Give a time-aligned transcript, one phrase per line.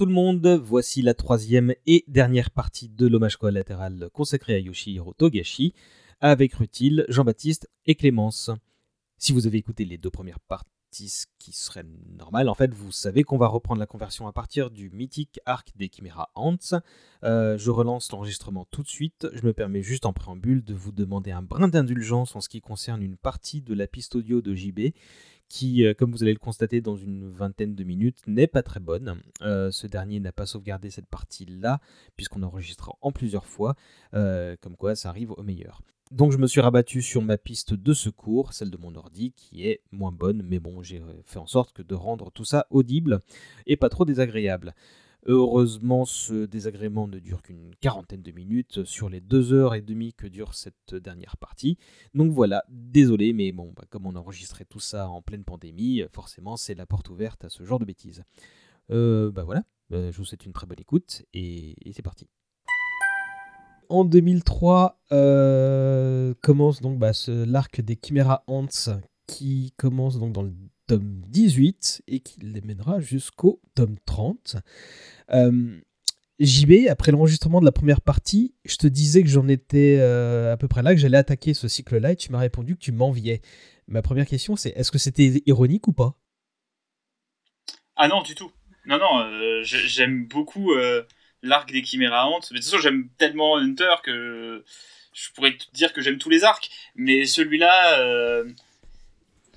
[0.00, 5.12] Tout le monde, voici la troisième et dernière partie de l'hommage collatéral consacré à Yoshihiro
[5.12, 5.74] Togashi,
[6.20, 8.50] avec Rutil, Jean-Baptiste et Clémence.
[9.18, 11.84] Si vous avez écouté les deux premières parties, ce qui serait
[12.16, 15.70] normal, en fait, vous savez qu'on va reprendre la conversion à partir du mythique arc
[15.76, 16.56] des Chimera Ants.
[17.22, 20.92] Euh, je relance l'enregistrement tout de suite, je me permets juste en préambule de vous
[20.92, 24.54] demander un brin d'indulgence en ce qui concerne une partie de la piste audio de
[24.54, 24.94] JB
[25.50, 28.80] qui, euh, comme vous allez le constater dans une vingtaine de minutes, n'est pas très
[28.80, 29.20] bonne.
[29.42, 31.80] Euh, ce dernier n'a pas sauvegardé cette partie-là,
[32.16, 33.74] puisqu'on enregistre en plusieurs fois,
[34.14, 35.82] euh, comme quoi ça arrive au meilleur.
[36.12, 39.66] Donc je me suis rabattu sur ma piste de secours, celle de mon ordi, qui
[39.66, 43.20] est moins bonne, mais bon, j'ai fait en sorte que de rendre tout ça audible
[43.66, 44.74] et pas trop désagréable.
[45.26, 50.14] Heureusement, ce désagrément ne dure qu'une quarantaine de minutes sur les deux heures et demie
[50.14, 51.76] que dure cette dernière partie.
[52.14, 56.56] Donc voilà, désolé, mais bon, bah, comme on enregistrait tout ça en pleine pandémie, forcément
[56.56, 58.22] c'est la porte ouverte à ce genre de bêtises.
[58.90, 62.26] Euh, bah voilà, bah, je vous souhaite une très bonne écoute et, c'est parti.
[63.88, 68.66] En 2003 euh, commence donc bah, l'arc des Chimera Ants
[69.26, 70.52] qui commence donc dans le
[70.90, 74.56] tome 18 et qui les mènera jusqu'au tome 30.
[75.30, 75.78] Euh,
[76.40, 80.56] JB, après l'enregistrement de la première partie, je te disais que j'en étais euh, à
[80.56, 83.40] peu près là, que j'allais attaquer ce cycle-là, et tu m'as répondu que tu m'enviais.
[83.86, 86.16] Ma première question, c'est est-ce que c'était ironique ou pas?
[87.94, 88.50] Ah non, du tout.
[88.86, 90.72] Non, non, euh, j'aime beaucoup
[91.42, 92.40] l'arc des Chimera Ant.
[92.50, 94.64] Mais de toute façon, j'aime tellement Hunter que
[95.12, 96.68] je pourrais te dire que j'aime tous les arcs.
[96.96, 98.44] Mais celui-là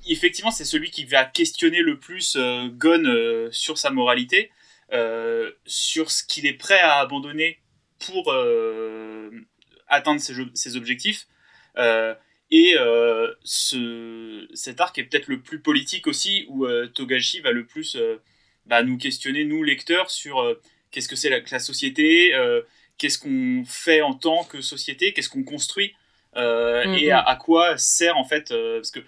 [0.08, 4.52] effectivement, c'est celui qui va questionner le plus euh, euh, sur sa moralité,
[4.92, 7.60] euh, sur ce qu'il est prêt à abandonner
[8.00, 8.34] pour
[9.88, 11.28] atteindre ses, objectifs.
[12.52, 12.76] et
[13.44, 17.98] ce, cet arc est peut-être le plus politique aussi, où Togashi va le plus
[18.66, 20.58] bah, nous questionner, nous lecteurs, sur
[20.92, 22.34] qu'est-ce que c'est la, société,
[22.98, 25.96] qu'est-ce qu'on fait en tant que société, qu'est-ce qu'on construit.
[26.36, 27.24] Euh, mm, et mm.
[27.26, 29.02] à, quoi sert en fait euh, parce que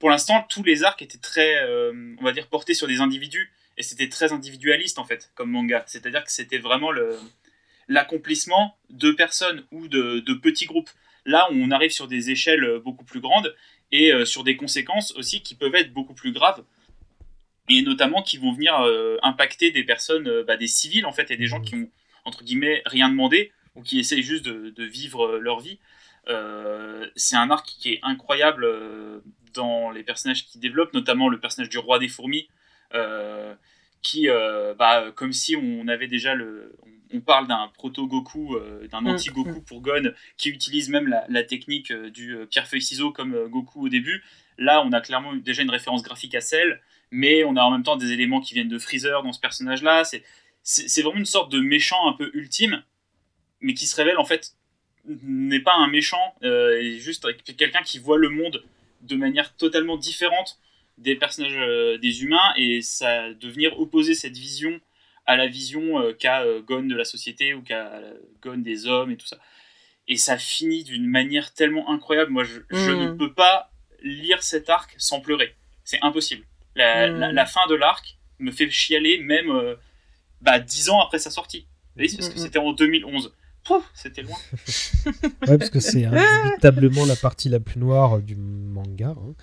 [0.00, 3.52] pour l'instant tous les arcs étaient très euh, on va dire portés sur des individus
[3.76, 7.16] et c'était très individualiste en fait comme manga c'est à dire que c'était vraiment le
[7.86, 10.90] l'accomplissement de personnes ou de, de, petits groupes
[11.24, 13.54] là on arrive sur des échelles beaucoup plus grandes
[13.92, 16.64] et sur des conséquences aussi qui peuvent être beaucoup plus graves
[17.68, 18.74] et notamment qui vont venir
[19.22, 21.64] impacter des personnes bah, des civils en fait et des gens mm.
[21.64, 21.90] qui ont
[22.24, 25.78] entre guillemets rien demandé ou qui essayent juste de, de vivre leur vie
[26.26, 29.20] c'est un arc qui est incroyable euh,
[29.54, 32.48] dans les personnages qu'il développe, notamment le personnage du roi des fourmis,
[32.94, 33.54] euh,
[34.00, 34.28] qui,
[34.78, 36.76] bah, comme si on avait déjà le.
[37.14, 38.56] On parle d'un proto-Goku,
[38.90, 39.06] d'un mm.
[39.06, 44.24] anti-Goku pour Gon, qui utilise même la, technique du pierre-feuille-ciseau comme Goku au début.
[44.56, 46.80] Là, on a clairement déjà une référence graphique à celle,
[47.10, 50.04] mais on a en même temps des éléments qui viennent de Freezer dans ce personnage-là.
[50.62, 52.82] C'est vraiment une sorte de méchant un peu ultime,
[53.60, 54.56] mais qui se révèle en fait
[55.04, 57.26] n'est pas un méchant, euh, est juste
[57.56, 58.64] quelqu'un qui voit le monde
[59.02, 60.58] de manière totalement différente
[60.98, 64.80] des personnages euh, des humains et ça devenir opposer cette vision
[65.26, 68.00] à la vision euh, qu'a Gon de la société ou qu'a
[68.42, 69.38] Gon des hommes et tout ça.
[70.08, 72.30] Et ça finit d'une manière tellement incroyable.
[72.30, 73.18] Moi, je, ne mm.
[73.18, 73.70] peux pas
[74.02, 75.54] lire cet arc sans pleurer.
[75.84, 76.44] C'est impossible.
[76.74, 77.46] La, mm.
[77.46, 79.76] fin de l'arc me fait chialer même
[80.40, 81.66] bah, dix ans après sa sortie.
[81.96, 83.32] parce que mm, c'était en 2011
[83.94, 84.36] c'était loin.
[85.48, 89.14] ouais, parce que c'est indubitablement la partie la plus noire du manga.
[89.16, 89.34] Hein.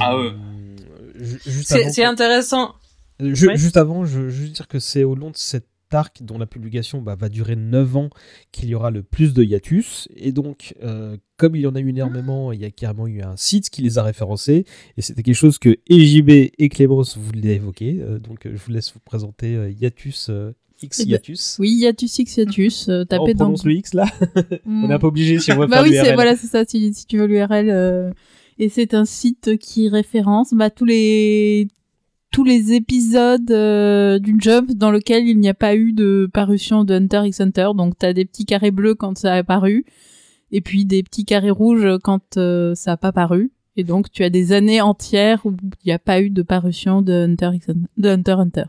[0.00, 0.32] ah ouais.
[0.32, 2.74] Euh, c'est intéressant.
[3.20, 6.46] Juste avant, je veux juste dire que c'est au long de cet arc dont la
[6.46, 8.10] publication bah, va durer 9 ans
[8.50, 10.08] qu'il y aura le plus de hiatus.
[10.16, 13.20] Et donc, euh, comme il y en a eu énormément, il y a carrément eu
[13.20, 14.64] un site qui les a référencés.
[14.96, 17.98] Et c'était quelque chose que EJB et Clémence voulaient évoquer.
[18.00, 20.30] Euh, donc, je vous laisse vous présenter Hiatus
[20.82, 21.56] X eh ben, hiatus.
[21.58, 22.88] oui, hiatus X hiatus.
[22.88, 24.06] Euh, oh, on prononce le X là
[24.66, 27.18] On n'est pas obligé si on veut bah faire oui, voilà, c'est ça, si, tu
[27.18, 27.70] veux l'URL.
[27.70, 28.10] Euh,
[28.58, 31.68] et c'est un site qui référence bah, tous les
[32.30, 36.84] tous les épisodes euh, d'une Jump dans lequel il n'y a pas eu de parution
[36.84, 37.68] de Hunter x Hunter.
[37.76, 39.84] Donc tu as des petits carrés bleus quand ça a paru,
[40.50, 43.52] et puis des petits carrés rouges quand ça n'a pas paru.
[43.76, 47.02] Et donc tu as des années entières où il n'y a pas eu de parution
[47.02, 48.64] de Hunter x de Hunter Hunter.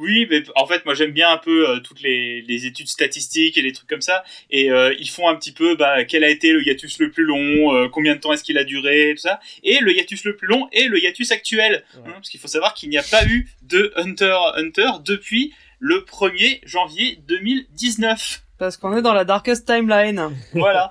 [0.00, 3.62] Oui, mais en fait, moi j'aime bien un peu euh, toutes les, études statistiques et
[3.62, 4.24] les trucs comme ça.
[4.48, 7.24] Et euh, ils font un petit peu bah, quel a été le hiatus le plus
[7.24, 9.40] long, euh, combien de temps est-ce qu'il a duré, tout ça.
[9.62, 11.84] Et le hiatus le plus long est le hiatus actuel.
[11.94, 15.96] Hein, parce qu'il faut savoir qu'il n'y a pas eu de Hunter Hunter depuis le
[15.96, 18.42] 1er janvier 2019.
[18.56, 20.30] Parce qu'on est dans la darkest timeline.
[20.54, 20.90] Voilà.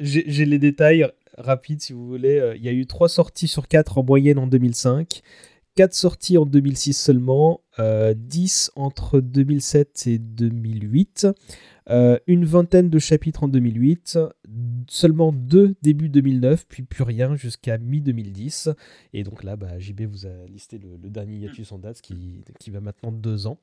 [0.00, 1.06] J'ai les détails
[1.38, 2.54] rapides si vous voulez.
[2.56, 5.22] Il y a eu 3 sorties sur 4 en moyenne en 2005.
[5.76, 11.26] 4 sorties en 2006 seulement, 10 entre 2007 et 2008,
[12.26, 14.18] une vingtaine de chapitres en 2008,
[14.88, 18.74] seulement 2 début 2009, puis plus rien jusqu'à mi-2010.
[19.12, 22.70] Et donc là, bah, JB vous a listé le, dernier hiatus en date, qui, qui
[22.70, 23.58] va maintenant 2 ans.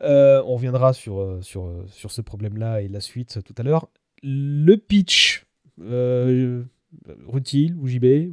[0.00, 3.88] on reviendra sur, sur, sur ce problème-là et la suite tout à l'heure.
[4.22, 5.46] Le pitch,
[5.80, 6.64] euh,
[7.26, 8.32] Rutil ou JB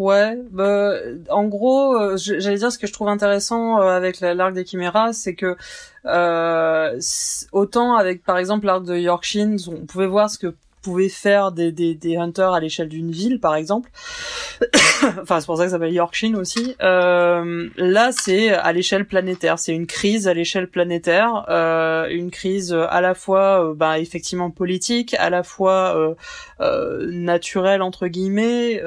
[0.00, 0.94] Ouais, bah,
[1.28, 5.12] en gros, euh, j'allais dire ce que je trouve intéressant euh, avec l'arc des Chiméras,
[5.12, 5.58] c'est que
[6.06, 6.98] euh,
[7.52, 11.72] autant avec par exemple l'arc de Yorkshire, on pouvait voir ce que pouvez faire des,
[11.72, 13.90] des, des hunters à l'échelle d'une ville, par exemple.
[15.22, 16.76] enfin, c'est pour ça que ça s'appelle Yorkshire aussi.
[16.82, 19.58] Euh, là, c'est à l'échelle planétaire.
[19.58, 24.50] C'est une crise à l'échelle planétaire, euh, une crise à la fois, euh, bah, effectivement
[24.50, 26.14] politique, à la fois euh,
[26.60, 28.82] euh, naturelle entre guillemets,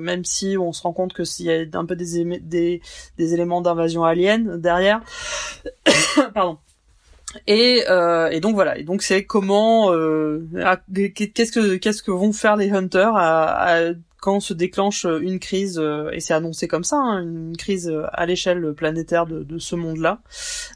[0.00, 2.80] même si on se rend compte que s'il y a un peu des, des,
[3.18, 5.00] des éléments d'invasion alien derrière.
[6.34, 6.58] Pardon.
[7.46, 8.78] Et, euh, et donc voilà.
[8.78, 10.46] Et donc c'est comment, euh,
[11.04, 15.78] qu'est-ce que qu'est-ce que vont faire les hunters à, à, quand se déclenche une crise
[15.78, 19.76] euh, et c'est annoncé comme ça, hein, une crise à l'échelle planétaire de, de ce
[19.76, 20.20] monde-là.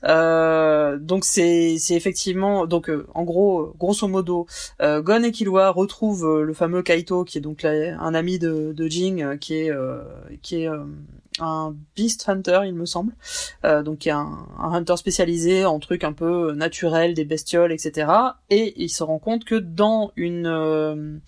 [0.04, 4.46] Euh, donc c'est effectivement donc euh, en gros grosso modo,
[4.82, 8.86] euh, Gon et Killua retrouvent le fameux Kaito qui est donc un ami de, de
[8.86, 9.72] Jing qui est
[10.42, 10.68] qui est
[11.40, 13.12] un beast hunter, il me semble,
[13.64, 18.10] euh, donc est un, un, hunter spécialisé en trucs un peu naturels, des bestioles, etc.
[18.50, 21.18] Et il se rend compte que dans une euh,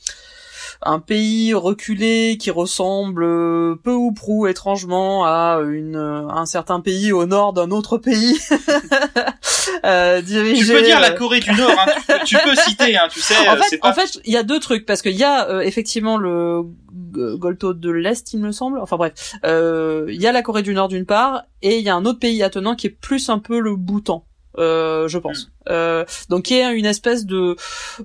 [0.83, 7.13] un pays reculé qui ressemble euh, peu ou prou étrangement à une un certain pays
[7.13, 8.39] au nord d'un autre pays
[9.85, 10.65] euh, dirigé.
[10.65, 13.35] Tu peux dire la Corée du Nord, hein, tu, peux, citer, hein, tu sais.
[13.49, 16.65] En fait, en fait, il y a deux trucs parce qu'il y a effectivement le
[17.13, 18.79] Golto de l'Est, il me semble.
[18.79, 21.89] Enfin bref, euh, il y a la Corée du Nord d'une part, et il y
[21.89, 24.25] a un autre pays attenant qui est plus un peu le Bhoutan.
[24.59, 25.45] Euh, je pense.
[25.45, 25.51] Hmm.
[25.71, 27.57] Euh, donc qui est une espèce de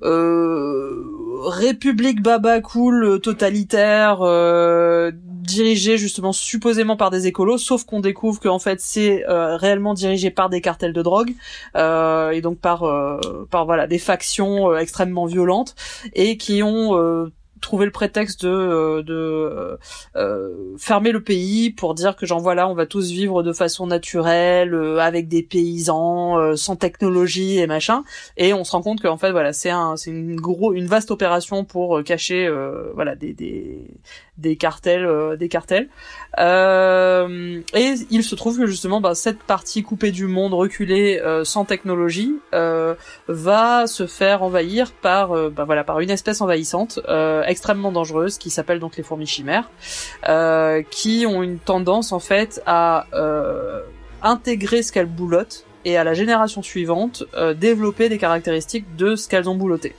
[0.03, 1.03] euh,
[1.45, 8.59] république baba cool totalitaire euh, dirigée justement supposément par des écolos, sauf qu'on découvre qu'en
[8.59, 11.33] fait c'est euh, réellement dirigé par des cartels de drogue
[11.75, 12.83] euh, et donc par
[13.49, 15.75] par voilà des factions extrêmement violentes
[16.13, 17.31] et qui ont
[17.65, 19.77] trouver le prétexte de, euh, euh,
[20.15, 23.87] euh, fermer le pays pour dire que genre voilà on va tous vivre de façon
[23.87, 28.03] naturelle avec des paysans sans technologie et machin.
[28.37, 30.39] Et on se rend compte qu'en fait voilà c'est un c'est une
[30.75, 32.47] une vaste opération pour cacher
[32.93, 33.87] voilà des
[34.37, 35.87] des cartels euh, des cartels
[36.39, 41.43] euh, et il se trouve que justement bah, cette partie coupée du monde reculée euh,
[41.45, 42.35] sans technologie
[43.27, 46.99] va se faire envahir par bah, voilà par une espèce envahissante
[47.45, 49.69] extrêmement dangereuse qui s'appelle donc les fourmis chimères
[50.89, 53.05] qui ont une tendance en fait à
[54.21, 57.23] intégrer ce qu'elles boulottent et à la génération suivante
[57.57, 59.95] développer des caractéristiques de ce qu'elles ont boulotté.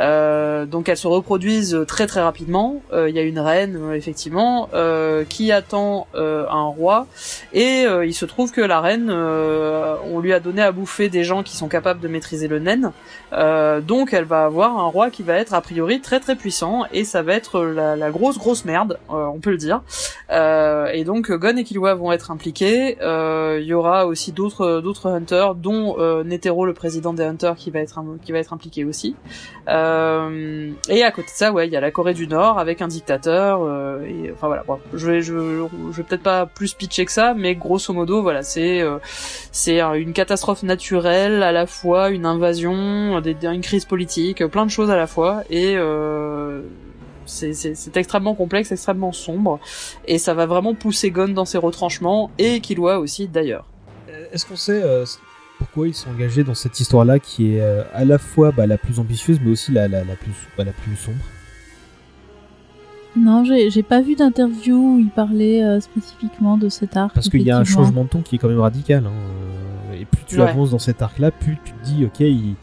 [0.00, 2.82] Euh, donc elles se reproduisent très très rapidement.
[2.92, 4.68] Euh, il y a une reine euh, effectivement
[5.28, 7.06] qui attend un roi
[7.52, 11.42] et il se trouve que la reine, on lui a donné à bouffer des gens
[11.42, 12.92] qui sont capables de maîtriser le naine.
[13.86, 17.04] donc elle va avoir un roi qui va être a priori très très puissant et
[17.04, 19.82] ça va être la, grosse grosse merde, on peut le dire.
[20.30, 22.96] et donc Gon et Killua vont être impliqués.
[23.00, 27.80] Il y aura aussi d'autres d'autres hunters, dont Netero le président des hunters qui va
[27.80, 29.16] être qui va être impliqué aussi.
[29.68, 32.58] Euh, euh, et à côté de ça, ouais, il y a la Corée du Nord
[32.58, 33.60] avec un dictateur.
[33.62, 34.64] Euh, enfin voilà,
[34.94, 38.98] je vais, vais peut-être pas plus pitcher que ça, mais grosso modo, voilà, c'est euh,
[39.94, 44.96] une catastrophe naturelle à la fois, une invasion, une crise politique, plein de choses à
[44.96, 45.76] la fois, et
[47.26, 49.60] c'est extrêmement complexe, extrêmement sombre,
[50.06, 53.64] et ça va vraiment pousser Gon dans ses retranchements, et Killua aussi d'ailleurs.
[54.32, 54.82] Est-ce qu'on sait
[55.58, 58.78] pourquoi ils sont engagés dans cette histoire-là qui est euh, à la fois bah, la
[58.78, 61.18] plus ambitieuse mais aussi la, la, la plus, bah, la plus sombre
[63.16, 67.14] Non, j'ai pas vu d'interview où il parlait euh, spécifiquement de cet arc.
[67.14, 69.04] Parce qu'il y a un changement de ton qui est quand même radical.
[69.06, 69.12] Hein,
[69.90, 72.54] euh, et plus tu avances dans cet arc-là, plus tu te dis, ok, il,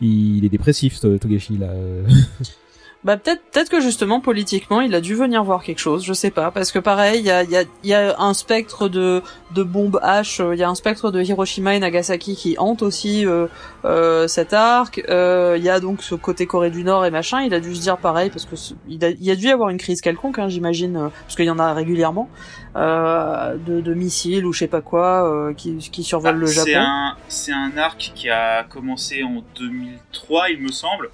[0.00, 1.68] il est dépressif, Togashi, là.
[3.04, 6.30] Bah peut-être peut-être que justement politiquement il a dû venir voir quelque chose, je sais
[6.30, 9.22] pas, parce que pareil il y a, y, a, y a un spectre de
[9.54, 13.26] de bombes H, il y a un spectre de Hiroshima et Nagasaki qui hante aussi
[13.26, 13.46] euh,
[13.84, 15.02] euh, cet arc.
[15.08, 17.42] Euh, il y a donc ce côté Corée du Nord et machin.
[17.42, 18.56] Il a dû se dire pareil parce que
[18.88, 21.44] il a, il a dû y avoir une crise quelconque, hein, j'imagine, euh, parce qu'il
[21.44, 22.28] y en a régulièrement
[22.76, 26.66] euh, de, de, missiles ou je sais pas quoi euh, qui, qui survolent le Japon.
[26.66, 31.10] C'est un c'est un arc qui a commencé en 2003 il me semble.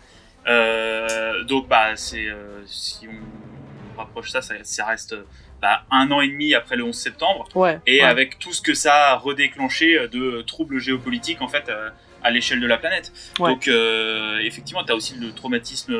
[0.46, 5.14] Euh, donc bah c'est euh, si on rapproche ça, ça, reste
[5.60, 7.78] bah, un an et demi après le 11 septembre, Ouais.
[7.86, 8.02] et ouais.
[8.02, 11.90] avec tout ce que ça a redéclenché de troubles géopolitiques en fait euh,
[12.22, 13.12] à l'échelle de la planète.
[13.38, 13.50] Ouais.
[13.50, 15.94] Donc euh, effectivement, tu as aussi le traumatisme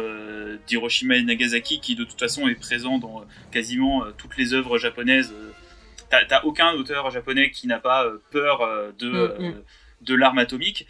[0.67, 5.35] d'Hiroshima et Nagasaki qui de toute façon est présent dans quasiment toutes les œuvres japonaises.
[6.11, 8.61] T'as aucun auteur japonais qui n'a pas peur
[8.99, 9.53] de, Mm, euh,
[10.01, 10.87] de l'arme atomique.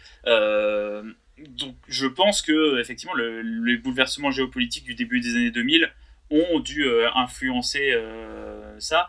[1.39, 5.91] Euh, donc je pense que effectivement le, les bouleversements géopolitiques du début des années 2000
[6.29, 9.07] ont dû euh, influencer euh, ça.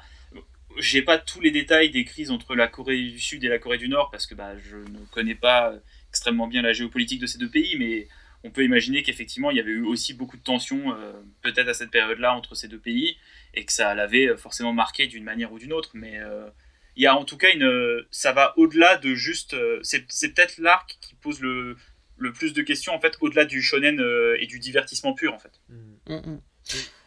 [0.79, 3.79] J'ai pas tous les détails des crises entre la Corée du Sud et la Corée
[3.79, 5.75] du Nord parce que bah, je ne connais pas
[6.09, 8.09] extrêmement bien la géopolitique de ces deux pays, mais
[8.45, 11.12] on peut imaginer qu'effectivement il y avait eu aussi beaucoup de tensions euh,
[11.43, 13.17] peut-être à cette période-là entre ces deux pays
[13.55, 15.91] et que ça l'avait forcément marqué d'une manière ou d'une autre.
[15.95, 16.49] Mais euh,
[16.97, 20.59] il y a en tout cas une, ça va au-delà de juste, euh, c'est peut-être
[20.59, 21.76] l'arc qui pose le
[22.23, 25.38] le plus de questions en fait au-delà du shonen euh, et du divertissement pur en
[25.38, 25.52] fait.
[25.69, 26.41] Mm, mm.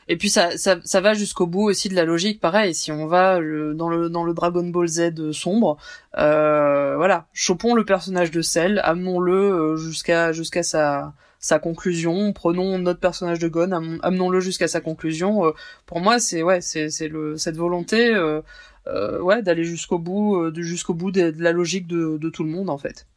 [0.08, 2.40] Et puis ça, ça, ça va jusqu'au bout aussi de la logique.
[2.40, 5.78] Pareil, si on va le- dans le dans le Dragon Ball Z sombre,
[6.20, 12.34] euh, voilà, chopons le personnage de Cell, amenons-le euh, jusqu'à jusqu'à sa sa conclusion.
[12.34, 15.48] Prenons notre personnage de Gon, am- amenons-le jusqu'à sa conclusion.
[15.48, 15.52] Euh,
[15.88, 18.42] pour moi, c'est ouais, c'est c'est le cette volonté, euh,
[18.88, 22.30] euh, ouais, d'aller jusqu'au bout, euh, de jusqu'au bout de, de la logique de de
[22.30, 23.08] tout le monde en fait.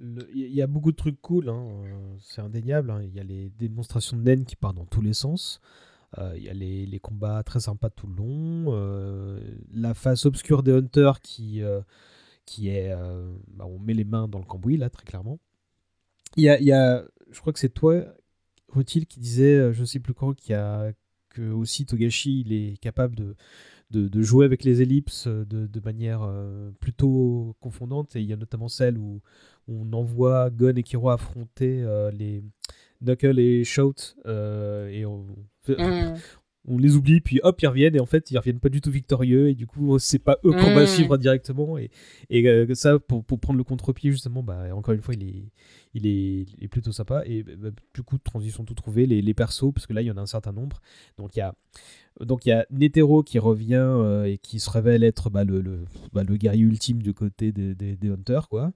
[0.00, 2.90] Il y a beaucoup de trucs cool, hein, euh, c'est indéniable.
[2.90, 3.02] hein.
[3.02, 5.60] Il y a les démonstrations de naines qui partent dans tous les sens.
[6.18, 8.66] Euh, Il y a les, les combats très sympas tout le long.
[8.68, 9.40] euh,
[9.72, 11.62] la face obscure des Hunters qui,
[12.46, 12.94] qui est.
[13.48, 15.38] bah, on met les mains dans le cambouis, là, très clairement.
[16.36, 18.02] Il y a, y a- je crois que c'est toi,
[18.68, 20.92] Rutil, qui disait, je sais plus quand, qu'il y a,
[21.30, 23.36] que aussi Togashi il est capable de,
[23.90, 28.16] de, jouer avec les ellipses euh, de, manière euh, plutôt confondante.
[28.16, 29.20] Et il y a notamment celle où
[29.68, 32.42] on envoie Gon et Kiro affronter euh, les
[33.00, 35.26] Knuckle et Shout et on,
[35.76, 36.16] Mm.
[36.68, 38.90] On les oublie puis hop ils reviennent et en fait ils reviennent pas du tout
[38.90, 40.86] victorieux et du coup c'est pas eux qu'on va Mm.
[40.86, 41.90] suivre directement et,
[42.30, 45.44] et euh, ça pour, pour prendre le contre-pied justement bah encore une fois il est
[45.94, 49.34] il est, il est plutôt sympa et bah, du coup transition tout trouvé les, les
[49.34, 50.80] persos parce que là il y en a un certain nombre
[51.16, 51.54] donc il y a
[52.20, 55.60] donc il y a Netero qui revient euh, et qui se révèle être bah, le,
[55.60, 58.72] le, bah, le guerrier ultime du côté des, des, des Hunters quoi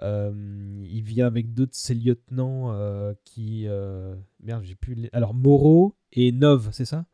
[0.00, 3.64] il vient avec deux de ses lieutenants euh, qui.
[3.66, 4.94] euh, Merde, j'ai plus.
[4.94, 7.04] les- Alors, Moro et Nov, c'est ça?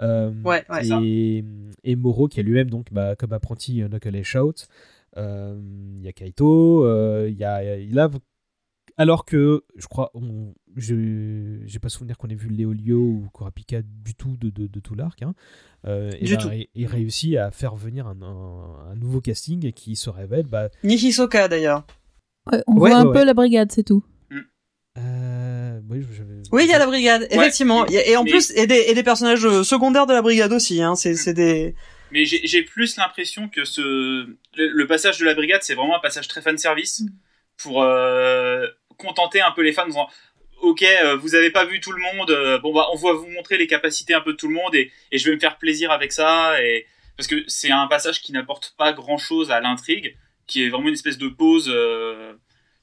[0.00, 1.00] Euh, Ouais, ouais, ça.
[1.02, 1.42] et,
[1.84, 4.66] et Moro qui est lui-même donc bah, comme apprenti euh, Knuckle et Shout.
[5.16, 5.58] Euh,
[5.98, 8.10] Il y a Kaito, euh, il y a, il a-
[8.98, 13.80] alors que je crois, on, je j'ai pas souvenir qu'on ait vu Léolio ou Kurapika
[13.82, 15.22] du tout de, de, de tout l'arc.
[15.22, 15.34] Hein.
[15.86, 16.48] Euh, et tout.
[16.52, 20.68] il- il réussit à faire venir un, un- un nouveau casting qui se révèle bah,
[20.84, 21.86] Ni Hisoka d'ailleurs.
[22.52, 23.24] Ouais, on Ouais, voit un peu ouais.
[23.24, 24.04] la brigade, c'est tout.
[24.98, 25.80] euh,
[26.52, 27.86] oui, il y a la brigade, effectivement.
[27.86, 30.82] et en mais- plus, et des, et des personnages euh, secondaires de la brigade aussi.
[30.82, 30.94] Hein.
[30.94, 31.74] C'est, des.
[32.12, 33.80] Mais j'ai plus l'impression que ce
[34.56, 37.02] le, le passage de la brigade, c'est vraiment un passage très fan service
[37.58, 40.08] pour euh, contenter un peu les fans en disant
[40.62, 40.84] Ok,
[41.20, 44.14] vous avez pas vu tout le monde, bon bah on va vous montrer les capacités
[44.14, 46.62] un peu de tout le monde et, et je vais me faire plaisir avec ça
[46.62, 46.86] et
[47.18, 50.88] parce que c'est un passage qui n'apporte pas grand chose à l'intrigue, qui est vraiment
[50.88, 52.34] une espèce de pause euh,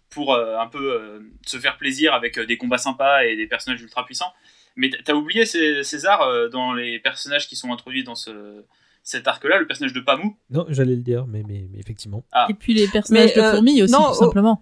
[0.09, 3.47] pour euh, un peu euh, se faire plaisir avec euh, des combats sympas et des
[3.47, 4.31] personnages ultra puissants.
[4.75, 8.63] Mais t'as oublié Cé- César euh, dans les personnages qui sont introduits dans ce
[9.05, 10.37] cet arc-là, le personnage de Pamou?
[10.49, 12.23] Non, j'allais le dire, mais, mais, mais effectivement.
[12.31, 12.47] Ah.
[12.49, 14.61] Et puis les personnages Mais, de euh, fourmis aussi, non, tout simplement.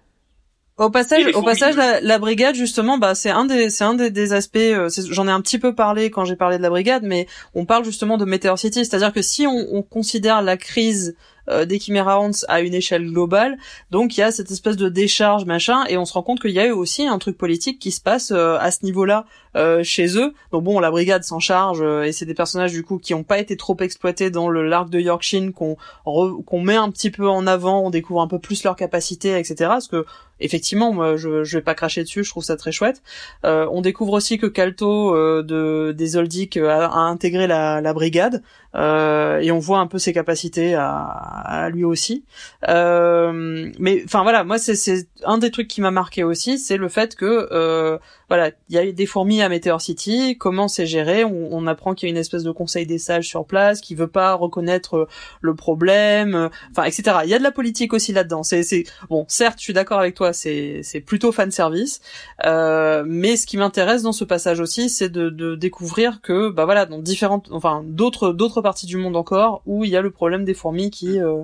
[0.78, 4.10] Au passage, au passage, la, la brigade justement, bah c'est un des, c'est un des,
[4.10, 4.56] des aspects.
[4.58, 7.28] euh, c'est- J'en ai un petit peu parlé quand j'ai parlé de la brigade, mais
[7.54, 11.16] on parle justement de Meteor City, c'est-à-dire que si on, on considère la crise
[11.50, 13.58] euh, des Chimera à une échelle globale,
[13.90, 16.52] donc il y a cette espèce de décharge machin, et on se rend compte qu'il
[16.52, 19.84] y a eu aussi un truc politique qui se passe euh, à ce niveau-là euh,
[19.84, 20.34] chez eux.
[20.52, 23.24] Donc bon, la brigade s'en charge, euh, et c'est des personnages du coup qui ont
[23.24, 27.28] pas été trop exploités dans le l'arc de Yorkshire qu'on qu'on met un petit peu
[27.28, 29.56] en avant, on découvre un peu plus leurs capacités, etc.
[29.70, 30.06] Parce que
[30.42, 33.02] effectivement, moi, je, je vais pas cracher dessus, je trouve ça très chouette.
[33.46, 37.80] Euh, on découvre aussi que Kalto euh, de des Oldic euh, a, a intégré la,
[37.82, 38.42] la brigade
[38.76, 42.24] euh, et on voit un peu ses capacités à, à lui aussi.
[42.68, 46.90] Euh, mais enfin voilà, moi c'est un des trucs qui m'a marqué aussi, c'est le
[46.90, 48.00] fait que
[48.32, 51.94] voilà, il y a des fourmis à Meteor City, comment c'est géré, on, on apprend
[51.94, 54.96] qu'il y a une espèce de conseil des sages sur place qui veut pas reconnaître
[54.96, 55.08] euh,
[55.42, 57.18] le problème, euh, enfin etc.
[57.26, 58.44] Il y a de la politique aussi là-dedans.
[58.44, 62.00] C'est c'est bon, certes, je suis d'accord avec toi, c'est c'est plutôt fan service,
[62.46, 66.64] euh, mais ce qui m'intéresse dans ce passage aussi, c'est de, de découvrir que bah
[66.64, 70.12] voilà, dans différentes, enfin d'autres d'autres parties du monde encore où il y a le
[70.12, 71.44] problème des fourmis qui euh,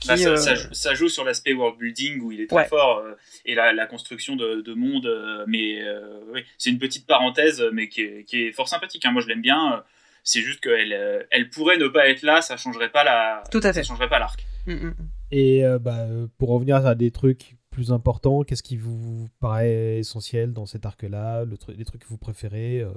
[0.00, 2.56] qui ça, euh, ça joue- ça joue sur l'aspect world building où il est très
[2.56, 2.66] Ouais.
[2.66, 3.12] fort euh,
[3.46, 5.06] et la, la construction de, de monde.
[5.06, 9.04] euh, mais euh, oui, c'est une petite parenthèse, mais qui est, qui est fort sympathique.
[9.04, 9.12] hein.
[9.12, 9.74] Moi, je l'aime bien.
[9.74, 9.80] euh,
[10.24, 13.42] C'est juste qu'elle euh, elle pourrait ne pas être là, ça changerait pas la.
[13.50, 13.82] Tout à fait.
[13.82, 14.44] Ça changerait pas l'arc.
[14.66, 14.94] Mm, mm, mm.
[15.32, 19.98] Et euh, bah, euh, pour revenir à des trucs plus importants, qu'est-ce qui vous paraît
[19.98, 22.90] essentiel dans cet arc-là le tru- Les trucs que vous préférez euh,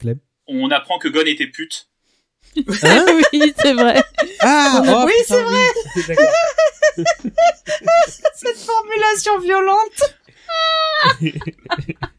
[0.00, 0.18] Clem?
[0.48, 1.88] On apprend que Gon était pute.
[2.56, 4.00] oui, c'est vrai.
[4.40, 5.66] Ah Oui, c'est vrai.
[8.34, 10.14] Cette formulation violente.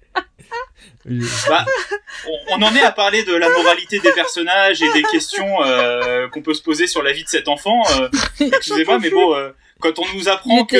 [1.50, 1.66] Bah,
[2.28, 6.28] on, on en est à parler de la moralité des personnages et des questions euh,
[6.30, 7.82] qu'on peut se poser sur la vie de cet enfant.
[8.02, 9.50] euh, Excusez-moi, mais bon, euh,
[9.80, 10.76] quand on nous apprend que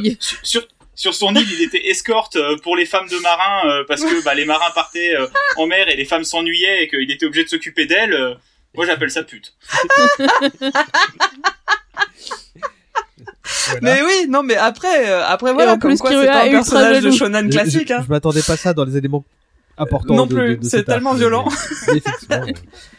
[0.00, 0.18] boy.
[0.42, 4.34] sur, sur- son île, il était escorte pour les femmes de marins parce que bah,
[4.34, 5.14] les marins partaient
[5.56, 8.36] en mer et les femmes s'ennuyaient et qu'il était obligé de s'occuper d'elles.
[8.74, 9.54] moi, j'appelle ça pute.
[13.70, 13.80] Voilà.
[13.82, 16.50] Mais oui, non, mais après, euh, après en voilà, comme plus, quoi c'est pas un
[16.50, 17.88] personnage de shonen classique.
[17.88, 18.02] je, Hein.
[18.04, 19.24] je m'attendais pas à ça dans les éléments
[19.78, 20.14] importants.
[20.14, 21.46] Non de- plus, de- de c'est tellement violent.
[21.88, 22.46] mais effectivement,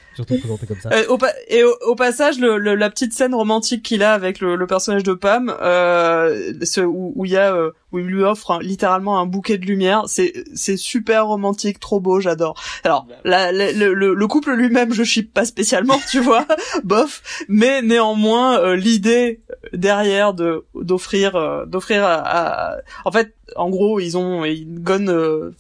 [0.94, 1.04] Euh,
[1.50, 4.68] et au, au passage, le, le- la petite scène romantique qu'il a avec le, le
[4.68, 8.60] personnage de Pam, euh, ce- où où il y a, euh, où il lui offre
[8.62, 12.62] littéralement un bouquet de lumière, c'est c'est super romantique, trop beau, j'adore.
[12.84, 16.46] Alors, la, la- le, le, le couple lui-même, je chippe pas spécialement, tu vois,
[16.84, 19.42] bof, mais néanmoins euh, l'idée
[19.74, 25.52] derrière de d'offrir d'offrir à, à- en fait en gros ils ont Gon euh,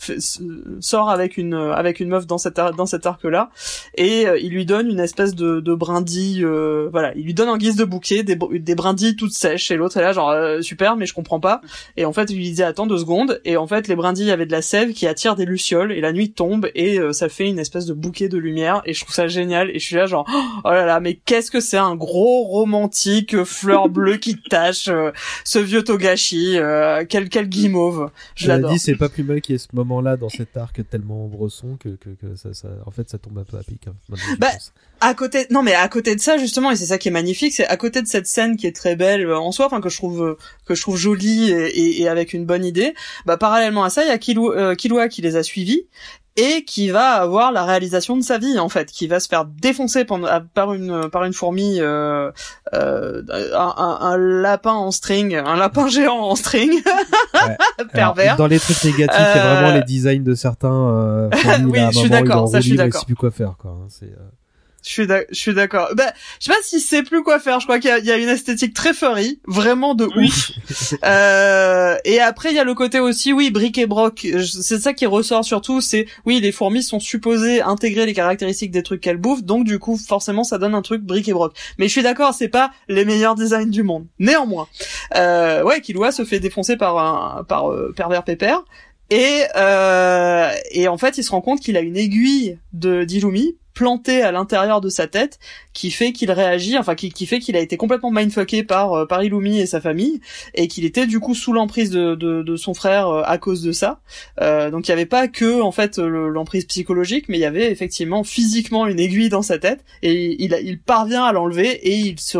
[0.80, 3.50] sort avec une avec une meuf dans cet ar- dans cet arc là
[3.96, 7.14] et euh, il lui donne une espèce de, de brindille euh, voilà.
[7.16, 9.72] Il lui donne en guise de bouquet des, des brindilles toutes sèches.
[9.72, 11.62] Et l'autre est là genre euh, super mais je comprends pas.
[11.96, 13.40] Et en fait il lui disait attends deux secondes.
[13.46, 15.92] Et en fait les brindilles avaient de la sève qui attire des lucioles.
[15.92, 18.82] Et la nuit tombe et euh, ça fait une espèce de bouquet de lumière.
[18.86, 19.70] Et je trouve ça génial.
[19.72, 20.26] Et je suis là genre
[20.66, 24.88] oh là là mais qu'est-ce que c'est un gros romantique euh, fleur bleue qui tache
[24.90, 25.12] euh,
[25.44, 29.54] ce vieux Togashi euh, quel quel guimauve je l'adore dit, c'est pas plus mal qu'il
[29.54, 32.92] y ait ce moment-là dans cet arc tellement bresson que, que, que ça, ça, en
[32.92, 33.88] fait, ça tombe un peu à pic.
[33.88, 33.96] hein,
[34.40, 34.48] Bah,
[35.00, 37.54] à côté non mais à côté de ça justement et c'est ça qui est magnifique
[37.54, 39.90] c'est à côté de cette scène qui est très belle euh, en soi enfin que
[39.90, 42.96] je trouve que je trouve jolie et, et- et avec une bonne idée
[43.28, 45.84] bah parallèlement à ça il y a Killua, euh, Killua qui les a suivis
[46.38, 49.44] et qui va avoir la réalisation de sa vie en fait qui va se faire
[49.46, 52.32] défoncer par une par une fourmi euh,
[52.74, 53.22] euh,
[53.56, 56.72] un, un- lapin en string un lapin géant en string
[57.94, 60.72] pervers Alors, dans les trucs négatifs, il y a vraiment Euh, les designs de certains.
[60.90, 61.30] Euh,
[61.66, 63.06] Oui, là, je suis d'accord, ça, je suis d'accord.
[63.06, 63.72] plus quoi faire, quoi.
[63.72, 64.30] hein, c'est, euh,
[64.88, 65.90] Je suis d'ac- je suis d'accord.
[65.96, 67.60] Bah, je sais pas si c'est plus quoi faire.
[67.60, 70.28] Je crois qu'il y y a une esthétique très furry, vraiment de Oui.
[70.28, 70.52] ouf.
[71.04, 74.26] Euh, et après, il y a le côté aussi, oui, bric et broc.
[74.46, 75.82] C'est ça qui ressort surtout.
[75.82, 79.78] C'est, oui, les fourmis sont supposées intégrer les caractéristiques des trucs qu'elles bouffent, donc du
[79.80, 81.54] coup, forcément, ça donne un truc bric et broc.
[81.80, 84.06] Mais je suis d'accord, c'est pas les meilleurs designs du monde.
[84.20, 84.68] Néanmoins,
[85.16, 88.64] euh, ouais, Killua se fait défoncer par un par euh, pervers pépère.
[89.10, 93.56] Et, euh, et en fait, il se rend compte qu'il a une aiguille de d'Illumi
[93.78, 95.38] plantée à l'intérieur de sa tête
[95.74, 99.06] qui fait qu'il réagit, enfin qui, qui fait qu'il a été complètement mindfucké par euh,
[99.06, 100.20] par Illumi et sa famille
[100.56, 103.62] et qu'il était du coup sous l'emprise de, de, de son frère euh, à cause
[103.62, 104.00] de ça.
[104.42, 107.46] Euh, donc il y avait pas que en fait le- l'emprise psychologique, mais il y
[107.46, 111.96] avait effectivement physiquement une aiguille dans sa tête et il, il parvient à l'enlever et
[111.98, 112.40] il se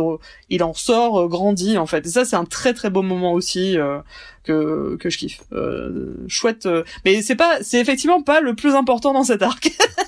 [0.50, 2.08] il en sort euh, grandi en fait.
[2.08, 3.78] Et ça c'est un très très beau moment aussi.
[3.78, 4.00] euh,
[4.44, 5.42] que, que je kiffe.
[5.52, 6.70] Euh, chouette.
[7.04, 9.72] Mais c'est pas, c'est effectivement pas le plus important dans cet arc.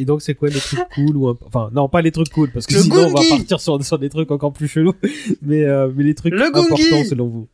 [0.00, 2.50] Et donc, c'est quoi les trucs cool ou un- enfin non, pas les trucs cool
[2.52, 4.94] parce que Le sinon on va partir sur, sur des trucs encore plus chelous.
[5.42, 7.04] Mais euh, mais les trucs Le importants Gungi.
[7.06, 7.48] selon vous.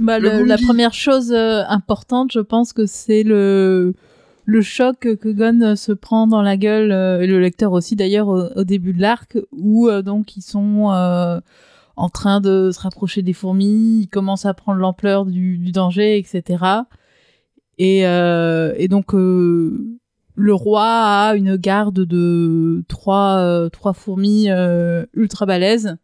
[0.00, 3.94] Bah, Le le- la première chose euh, importante, je pense que c'est le
[4.46, 7.94] le choc que Gon euh, se prend dans la gueule euh, et le lecteur aussi
[7.94, 11.38] d'ailleurs au, au début de l'arc où euh, donc ils sont euh,
[11.96, 16.16] en train de se rapprocher des fourmis, ils commencent à prendre l'ampleur du, du danger,
[16.18, 16.64] etc.
[17.82, 19.96] Et, euh, et donc euh,
[20.34, 24.48] le roi a une garde de trois euh, trois fourmis
[25.14, 25.96] ultra balèzes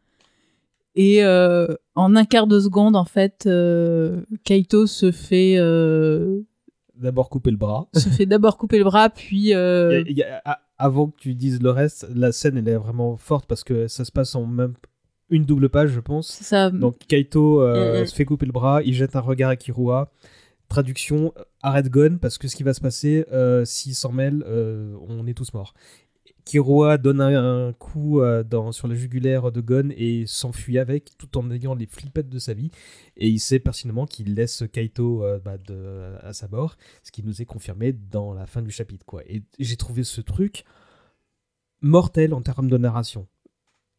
[0.95, 6.41] et euh, en un quart de seconde, en fait, euh, Kaito se fait euh,
[6.99, 7.87] D'abord couper le bras.
[7.95, 11.09] se fait d'abord couper le bras, puis Il y a- il y a- a- avant
[11.09, 14.13] que tu dises le reste, la scène elle est vraiment forte parce que ça se
[14.13, 14.73] passe en même
[15.29, 16.29] une double page, je pense.
[16.29, 16.71] ça.
[16.71, 18.07] Donc Kaito Mm, mm.
[18.07, 20.11] se fait couper le bras, il jette un regard à Kirua.
[20.69, 24.45] Traduction euh, arrête Gon parce que ce qui va se passer euh, s'il s'en mêle,
[24.47, 25.75] euh, on est tous morts.
[26.45, 31.37] Kirua donne un, un coup euh, sur la jugulaire de Gon et s'enfuit avec tout
[31.39, 32.71] en ayant les flippettes de sa vie.
[33.17, 35.57] Et il sait pertinemment qu'il laisse Kaito bah,
[36.23, 39.05] à sa mort, ce qui nous est confirmé dans la fin du chapitre.
[39.05, 39.23] Quoi.
[39.27, 40.65] Et j'ai trouvé ce truc
[41.81, 43.27] mortel en termes de narration.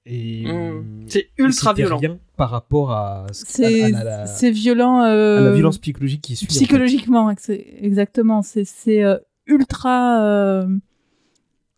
[0.10, 1.06] Et Mm.
[1.08, 1.98] C'est ultra violent.
[1.98, 5.00] rien par rapport à, ce- à- C'est à c'est violent.
[5.02, 6.46] à euh, la violence psychologique qui suit.
[6.46, 6.56] en fait.
[6.60, 7.50] psychologiquement, ex-
[7.82, 8.42] exactement.
[8.42, 9.18] C'est c'est euh,
[9.48, 10.68] ultra euh,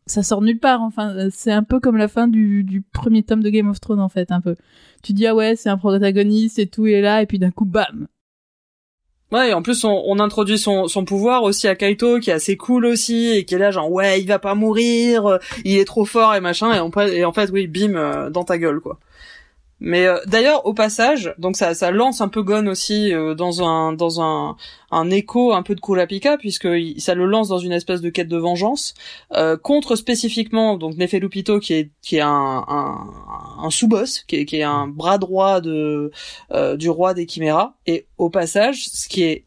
[0.07, 3.21] ça sort nulle part enfin euh, c'est un peu comme la fin du, du premier
[3.23, 4.55] tome de Game of Thrones en fait un peu
[5.03, 7.51] tu dis ah ouais c'est un protagoniste et tout il est là et puis d'un
[7.51, 8.07] coup bam
[9.31, 12.57] Ouais, et en plus on, on introduit son, pouvoir aussi à Kaito qui est assez
[12.57, 16.05] cool aussi et qui est là genre ouais il va pas mourir, il est trop
[16.05, 18.97] fort et machin et en, et en fait oui bim euh, dans ta gueule quoi.
[19.81, 23.63] Mais euh, d'ailleurs au passage, donc ça, ça lance un peu Gon aussi euh, dans
[23.63, 24.57] un dans un,
[24.91, 28.09] un écho un peu de Kurapika puisque il- ça le lance dans une espèce de
[28.09, 28.93] quête de vengeance
[29.33, 33.07] euh, contre spécifiquement donc Nefelupito qui est qui est un un,
[33.63, 36.11] un sous-boss qui est qui est un bras droit de
[36.51, 39.45] euh, du roi des Chiméras et au passage ce qui est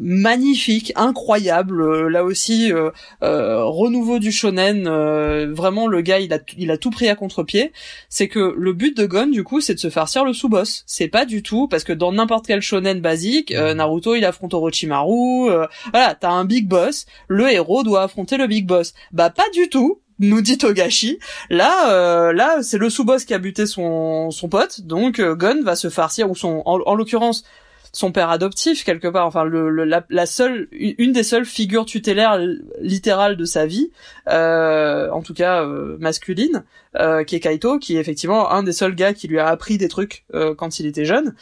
[0.00, 1.82] magnifique, incroyable.
[1.82, 2.90] euh, là aussi, euh,
[3.22, 4.86] euh, renouveau du shonen.
[4.86, 7.72] euh, vraiment, le gars, il a, il a tout pris à contre-pied.
[8.08, 10.84] C'est que le but de Gon, du coup, c'est de se farcir le sous-boss.
[10.86, 14.54] C'est pas du tout parce que dans n'importe quel shonen basique, euh, Naruto, il affronte
[14.54, 15.50] Orochimaru.
[15.50, 17.06] euh, voilà, t'as un big boss.
[17.28, 18.94] Le héros doit affronter le big boss.
[19.12, 20.00] Bah pas du tout.
[20.20, 21.20] Nous dit Togashi.
[21.48, 24.80] Là, euh, là, c'est le sous-boss qui a buté son son pote.
[24.80, 27.44] Donc euh, Gon va se farcir ou son, en, en l'occurrence
[27.92, 29.26] son père adoptif quelque part.
[29.26, 32.38] Enfin le, le- la, la seule une des seules figures tutélaires
[32.80, 33.90] littérales de sa vie
[34.28, 36.64] euh, en tout cas euh, masculine
[36.96, 39.78] euh, qui est Kaito qui est effectivement un des seuls gars qui lui a appris
[39.78, 41.34] des trucs euh, quand il était jeune.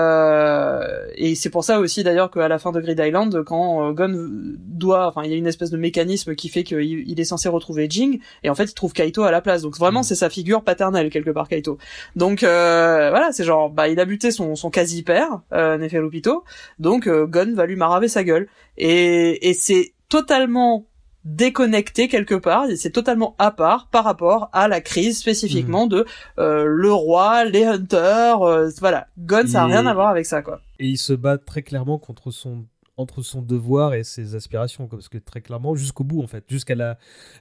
[0.00, 3.92] Euh, et c'est pour ça aussi d'ailleurs qu'à la fin de Grid Island quand euh,
[3.92, 7.24] Gon doit enfin il y a une espèce de mécanisme qui fait qu'il il est
[7.24, 9.62] censé retrouver Jing et en fait il trouve Kaito à la place.
[9.62, 10.04] Donc vraiment Mhm.
[10.04, 11.78] c'est sa figure paternelle quelque part Kaito.
[12.16, 16.44] Donc euh, voilà, c'est genre bah il a buté son son quasi père euh, Neferupito,
[16.78, 18.48] donc euh, Gon va lui maraver sa gueule.
[18.76, 20.86] Et et c'est totalement
[21.24, 26.06] déconnecté quelque part, c'est totalement à part par rapport à la crise spécifiquement de
[26.38, 29.08] euh, le roi, les hunters, euh, voilà.
[29.18, 30.60] Gon ça a rien à voir avec ça quoi.
[30.78, 32.64] Et il se bat très clairement contre son
[32.96, 36.74] entre son devoir et ses aspirations, parce que très clairement, jusqu'au bout, en fait, jusqu'à
[36.74, 36.98] la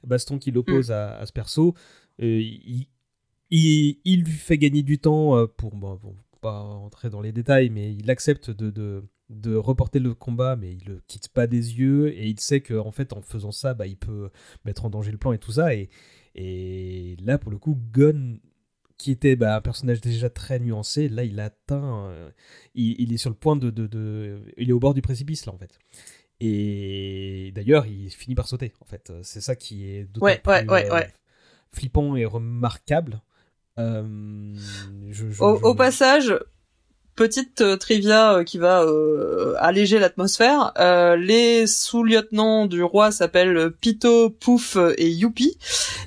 [0.08, 1.74] baston qui l'oppose à, à ce perso,
[2.22, 2.88] euh, il,
[3.50, 6.00] il, il lui fait gagner du temps pour, bon,
[6.42, 10.74] pas entrer dans les détails, mais il accepte de, de, de reporter le combat, mais
[10.74, 13.74] il le quitte pas des yeux, et il sait qu'en en fait, en faisant ça,
[13.74, 14.30] bah, il peut
[14.66, 15.90] mettre en danger le plan et tout ça, et,
[16.36, 18.40] et là, pour le coup, Gon,
[18.98, 22.08] qui était bah, un personnage déjà très nuancé, là, il atteint...
[22.10, 22.30] euh,
[22.76, 25.54] il, il est sur le point de, de, Il est au bord du précipice, là,
[25.54, 25.80] en fait.
[26.42, 29.12] Et d'ailleurs, il finit par sauter, en fait.
[29.24, 31.14] C'est ça qui est d'autant Ouais, plus, ouais, euh, ouais.
[31.70, 33.22] flippant et remarquable.
[33.80, 34.04] Euh,
[35.10, 36.34] je- je- Au, je- au passage,
[37.20, 40.72] petite euh, trivia euh, qui va euh, alléger l'atmosphère.
[40.80, 45.58] euh, les sous-lieutenants du roi s'appellent Pito, Pouf et Youpi,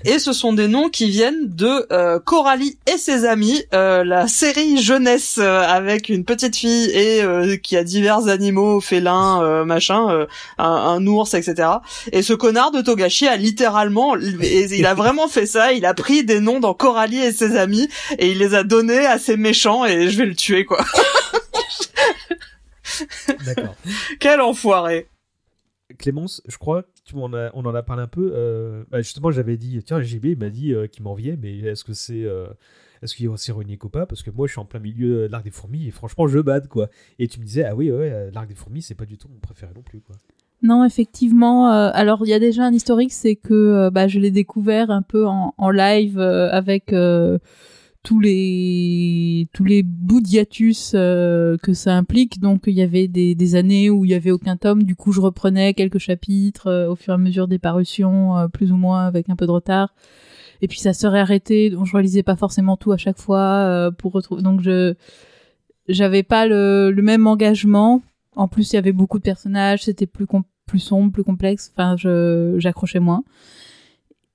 [0.06, 5.38] et ce sont des noms qui viennent de Coralie et ses amis, la série jeunesse
[5.38, 7.22] avec une petite fille et
[7.62, 10.26] qui a divers animaux, félins, machin,
[10.58, 11.68] un, un ours, etc.
[12.12, 15.72] Et ce connard de Togashi a littéralement, il a vraiment fait ça.
[15.72, 19.04] Il a pris des noms dans Coralie et ses amis et il les a donnés
[19.06, 20.84] à ces méchants et je vais le tuer quoi.
[23.46, 23.76] D'accord.
[24.20, 25.08] Quel enfoiré.
[25.98, 28.32] Clémence, je crois tu m'en as- on en a parlé un peu.
[28.34, 31.84] euh, bah, justement, j'avais dit, tiens, JB, il m'a dit euh, qu'il m'enviait, mais est-ce
[31.84, 32.24] que c'est.
[32.24, 32.46] euh,
[33.02, 34.06] est-ce qu'il est ironique ou pas?
[34.06, 36.38] Parce que moi, je suis en plein milieu de l'arc des fourmis et franchement, je
[36.38, 36.88] bade, quoi.
[37.18, 39.28] Et tu me disais, ah oui, ouais, euh, l'arc des fourmis, c'est pas du tout
[39.28, 40.14] mon préféré non plus, quoi.
[40.62, 41.72] Non, effectivement.
[41.72, 44.92] euh, alors, il y a déjà un historique, c'est que euh, bah, je l'ai découvert
[44.92, 47.38] un peu en, en live euh, avec euh,
[48.02, 52.40] tous les tous les bouts d'hiatus euh, que ça implique.
[52.40, 54.82] Donc, il y avait des, années où il y avait aucun tome.
[54.82, 58.48] Du coup, je reprenais quelques chapitres euh, au fur et à mesure des parutions, euh,
[58.48, 59.94] plus ou moins avec un peu de retard.
[60.60, 61.70] Et puis, ça serait arrêté.
[61.70, 64.42] Donc, je relisais pas forcément tout à chaque fois pour retrouver.
[64.42, 64.94] Donc, je
[65.88, 68.02] j'avais pas le, même engagement.
[68.36, 70.26] En plus, il y avait beaucoup de personnages, c'était plus
[70.66, 71.72] plus sombre, plus complexe.
[71.74, 73.24] Enfin, je j'accrochais moins.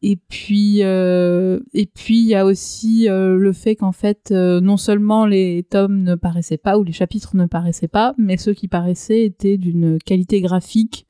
[0.03, 4.61] Et puis euh, et puis il y a aussi euh, le fait qu'en fait euh,
[4.61, 8.53] non seulement les tomes ne paraissaient pas ou les chapitres ne paraissaient pas, mais ceux
[8.53, 11.07] qui paraissaient étaient d'une qualité graphique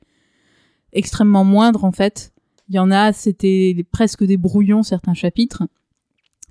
[0.93, 2.34] extrêmement moindre en fait.
[2.69, 5.63] Il y en a, c'était presque des brouillons certains chapitres.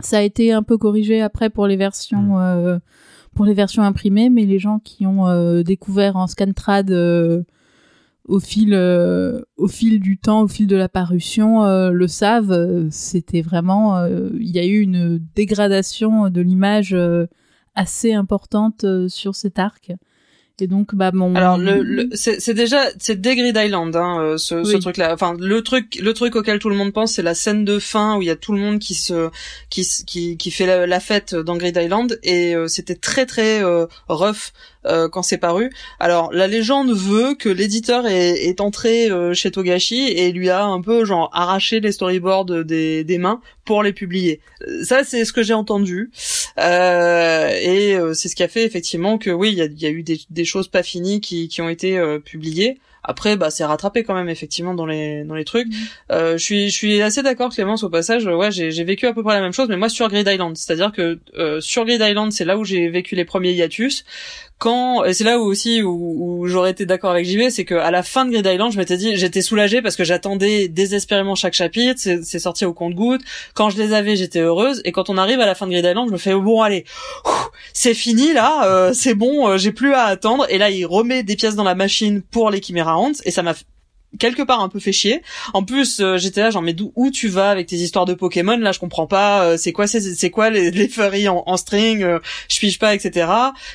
[0.00, 2.78] Ça a été un peu corrigé après pour les versions euh,
[3.34, 7.42] pour les versions imprimées, mais les gens qui ont euh, découvert en scantrad euh,
[8.28, 12.52] au fil euh, au fil du temps, au fil de la parution, euh, le savent.
[12.52, 17.26] euh, C'était vraiment, euh, il y a eu une dégradation de l'image euh,
[17.74, 19.92] assez importante euh, sur cet arc.
[20.58, 21.34] Et donc, bah mon.
[21.34, 25.12] Alors le, le c'est c'est déjà c'est dès Grid Island hein, ce, ce truc-là.
[25.12, 28.16] Enfin le truc le truc auquel tout le monde pense c'est la scène de fin
[28.16, 29.28] où il y a tout le monde qui se
[29.68, 33.62] qui qui qui fait la, la fête dans Grid Island et euh, c'était très très
[33.62, 34.54] euh, rough
[34.86, 35.70] euh, quand c'est paru.
[36.00, 40.64] Alors la légende veut que l'éditeur est, est entré euh, chez Togashi et lui a
[40.64, 44.40] un peu genre arraché les storyboards des des mains pour les publier.
[44.62, 46.10] Euh, Ça c'est ce que j'ai entendu.
[46.58, 49.86] Euh, et euh, c'est ce qui a fait effectivement que oui, il y a, y
[49.86, 52.78] a eu des, des choses pas finies qui, qui ont été euh, publiées.
[53.08, 55.68] Après, bah, c'est rattrapé quand même effectivement dans les dans les trucs.
[56.10, 58.26] Euh, je suis je suis assez d'accord Clémence au passage.
[58.26, 60.56] Ouais, j'ai j'ai vécu à peu près la même chose, mais moi sur Grid Island,
[60.56, 64.04] c'est-à-dire que euh, sur Grid Island, c'est là où j'ai vécu les premiers hiatus.
[64.58, 67.74] Quand et c'est là où aussi où, où j'aurais été d'accord avec JV, c'est que
[67.74, 71.34] à la fin de Grid Island, je m'étais dit j'étais soulagée parce que j'attendais désespérément
[71.34, 72.00] chaque chapitre.
[72.00, 73.22] C'est sorti au compte-gouttes.
[73.54, 74.80] Quand je les avais, j'étais heureuse.
[74.84, 76.84] Et quand on arrive à la fin de Grid Island, je me fais bon allez,
[77.72, 80.46] c'est fini là, euh, c'est bon, euh, j'ai plus à attendre.
[80.48, 83.42] Et là, il remet des pièces dans la machine pour les Chimera Ants et ça
[83.42, 83.54] m'a
[84.18, 85.22] quelque part un peu fait chier.
[85.54, 88.14] En plus, euh, j'étais là genre mais d'où où tu vas avec tes histoires de
[88.14, 88.56] Pokémon?
[88.56, 89.44] Là, je comprends pas.
[89.44, 92.94] euh, c'est quoi c'est quoi les, les furries en, en string, euh, je pige pas,
[92.94, 93.30] etc.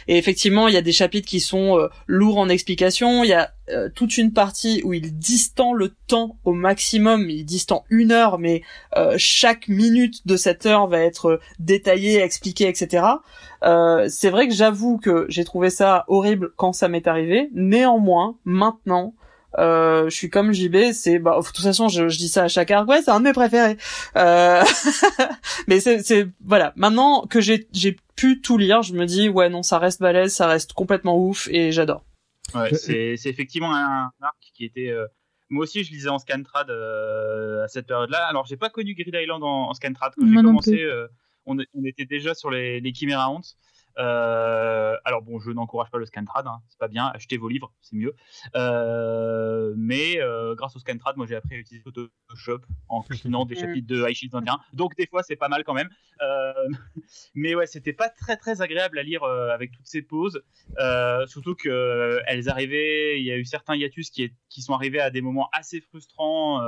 [0.07, 3.23] Et effectivement, il y a des chapitres qui sont euh, lourds en explications.
[3.23, 7.29] Il y a euh, toute une partie où il distend le temps au maximum.
[7.29, 8.63] Il distend une heure, mais
[8.97, 13.05] euh, chaque minute de cette heure va être détaillée, expliquée, etc.
[14.07, 17.49] C'est vrai que j'avoue que j'ai trouvé ça horrible quand ça m'est arrivé.
[17.53, 19.13] Néanmoins, maintenant,
[19.57, 22.71] je suis comme JB, c'est bah de toute façon je, je dis ça à chaque
[22.71, 23.77] arc, ouais c'est un de mes préférés.
[24.15, 24.63] Euh...
[25.67, 29.49] mais c'est c'est voilà, maintenant que j'ai j'ai pu tout lire, je me dis ouais
[29.49, 32.03] non ça reste balèze, ça reste complètement ouf et j'adore.
[32.53, 34.89] Ouais, Euh, c'est c'est effectivement un arc qui était.
[34.89, 35.05] euh,
[35.49, 38.25] Moi aussi, je lisais en Scantrad euh, à cette période-là.
[38.27, 40.13] Alors, j'ai pas connu Grid Island en, en Scantrad.
[40.17, 41.07] Quand j'ai commencé, euh,
[41.45, 43.41] on, on était déjà sur les, les Chimera Ants.
[43.97, 47.07] Euh, alors bon, je n'encourage pas le Scantrad, hein, c'est pas bien.
[47.07, 48.15] Achetez vos livres, c'est mieux.
[48.55, 53.55] Euh, mais euh, grâce au Scantrad, moi j'ai appris à utiliser Photoshop en cliquant des
[53.55, 54.59] chapitres de High Shield 21.
[54.73, 55.89] Donc des fois, c'est pas mal quand même.
[57.33, 60.43] Mais ouais, c'était pas très très agréable à lire avec toutes ces pauses.
[61.27, 64.99] Surtout que elles arrivaient, il y a eu certains hiatus qui, est- qui sont arrivés
[64.99, 66.61] à des moments assez frustrants.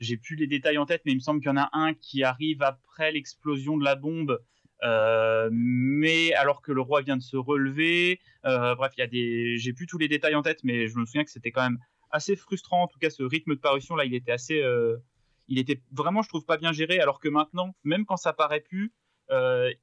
[0.00, 1.94] j'ai plus les détails en tête, mais il me semble qu'il y en a un
[1.94, 4.40] qui arrive après l'explosion de la bombe,
[4.82, 8.20] euh, mais alors que le roi vient de se relever.
[8.44, 10.96] Euh, bref, il y a des, j'ai plus tous les détails en tête, mais je
[10.98, 11.78] me souviens que c'était quand même
[12.10, 12.82] assez frustrant.
[12.82, 14.96] En tout cas, ce rythme de parution là, il était assez, euh,
[15.48, 17.00] il était vraiment, je trouve, pas bien géré.
[17.00, 18.92] Alors que maintenant, même quand ça paraît plus,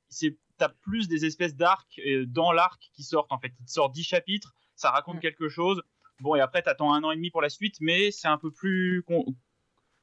[0.09, 3.53] c'est t'as plus des espèces d'arcs dans l'arc qui sortent en fait.
[3.59, 5.81] Il te sort 10 chapitres, ça raconte quelque chose.
[6.19, 8.51] Bon, et après, t'attends un an et demi pour la suite, mais c'est un peu
[8.51, 9.03] plus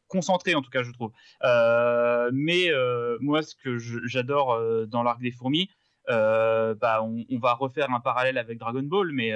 [0.08, 1.12] concentré en tout cas, je trouve.
[1.44, 5.70] Euh, mais euh, moi, ce que j'adore euh, dans l'arc des fourmis,
[6.08, 9.32] bah, on, on va refaire un parallèle avec Dragon Ball, mais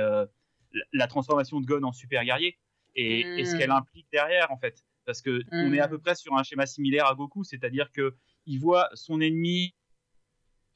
[0.93, 2.57] la, transformation de Gon en super guerrier
[2.95, 3.59] et, et ce Mm.
[3.59, 4.85] qu'elle implique derrière en fait.
[5.05, 5.91] Parce que on est à Mm.
[5.91, 8.15] peu près sur un schéma similaire à Goku, c'est-à-dire que
[8.47, 9.75] il voit son ennemi,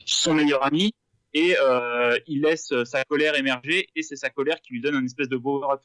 [0.04, 0.92] son meilleur ami,
[1.33, 5.04] et euh, il laisse sa colère émerger, et c'est sa colère qui lui donne un
[5.04, 5.80] espèce de power-up.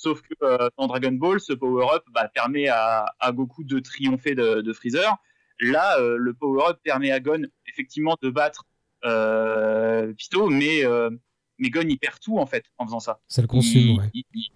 [0.00, 4.36] Sauf que euh, dans Dragon Ball, ce power-up bah, permet à, à Goku de triompher
[4.36, 5.16] de, de Freezer.
[5.60, 8.64] Là, euh, le power-up permet à Gon effectivement de battre
[9.04, 11.10] euh, Pisto, mais, euh,
[11.58, 13.18] mais Gon il perd tout en fait en faisant ça.
[13.26, 14.10] Ça le consume, il, ouais.
[14.14, 14.50] il- il-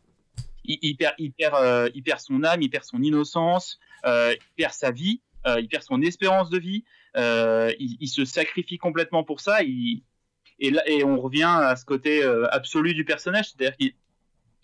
[0.64, 4.72] il- il perd, il, perd, il perd son âme, il perd son innocence, il perd
[4.72, 5.20] sa vie,
[5.59, 6.85] il perd son espérance de vie,
[7.16, 9.59] il, se sacrifie complètement pour ça.
[9.64, 13.92] Et, là, et on revient à ce côté absolu du personnage, c'est-à-dire qu'il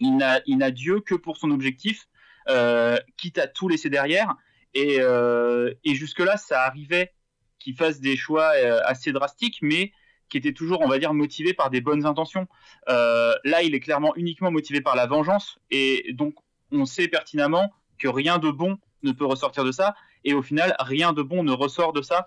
[0.01, 2.09] il n'a, Dieu que pour son objectif,
[2.49, 4.35] euh, quitte à tout laisser derrière.
[4.75, 7.13] Et, euh, et jusque-là, ça arrivait
[7.59, 9.93] qu'il fasse des choix euh, assez drastiques, mais
[10.29, 12.47] qui étaient toujours, on va dire, motivés par des bonnes intentions.
[12.87, 16.35] Là, il est clairement uniquement motivé par la vengeance, et donc
[16.71, 20.77] on sait pertinemment que rien de bon ne peut ressortir de ça, et au final,
[20.81, 22.27] rien de bon ne ressort de ça.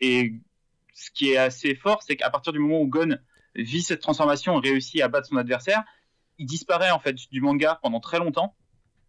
[0.00, 0.32] Et
[0.94, 3.18] ce qui est assez fort, c'est qu'à partir du moment où Gon
[3.54, 5.84] vit cette transformation réussit à battre son adversaire,
[6.38, 8.54] il disparaît en fait du manga pendant très longtemps,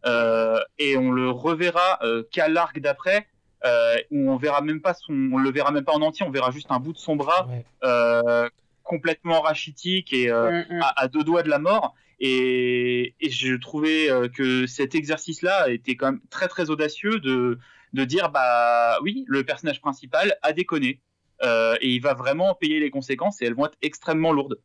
[0.05, 3.27] euh, et on le reverra euh, qu'à l'arc d'après,
[3.65, 6.31] euh, où on verra même pas son, on le verra même pas en entier, on
[6.31, 7.65] verra juste un bout de son bras Ouais.
[7.83, 8.47] euh,
[8.83, 10.81] complètement rachitique et euh, Mm, mm.
[10.81, 11.93] à, à deux doigts de la mort.
[12.19, 17.59] Et, et je trouvais euh, que cet exercice-là était quand même très très audacieux de,
[17.93, 21.01] de dire bah oui, le personnage principal a déconné
[21.43, 24.57] euh, et il va vraiment payer les conséquences et elles vont être extrêmement lourdes.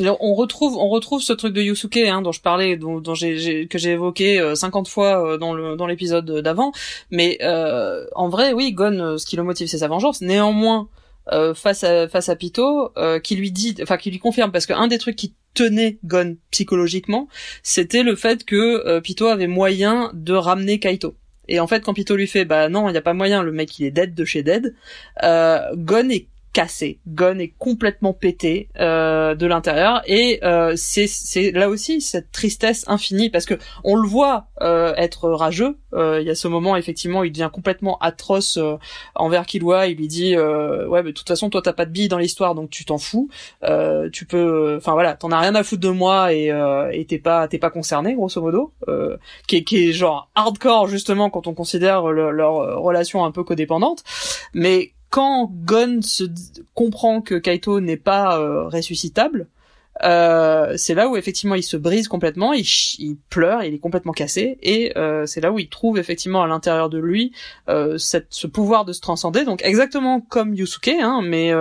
[0.00, 3.78] On retrouve, on retrouve ce truc de Yusuke hein, dont je parlais, dont, dont que
[3.78, 6.72] j'ai évoqué euh, 50 fois euh, dans le dans l'épisode d'avant.
[7.10, 10.20] Mais euh, en vrai, oui, Gon, euh, ce qui le motive, c'est sa vengeance.
[10.20, 10.88] Néanmoins,
[11.32, 14.66] euh, face à face à Pito, euh, qui lui dit, enfin qui lui confirme, parce
[14.66, 17.28] qu'un des trucs qui tenait Gon psychologiquement,
[17.62, 21.14] c'était le fait que euh, Pito avait moyen de ramener Kaito.
[21.46, 23.52] Et en fait, quand Pito lui fait, bah non, il y a pas moyen, le
[23.52, 24.74] mec il est dead de chez dead,
[25.22, 27.00] euh, Gon est cassé.
[27.08, 33.28] Gon est complètement pété euh, de l'intérieur et euh, c'est là aussi cette tristesse infinie
[33.28, 35.76] parce que on le voit euh, être rageux.
[35.94, 38.76] Euh, il y a ce moment effectivement, il devient complètement atroce euh,
[39.16, 39.88] envers Killua.
[39.88, 42.18] Il lui dit euh, ouais, mais de toute façon toi t'as pas de bille dans
[42.18, 43.28] l'histoire donc tu t'en fous.
[44.12, 46.52] tu peux, enfin voilà, t'en as rien à foutre de moi et
[46.92, 48.72] et t'es pas t'es pas concerné grosso modo.
[49.48, 54.04] qui est qui est genre hardcore justement quand on considère leur relation un peu codépendante.
[54.52, 56.24] Mais quand Gon se
[56.74, 59.46] comprend que Kaito n'est pas euh, ressuscitable,
[60.02, 62.66] euh, c'est là où effectivement il se brise complètement, il,
[63.30, 66.90] pleure, il est complètement cassé, et euh, c'est là où il trouve effectivement à l'intérieur
[66.90, 67.30] de lui
[67.96, 71.52] cette, ce pouvoir de se transcender, donc exactement comme Yusuke, hein, mais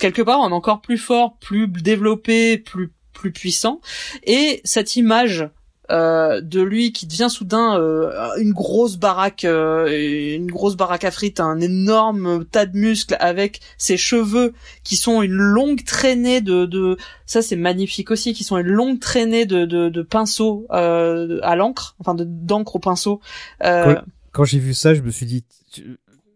[0.00, 3.80] quelque part en encore plus fort, plus développé, plus plus puissant,
[4.24, 5.48] et cette image
[5.90, 11.10] euh, de lui qui devient soudain euh, une grosse baraque, euh, une grosse baraque à
[11.10, 14.52] frites, un énorme tas de muscles avec ses cheveux
[14.84, 19.00] qui sont une longue traînée de, de ça c'est magnifique aussi, qui sont une longue
[19.00, 23.20] traînée de, de, de pinceaux à l'encre, enfin d'encre au pinceau.
[23.60, 25.42] Quand, j'ai vu ça, je me suis dit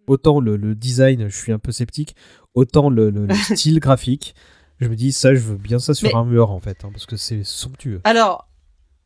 [0.07, 2.17] autant le, le, design, je suis un peu sceptique,
[2.55, 4.35] autant le, le, style graphique.
[4.81, 7.05] Je me dis ça, je veux bien ça sur un mur en fait, hein, parce
[7.05, 8.01] que c'est somptueux.
[8.05, 8.49] Alors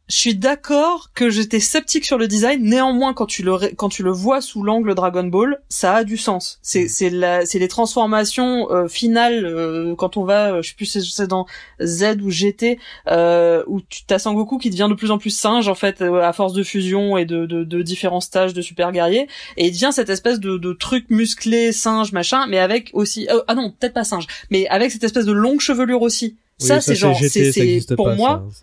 [0.09, 2.63] je suis d'accord que j'étais sceptique sur le design.
[2.63, 6.17] Néanmoins, quand tu le quand tu le vois sous l'angle Dragon Ball, ça a du
[6.17, 6.61] sens.
[6.63, 6.89] C'est mm.
[6.89, 10.87] c'est la c'est les transformations euh, finales euh, quand on va, euh, je sais plus
[10.87, 11.47] si c'est dans
[11.83, 12.79] Z ou GT
[13.67, 16.53] où tu as Sangoku qui devient de plus en plus singe en fait à force
[16.53, 20.09] de fusion et de, de, de différents stages de super guerrier et il devient cette
[20.09, 24.27] espèce de, de truc musclé singe machin, mais avec aussi ah non peut-être pas singe,
[24.51, 26.37] mais avec cette espèce de longue chevelure aussi.
[26.59, 28.47] ça, c'est genre c'est pour moi.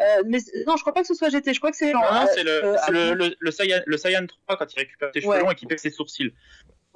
[0.00, 1.54] Euh, mais non, je crois pas que ce soit GT.
[1.54, 2.02] Je crois que c'est genre.
[2.02, 5.20] Non, c'est le, euh, le, le, le, Saiyan, le Saiyan 3 quand il récupère ses
[5.20, 6.32] cheveux longs et qu'il pèse ses sourcils.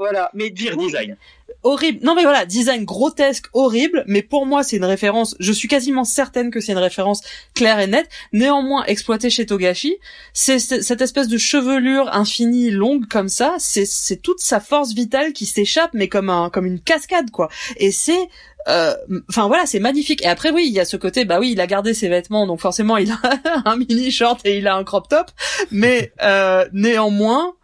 [0.00, 1.18] Voilà, mais pire design.
[1.62, 1.98] Horrible.
[2.02, 6.04] Non mais voilà, design grotesque, horrible, mais pour moi c'est une référence, je suis quasiment
[6.04, 7.20] certaine que c'est une référence
[7.52, 8.08] claire et nette.
[8.32, 9.98] Néanmoins, exploité chez Togashi,
[10.32, 15.34] c'est cette espèce de chevelure infinie longue comme ça, c'est c'est toute sa force vitale
[15.34, 17.50] qui s'échappe mais comme un comme une cascade quoi.
[17.76, 18.24] Et c'est euh,
[18.66, 20.22] enfin voilà, c'est magnifique.
[20.22, 22.46] Et après oui, il y a ce côté, bah oui, il a gardé ses vêtements,
[22.46, 23.18] donc forcément il a
[23.64, 25.30] un mini short et il a un crop top,
[25.70, 27.54] mais euh, néanmoins.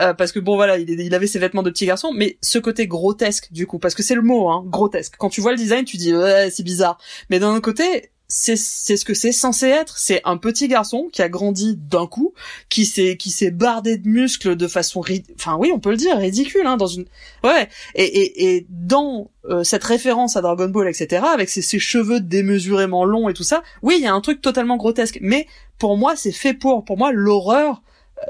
[0.00, 2.58] Euh, parce que bon voilà, il, il, avait ses vêtements de petit garçon, mais ce
[2.58, 5.14] côté grotesque du coup, parce que c'est le mot, hein, grotesque.
[5.18, 6.98] Quand tu vois le design, tu dis ouais, c'est bizarre.
[7.30, 9.96] Mais d'un autre côté, c'est c'est ce que c'est censé être.
[9.96, 12.34] C'est un petit garçon qui a grandi d'un coup,
[12.68, 15.04] qui s'est qui s'est bardé de muscles de façon
[15.36, 17.04] enfin oui, on peut le dire, ridicule hein, dans une
[17.44, 17.68] ouais.
[17.94, 22.18] Et et, et dans euh, cette référence à Dragon Ball, etc., avec ses, ses, cheveux
[22.18, 25.18] démesurément longs et tout ça, oui, il y a un truc totalement grotesque.
[25.20, 25.46] Mais
[25.78, 26.84] pour moi, c'est fait pour.
[26.84, 27.82] Pour moi, l'horreur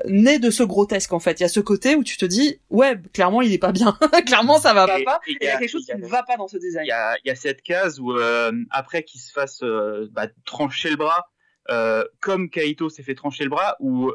[0.07, 1.41] naît de ce grotesque en fait.
[1.41, 3.97] Il y a ce côté où tu te dis ouais clairement il est pas bien,
[4.27, 5.21] clairement ça va pas.
[5.27, 6.85] il y, a quelque chose qui ne va pas dans ce design.
[6.85, 10.29] Il y a, y a cette case où euh, après qu'il se fasse euh, bah,
[10.45, 11.31] trancher le bras,
[11.71, 14.11] euh, comme Kaito s'est fait trancher le bras, où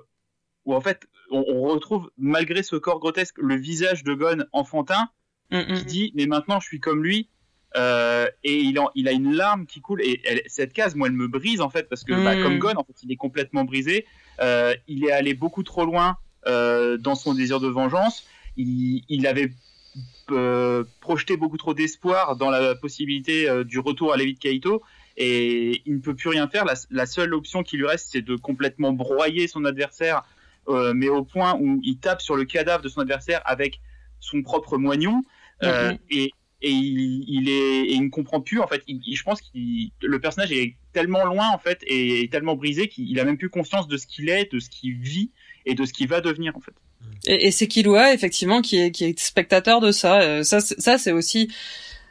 [0.65, 5.09] où en fait on, on, retrouve malgré ce corps grotesque le visage de Gon enfantin
[5.51, 5.85] mm, mm, qui mm.
[5.85, 7.29] dit mais maintenant je suis comme lui.
[7.75, 11.27] Euh, et il, il, a une larme qui coule et cette case moi elle me
[11.27, 14.07] brise en fait parce que bah, comme Gon en fait il est complètement brisé
[14.87, 18.25] il est allé beaucoup trop loin euh, dans son désir de vengeance.
[18.57, 19.51] Il, avait
[20.31, 24.81] euh, projeté beaucoup trop d'espoir dans la possibilité du retour à Levi Kaito
[25.15, 26.65] et il ne peut plus rien faire.
[26.89, 30.23] La, seule option qui lui reste, c'est de complètement broyer son adversaire,
[30.67, 33.79] mais au point où il tape sur le cadavre de son adversaire avec
[34.19, 35.23] son propre moignon.
[35.61, 35.99] Mm-hmm.
[36.09, 38.83] et, et il, est et il ne comprend plus en fait.
[38.87, 39.47] Je pense que
[40.01, 43.87] le personnage est tellement loin en fait et tellement brisé qu'il a même plus conscience
[43.87, 45.31] de ce qu'il est de ce qu'il vit
[45.65, 46.73] et de ce qu'il va devenir en fait.
[47.25, 50.21] Et, c'est Killua effectivement qui est qui est spectateur de ça.
[50.21, 51.49] Euh, ça c'est aussi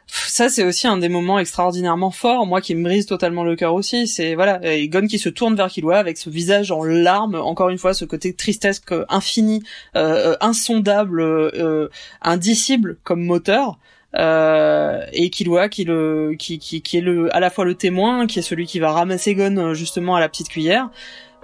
[0.09, 3.75] ça c'est aussi un des moments extraordinairement forts moi qui me brise totalement le cœur
[3.75, 4.07] aussi.
[4.07, 7.79] C'est voilà Gon qui se tourne vers Killua avec ce visage en larmes encore une
[7.79, 9.63] fois ce côté tristesse infini
[9.97, 11.89] euh, euh, insondable euh,
[12.23, 13.79] indicible comme moteur
[14.17, 18.27] euh, et Killua qui le qui, qui, qui est le à la fois le témoin
[18.27, 20.89] qui est celui qui va ramasser Gon euh, justement à la petite cuillère.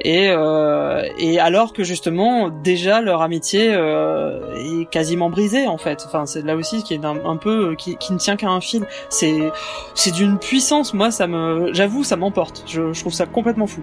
[0.01, 6.03] Et euh, et alors que justement déjà leur amitié euh, est quasiment brisée en fait.
[6.07, 8.49] Enfin c'est là aussi qui est un, un peu euh, qui, qui ne tient qu'à
[8.49, 8.87] un fil.
[9.09, 9.53] C'est
[9.95, 10.95] c'est d'une puissance.
[10.95, 12.65] Moi ça me j'avoue ça m'emporte.
[12.67, 13.83] Je, je trouve ça complètement fou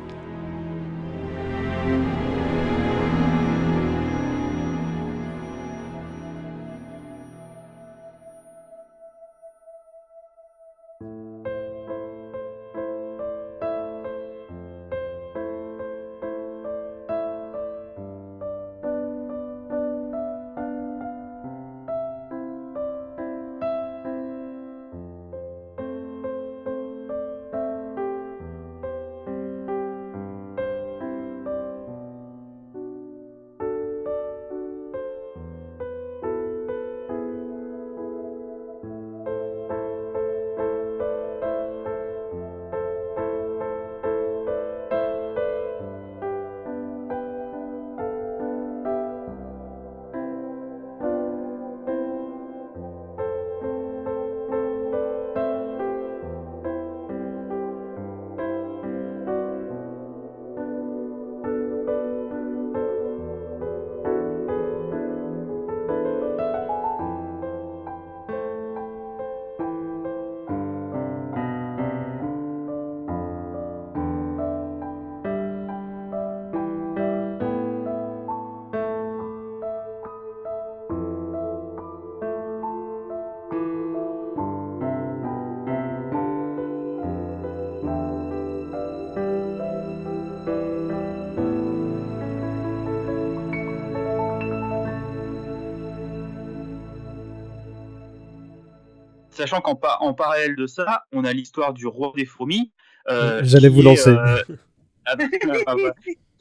[99.31, 102.71] sachant qu'en en parallèle de ça, on a l'histoire du roi des fourmis.
[103.07, 104.15] J'allais vous lancer.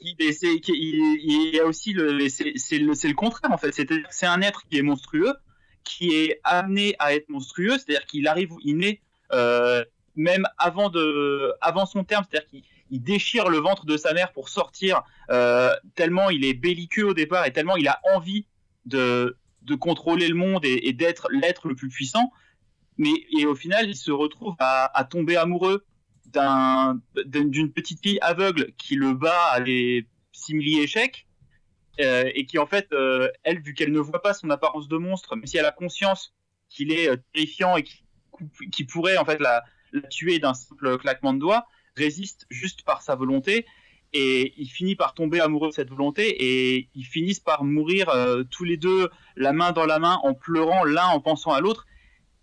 [0.03, 3.73] Il y a aussi le, c'est le, le contraire en fait.
[4.09, 5.33] C'est un être qui est monstrueux,
[5.83, 9.01] qui est amené à être monstrueux, c'est-à-dire qu'il arrive, il naît
[9.33, 9.83] euh,
[10.15, 14.49] même avant de, avant son terme, c'est-à-dire qu'il déchire le ventre de sa mère pour
[14.49, 18.45] sortir, euh, tellement il est belliqueux au départ et tellement il a envie
[18.85, 22.31] de, de contrôler le monde et, d'être l'être le plus puissant.
[23.01, 25.83] Mais et au final, il se retrouve à, tomber amoureux
[27.25, 31.25] d'une petite fille aveugle qui le bat à des simili échecs
[31.99, 34.97] euh, et qui en fait, euh, elle, vu qu'elle ne voit pas son apparence de
[34.97, 36.35] monstre, mais si elle a conscience
[36.69, 37.83] qu'il est euh, terrifiant et
[38.71, 39.63] qui, pourrait en fait la
[40.11, 41.65] tuer d'un simple claquement de doigts,
[41.97, 43.65] résiste juste par sa volonté
[44.13, 48.13] et il finit par tomber amoureux de cette volonté et ils finissent par mourir
[48.51, 51.87] tous les deux la main dans la main en pleurant l'un en pensant à l'autre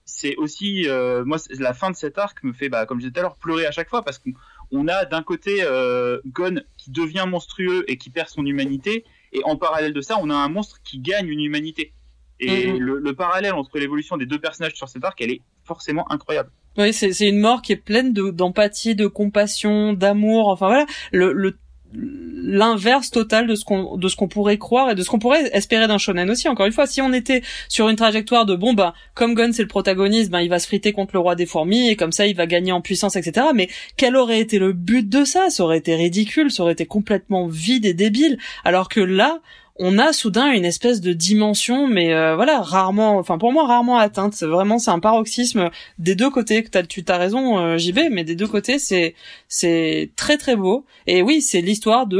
[0.08, 3.12] c'est aussi euh, moi la fin de cet arc me fait bah, comme je disais
[3.12, 6.90] tout à l'heure pleurer à chaque fois parce qu'on a d'un côté euh, Gon qui
[6.90, 10.48] devient monstrueux et qui perd son humanité et en parallèle de ça on a un
[10.48, 11.92] monstre qui gagne une humanité.
[12.40, 12.78] Et mhm.
[12.78, 16.50] le, parallèle entre l'évolution des deux personnages sur cet arc elle est forcément incroyable.
[16.78, 20.86] Oui c'est une mort qui est pleine d'empathie de, compassion d'amour enfin voilà.
[21.12, 21.58] Le, le
[21.94, 25.48] l'inverse total de ce qu'on de ce qu'on pourrait croire et de ce qu'on pourrait
[25.52, 26.48] espérer d'un shonen aussi.
[26.48, 29.62] Encore une fois si on était sur une trajectoire de bon bah comme Gun c'est
[29.62, 32.26] le protagoniste ben il va se friter contre le roi des fourmis et comme ça
[32.26, 35.50] il va gagner en puissance etc mais quel aurait été le but de ça?
[35.50, 38.38] Ça aurait été ridicule ça aurait été complètement vide et débile.
[38.64, 39.40] Alors que là
[39.78, 43.98] on a soudain une espèce de dimension, mais euh, voilà, rarement, enfin pour moi rarement
[43.98, 44.34] atteinte.
[44.42, 46.64] Vraiment, c'est un paroxysme des deux côtés.
[46.88, 49.14] Tu as raison, euh, JB, mais des deux côtés, c'est
[49.48, 50.84] c'est très très beau.
[51.06, 52.18] Et oui, c'est l'histoire de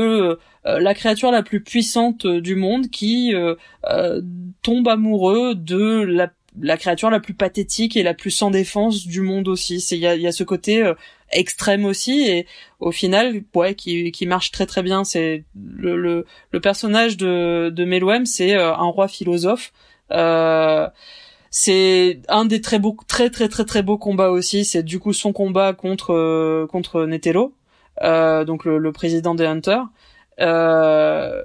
[0.67, 3.33] euh, la créature la plus puissante du monde qui
[4.63, 6.29] tombe amoureux de
[6.61, 9.79] la créature la plus pathétique et la plus sans défense du monde aussi.
[9.91, 10.93] Il y a, ce côté
[11.33, 12.47] extrême aussi et
[12.81, 15.05] au final ouais qui, qui marche très très bien.
[15.05, 19.73] C'est le, le, le personnage de de Meloem c'est euh, un roi philosophe.
[20.11, 20.89] Euh,
[21.51, 24.65] c'est un des très beaux très très très très beaux combats aussi.
[24.65, 27.55] C'est du coup son combat contre contre Netelo
[28.03, 29.87] euh, donc le, le, président des Hunters.
[30.41, 31.43] Euh,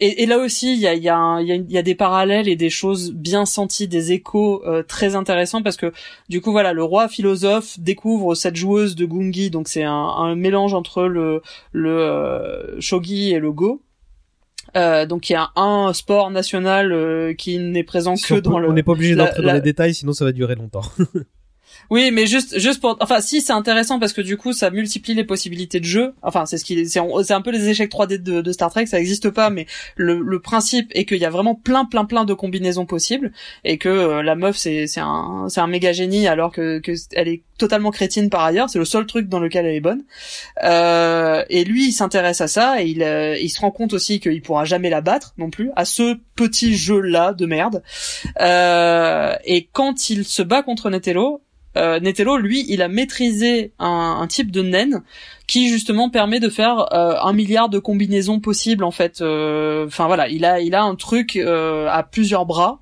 [0.00, 2.48] et, et, là aussi, il y a, y, a y, a y a, des parallèles
[2.48, 5.92] et des choses bien senties, des échos euh, très intéressants parce que
[6.28, 10.34] du coup, voilà, le roi philosophe découvre cette joueuse de gungi, donc c'est un, un,
[10.34, 11.42] mélange entre le,
[11.72, 13.82] le euh, shogi et le go.
[14.76, 18.68] Euh, donc il y a un sport national euh, qui n'est présent que dans le.
[18.68, 20.84] On n'est pas obligé d'entrer dans les détails, sinon ça va durer longtemps.
[21.90, 25.14] Oui, mais juste, juste pour, enfin, si c'est intéressant parce que du coup, ça multiplie
[25.14, 26.14] les possibilités de jeu.
[26.22, 29.00] Enfin, c'est ce qui, c'est, c'est un peu les échecs 3D de, Star Trek, ça
[29.00, 29.66] existe pas, mais
[29.96, 33.32] le, principe est qu'il y a vraiment plein, plein, plein de combinaisons possibles
[33.64, 36.92] et que euh, la meuf, c'est, c'est un, c'est un méga génie alors que, que
[37.12, 38.68] elle est totalement crétine par ailleurs.
[38.68, 40.02] C'est le seul truc dans lequel elle est bonne.
[40.62, 44.20] Euh, et lui, il s'intéresse à ça et il, euh, il se rend compte aussi
[44.20, 47.82] qu'il pourra jamais la battre non plus à ce petit jeu-là de merde.
[48.40, 51.42] Euh, et quand il se bat contre Netelo,
[51.76, 55.02] euh, Netelo, lui, il a maîtrisé un, type de naine
[55.46, 59.20] qui justement permet de faire euh, un milliard de combinaisons possibles en fait.
[59.20, 62.80] Euh, enfin voilà, il a il a un truc euh, à plusieurs bras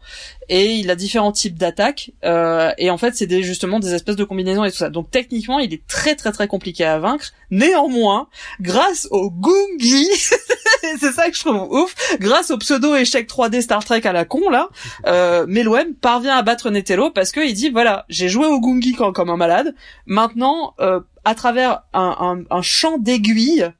[0.52, 4.24] et il a différents types d'attaques et en fait c'est des, justement des espèces de
[4.24, 4.90] combinaisons et tout ça.
[4.90, 7.32] Donc techniquement il est très très très compliqué à vaincre.
[7.50, 8.28] Néanmoins,
[8.60, 10.06] grâce au Gungi,
[11.00, 14.26] c'est ça que je trouve ouf, grâce au pseudo échec 3D Star Trek à la
[14.26, 14.68] con là,
[15.06, 19.30] euh, Meloem parvient à battre Netelo parce qu'il dit voilà j'ai joué au Gungi comme
[19.30, 19.74] un malade.
[20.04, 23.72] Maintenant euh, à travers un, un, un champ d'aiguilles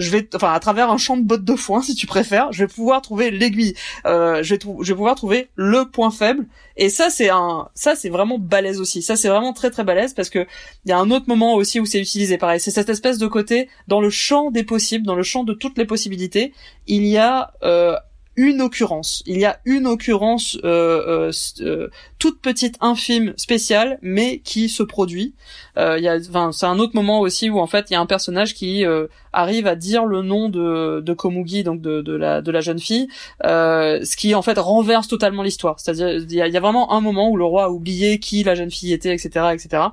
[0.00, 2.64] je vais enfin à travers un champ de bottes de foin si tu préfères je
[2.64, 3.74] vais pouvoir trouver l'aiguille.
[4.06, 6.46] Euh, je vais je vais pouvoir trouver le point faible.
[6.76, 9.02] Et ça c'est un ça c'est vraiment balèze aussi.
[9.02, 10.46] Ça c'est vraiment très très balèze parce que
[10.84, 12.38] il y a un autre moment aussi où c'est utilisé.
[12.38, 15.52] Pareil c'est cette espèce de côté dans le champ des possibles dans le champ de
[15.52, 16.52] toutes les possibilités
[16.86, 17.96] il y a euh,
[18.36, 19.22] une occurrence.
[19.26, 21.88] Il y a une occurrence euh, euh, euh,
[22.20, 25.34] toute petite, infime, spéciale, mais qui se produit.
[25.78, 28.00] Euh, y a, enfin, c'est un autre moment aussi où en fait il y a
[28.00, 32.12] un personnage qui euh, arrive à dire le nom de, de Komugi, donc de, de
[32.12, 33.08] la de la jeune fille,
[33.44, 35.80] euh, ce qui en fait renverse totalement l'histoire.
[35.80, 38.70] C'est-à-dire il y a, vraiment un moment où le roi a oublié qui la jeune
[38.70, 39.84] fille était, etc., etc.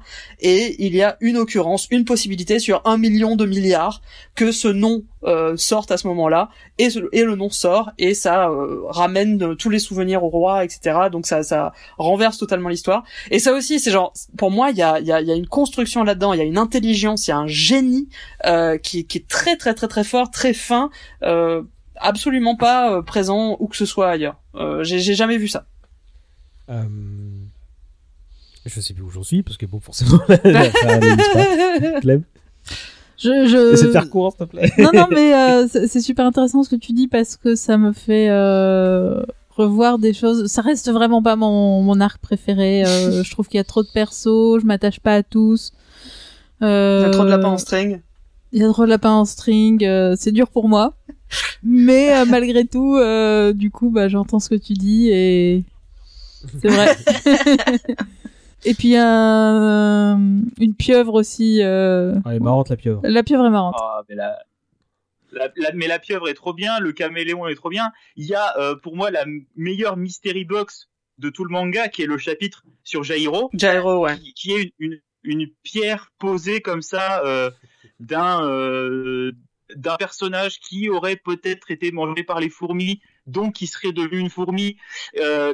[0.41, 4.01] Et il y a une occurrence, une possibilité sur un million de milliards
[4.35, 8.49] que ce nom euh, sorte à ce moment-là et, et le nom sort et ça
[8.49, 13.39] euh, ramène tous les souvenirs au roi etc donc ça ça renverse totalement l'histoire et
[13.39, 15.47] ça aussi c'est genre pour moi il y a il y a, y a une
[15.47, 18.09] construction là-dedans, il y a une intelligence, il y a un génie
[18.45, 20.89] euh, qui, qui, est très très très très fort, très fin,
[21.23, 21.63] euh,
[21.95, 24.39] absolument pas euh, présent où que ce soit ailleurs.
[24.55, 25.65] Euh, j'ai jamais vu ça.
[28.65, 30.69] Je sais plus où j'en suis, parce que bon, forcément, la, la,
[32.03, 32.17] la.
[33.17, 33.73] Je, je...
[33.73, 34.71] Essaie de faire court, s'il te plaît.
[34.77, 37.77] non, non, mais euh, c'est c'est super intéressant ce que tu dis parce que ça
[37.77, 39.23] me fait euh,
[39.57, 40.47] revoir des choses.
[40.47, 42.83] Ça reste vraiment pas mon, mon arc préféré.
[42.85, 45.73] Euh, je trouve qu'il y a trop de persos, je m'attache pas à tous.
[46.61, 47.99] Euh, Il y a trop de lapins en string.
[48.53, 49.83] Il y a trop de lapins en string.
[49.83, 50.93] euh, c'est dur pour moi.
[51.63, 55.63] Mais euh, malgré tout, euh, du coup, bah, j'entends ce que tu dis et
[56.61, 56.95] c'est vrai.
[58.65, 60.17] et puis un,
[60.59, 61.59] une pieuvre aussi.
[61.61, 62.15] Euh...
[62.23, 63.01] Ah, Elle est marrante, la pieuvre.
[63.03, 63.75] La pieuvre est marrante.
[63.79, 64.37] Ah, mais la,
[65.31, 67.91] la, la- mais la pieuvre est trop bien, le caméléon est trop bien.
[68.15, 69.25] Il y a euh, pour moi la
[69.55, 74.17] meilleure mystery box de tout le manga, qui est le chapitre sur Jairo, Gyro, ouais.
[74.19, 77.49] qui, qui est une, une, une pierre posée comme ça euh,
[77.99, 79.31] d'un euh,
[79.75, 84.29] d'un personnage qui aurait peut-être été mangé par les fourmis, donc qui serait devenu une
[84.29, 84.77] fourmi,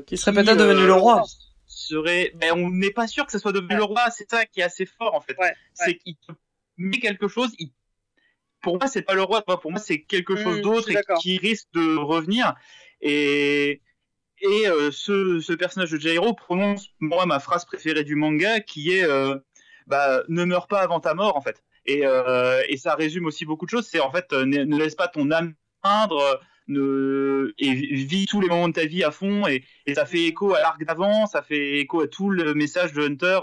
[0.06, 1.24] Qui serait peut-être devenu le roi.
[1.66, 4.04] Serait, mais on n'est pas sûr que ça soit devenu le roi.
[4.12, 5.36] C'est ça qui est assez fort en fait.
[5.40, 6.16] Ouais, C'est qu'il
[6.78, 7.50] met quelque chose.
[7.58, 7.72] il-
[8.64, 9.44] Pour moi, c'est pas le roi.
[9.46, 12.56] Pour moi, c'est quelque chose Mm, d'autre qui risque de revenir.
[13.02, 13.82] Et
[14.42, 18.92] et euh, ce, ce personnage de Jairo prononce moi ma phrase préférée du manga, qui
[18.92, 19.38] est euh,
[19.88, 21.64] bah, ne meurs pas avant ta mort en fait.
[21.86, 23.88] Et, euh, et ça résume aussi beaucoup de choses.
[23.88, 28.42] C'est en fait ne, ne laisse pas ton âme peindre, ne et vi- vis tous
[28.42, 29.48] les moments de ta vie à fond.
[29.48, 32.94] Et, et ça fait écho à l'arc d'avant, ça fait écho à tout le message
[32.94, 33.40] de Hunter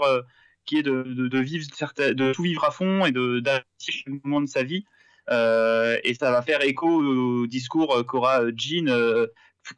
[0.65, 1.65] qui est de, de, de vivre
[1.97, 4.85] de tout vivre à fond et de d'apprécier chaque moment de sa vie.
[5.31, 9.27] Euh, et ça va faire écho au discours qu'aura euh, Jean euh,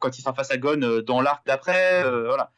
[0.00, 2.02] quand il sera face à Gon dans l'arc d'après.
[2.02, 2.50] voilà.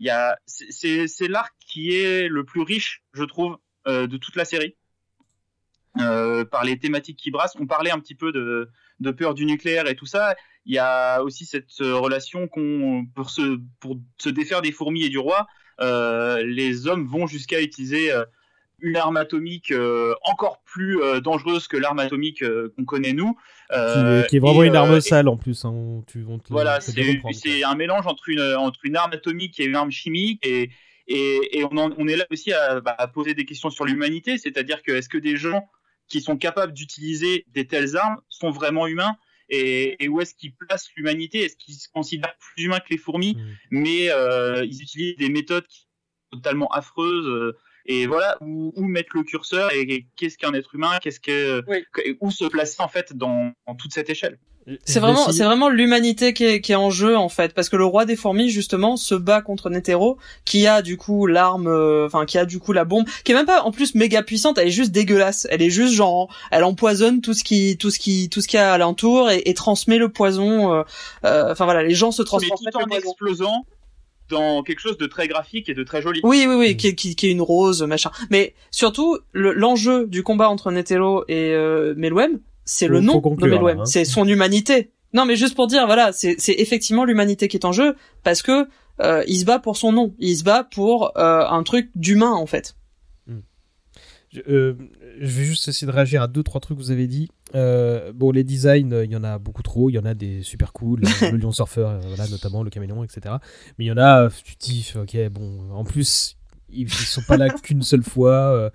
[0.00, 4.46] Il y a, c'est- l'arc qui est le plus riche, je trouve, de toute la
[4.46, 4.76] série.
[5.94, 7.54] Par les thématiques qui brassent.
[7.60, 10.34] On parlait un petit peu de, peur du nucléaire et tout ça.
[10.64, 15.10] Il y a aussi cette relation qu'on pour se pour se défaire des fourmis et
[15.10, 15.46] du roi,
[15.78, 18.10] les hommes vont jusqu'à utiliser
[18.82, 23.36] une arme atomique euh, encore plus euh, dangereuse que l'arme atomique euh, qu'on connaît nous.
[23.68, 25.64] Qui, qui est vraiment et, une arme sale en plus.
[25.64, 29.60] Hein, on- tu, on te- voilà, c'est un mélange entre une, entre une arme atomique
[29.60, 30.44] et une arme chimique.
[30.44, 30.70] Et,
[31.06, 33.84] et, et on, en- on est là aussi à, bah, à poser des questions sur
[33.84, 35.68] l'humanité, c'est-à-dire que est-ce que des gens
[36.08, 39.14] qui sont capables d'utiliser des telles armes sont vraiment humains
[39.48, 41.44] et, et où est-ce qu'ils placent l'humanité?
[41.44, 43.36] Est-ce qu'ils se considèrent plus humains que les fourmis?
[43.36, 43.56] Mm.
[43.70, 45.80] Mais euh, ils utilisent des méthodes qui
[46.32, 47.54] sont totalement affreuses.
[47.88, 51.20] Euh, et voilà, où, où mettre le curseur et, et qu'est-ce qu'un être humain Qu'est-ce
[51.20, 51.84] que Oui.
[52.20, 54.38] où se placer en fait dans, dans toute cette échelle
[54.84, 57.76] C'est vraiment, c'est vraiment l'humanité qui est, qui est en jeu en fait, parce que
[57.76, 62.06] le roi des fourmis justement se bat contre Netero, qui a du coup l'arme, euh,
[62.06, 64.58] enfin qui a du coup la bombe, qui est même pas en plus méga puissante,
[64.58, 67.98] elle est juste dégueulasse, elle est juste genre, elle empoisonne tout ce qui, tout ce
[67.98, 70.72] qui, tout ce qu'il y a alentour et, et transmet le poison.
[70.74, 70.82] euh,
[71.24, 73.64] euh, Enfin voilà, les gens se mais transmettent tout en explosant
[74.30, 76.20] dans quelque chose de très graphique et de très joli.
[76.22, 76.76] Oui, oui, oui, Mm.
[76.76, 78.10] qui, est- qui, qui est une rose, machin.
[78.30, 83.46] Mais surtout, le- l'enjeu du combat entre Netero et euh, Meluem, c'est le nom conclure,
[83.46, 83.84] de Meluem, hein.
[83.84, 84.90] c'est son humanité.
[85.12, 88.42] Non, mais juste pour dire, voilà, c'est c'est effectivement l'humanité qui est en jeu parce
[88.42, 88.66] que
[89.02, 92.32] euh, il se bat pour son nom, il se bat pour euh, un truc d'humain
[92.32, 92.76] en fait.
[94.32, 94.74] Je, euh,
[95.18, 97.28] je vais juste essayer de réagir à deux trois trucs que vous avez dit.
[97.54, 99.90] Euh, bon, les designs, euh, il y en a beaucoup trop.
[99.90, 101.00] Il y en a des super cool,
[101.32, 103.34] le lion surfeur, voilà, notamment le caméléon, etc.
[103.78, 106.36] Mais il y en a, tu dis, ok, bon, en plus,
[106.70, 108.70] ils, ils sont pas là qu'une seule fois.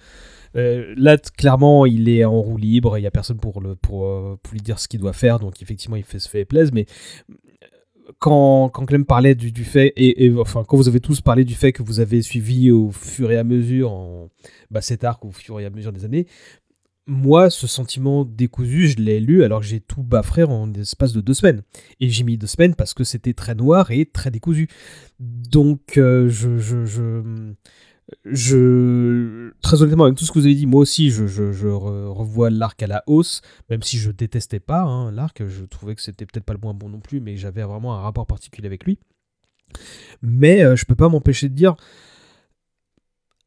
[0.58, 2.98] euh, là, clairement, il est en roue libre.
[2.98, 4.02] Il y a personne pour le pour,
[4.40, 5.40] pour lui dire ce qu'il doit faire.
[5.40, 6.74] Donc, effectivement, il fait se fait plaisir.
[6.74, 6.86] Mais
[8.20, 11.56] quand, quand Clem parlait du, du fait, et, enfin, quand vous avez tous parlé du
[11.56, 14.30] fait que vous avez suivi au fur et à mesure en,
[14.72, 16.28] bah, cet arc au fur et à mesure des années,
[17.08, 21.22] moi, ce sentiment décousu, je l'ai lu alors que j'ai tout baffré en l'espace de
[21.22, 21.62] deux semaines.
[22.00, 24.68] Et j'ai mis deux semaines parce que c'était très noir et très décousu.
[25.20, 27.22] Donc, euh, je, je, je,
[28.26, 31.68] je- très honnêtement, avec tout ce que vous avez dit, moi aussi, je, je, je
[31.68, 35.96] re- revois l'arc à la hausse, même si je détestais pas hein, l'arc, je trouvais
[35.96, 38.68] que c'était peut-être pas le moins bon non plus, mais j'avais vraiment un rapport particulier
[38.68, 39.00] avec lui.
[40.22, 41.76] Mais euh, je peux pas m'empêcher de dire,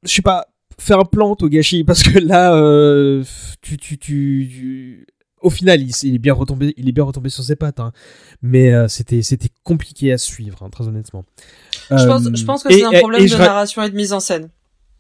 [0.03, 0.47] je sais pas,
[0.79, 3.25] faire un plan Togashi, parce que là, euh,
[3.63, 5.07] tu, tu, tu-
[5.43, 7.93] au final, il, est bien retombé, il est bien retombé sur ses pattes, hein.
[8.43, 11.25] mais euh, c'était, c'était compliqué à suivre, hein, très honnêtement.
[11.91, 13.97] Je pense, Euh, je pense que c'est un problème et de ra- narration et de
[13.97, 14.51] mise en scène.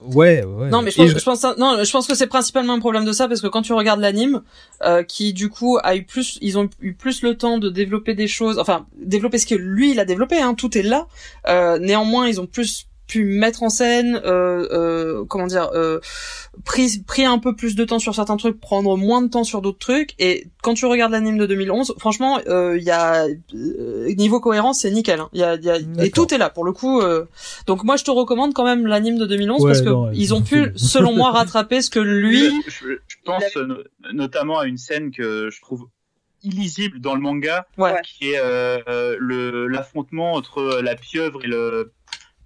[0.00, 0.68] Ouais, ouais.
[0.70, 3.04] Non, mais je pense, je- je pense, non, je pense que c'est principalement un problème
[3.04, 4.42] de ça parce que quand tu regardes l'anime,
[4.84, 8.14] euh, qui du coup a eu plus, ils ont eu plus le temps de développer
[8.14, 11.06] des choses, enfin développer ce que lui il a développé, hein, tout est là.
[11.80, 15.98] Néanmoins, ils ont plus pu mettre en scène, euh, euh, comment dire, euh,
[16.64, 19.62] pris pris un peu plus de temps sur certains trucs, prendre moins de temps sur
[19.62, 20.14] d'autres trucs.
[20.18, 25.20] Et quand tu regardes l'anime de 2011, franchement, il y a niveau cohérence, c'est nickel.
[25.20, 25.30] Hein.
[25.32, 27.00] Y a, y a, et tout est là pour le coup.
[27.66, 30.72] donc moi, je te recommande quand même l'anime de 2011 parce que ils ont pu,
[30.76, 32.52] selon moi, rattraper ce que lui.
[32.68, 33.42] Je, je pense
[34.12, 35.88] notamment à une scène que je trouve
[36.42, 37.66] illisible dans le manga,
[38.04, 41.92] qui est euh, le l'affrontement entre la pieuvre et le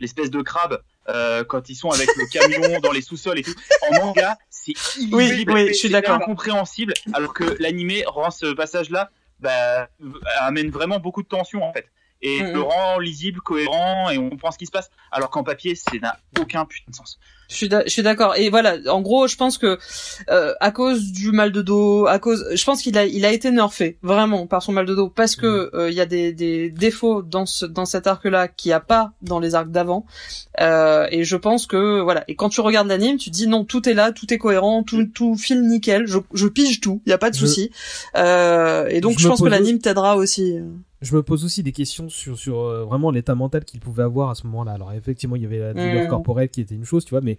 [0.03, 0.83] l'espèce de crabe.
[1.09, 3.55] Euh, quand ils sont avec le camion dans les sous-sols et tout.
[3.91, 4.73] En manga, c'est
[5.11, 6.17] oui, je suis d'accord.
[6.17, 9.89] incompréhensible, alors que l'animé rend ce passage-là, bah,
[10.39, 11.89] amène vraiment beaucoup de tension en fait
[12.23, 12.63] et mm, le mm.
[12.63, 14.91] rend lisible, cohérent et on comprend ce qui se passe.
[15.11, 17.19] Alors qu'en papier, ça n'a aucun putain de sens.
[17.53, 18.35] Je suis d'accord.
[18.37, 19.79] Et voilà, en gros, je pense que
[20.31, 23.33] euh, à cause du mal de dos, à cause, je pense qu'il a, il a
[23.33, 25.77] été nerfé vraiment par son mal de dos parce que mm.
[25.77, 28.81] euh, il y a des, des défauts dans ce, dans cet arc-là qu'il n'y a
[28.81, 30.07] pas dans les arcs d'avant.
[30.61, 32.25] Euh, et je pense que voilà.
[32.29, 34.83] Et quand tu regardes l'anime, tu te dis non, tout est là, tout est cohérent,
[34.83, 36.07] tout, tout file nickel.
[36.07, 37.71] Je, je pige tout, il y a pas de souci.
[38.17, 40.59] Euh, et donc je, je pense que l'anime t'aidera aussi
[41.03, 44.31] je me pose aussi des questions sur, sur euh, vraiment l'état mental qu'il pouvait avoir
[44.31, 44.73] à ce moment-là.
[44.73, 47.39] Alors effectivement, il y avait la douleur corporelle qui était une chose, tu vois, mais,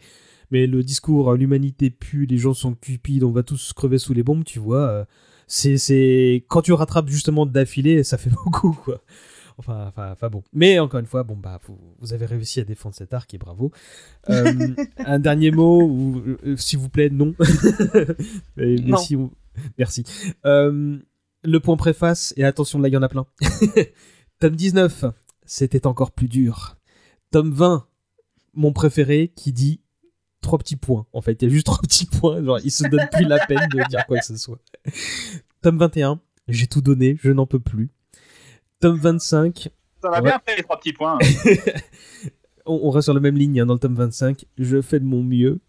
[0.51, 4.13] mais le discours euh, l'humanité pue, les gens sont cupides, on va tous crever sous
[4.13, 4.89] les bombes, tu vois.
[4.89, 5.05] Euh,
[5.47, 9.01] c'est, c'est quand tu rattrapes justement d'affilée, ça fait beaucoup, quoi.
[9.57, 10.43] Enfin, enfin, enfin bon.
[10.51, 11.59] Mais encore une fois, bon bah
[11.99, 13.71] vous, avez réussi à défendre cet arc et bravo.
[14.27, 16.23] un dernier mot, ou,
[16.57, 17.35] s'il vous plaît, non.
[18.57, 18.97] mais, non.
[19.77, 20.03] Merci
[21.43, 23.25] le point préface, et attention là il y en a plein.
[24.39, 25.05] Tome 19,
[25.45, 26.77] c'était encore plus dur.
[27.31, 27.87] Tome 20,
[28.53, 29.81] mon préféré, qui dit
[30.41, 31.05] trois petits points.
[31.13, 32.43] En fait, il y a juste trois petits points.
[32.43, 34.59] Genre, il se donne plus la peine de dire quoi que ce soit.
[35.61, 37.89] Tome 21, j'ai tout donné, je n'en peux plus.
[38.79, 39.69] Tome 25.
[40.01, 41.17] Ça va bien fait les trois petits points.
[42.65, 44.45] on, reste sur la même ligne hein, dans le tome 25.
[44.57, 45.61] Je fais de mon mieux.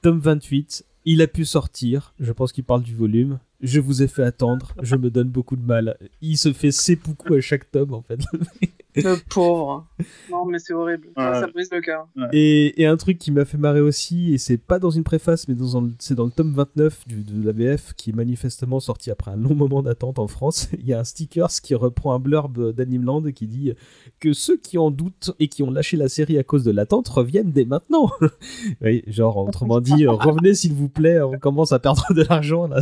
[0.00, 2.14] Tome 28, il a pu sortir.
[2.18, 3.38] Je pense qu'il parle du volume.
[3.64, 4.74] Je vous ai fait attendre.
[4.82, 5.96] Je me donne beaucoup de mal.
[6.20, 8.20] Il se fait seppuku à chaque tome, en fait.
[8.96, 9.86] Le pauvre.
[10.30, 11.08] Non, mais c'est horrible.
[11.16, 12.06] Ça, brise le cœur.
[12.32, 15.56] Et, un truc qui m'a fait marrer aussi, et c'est pas dans une préface, mais
[15.98, 19.36] c'est dans le tome 29 du, de la VF, qui est manifestement sorti après un
[19.36, 20.68] long moment d'attente en France.
[20.78, 23.72] Il y a un sticker qui reprend un blurb d'Animeland qui dit
[24.20, 27.08] que ceux qui en doutent et qui ont lâché la série à cause de l'attente
[27.08, 28.10] reviennent dès maintenant.
[28.82, 32.80] oui, genre, autrement dit, revenez s'il vous plaît, on commence à perdre de l'argent là.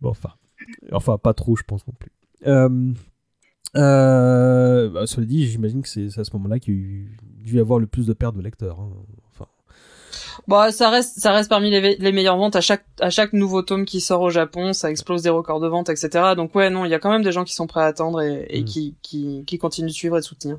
[0.00, 0.30] bon, enfin.
[0.92, 2.10] Enfin, pas trop, je pense non plus.
[2.46, 2.92] Euh,
[3.76, 7.60] euh, bah, cela dit, j'imagine que c'est à ce moment-là qu'il y a dû y
[7.60, 8.80] avoir le plus de pertes de lecteurs.
[8.80, 8.90] Hein.
[9.32, 9.46] Enfin.
[10.46, 13.62] Bon, ça reste, ça reste parmi les, les, meilleures ventes à chaque, à chaque nouveau
[13.62, 16.34] tome qui sort au Japon, ça explose des records de vente, etc.
[16.36, 18.20] Donc ouais, non, il y a quand même des gens qui sont prêts à attendre
[18.20, 18.64] et, et mm.
[18.64, 20.58] qui, qui, qui continuent de suivre et de soutenir.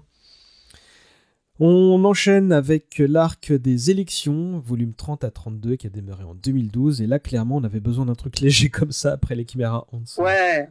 [1.60, 7.02] On enchaîne avec l'arc des élections, volume 30 à 32, qui a démarré en 2012.
[7.02, 9.88] Et là, clairement, on avait besoin d'un truc léger comme ça après les Chimera
[10.18, 10.68] Ouais.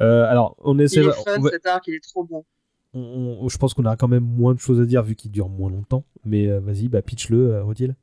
[0.00, 1.02] Euh, alors, on essaie.
[1.02, 2.44] Il est fun, cet arc, il est trop bon.
[2.94, 5.70] je pense qu'on a quand même moins de choses à dire vu qu'il dure moins
[5.70, 6.04] longtemps.
[6.24, 7.96] Mais euh, vas-y, bah pitch-le, euh, Odile.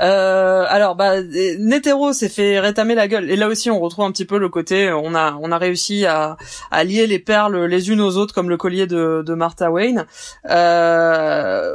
[0.00, 3.30] Euh, alors, bah, Netero s'est fait rétamer la gueule.
[3.30, 6.06] Et là aussi, on retrouve un petit peu le côté, on a, on a réussi
[6.06, 6.36] à,
[6.84, 10.06] lier les perles les unes aux autres, comme le collier de, Martha Wayne.
[10.50, 11.74] Euh,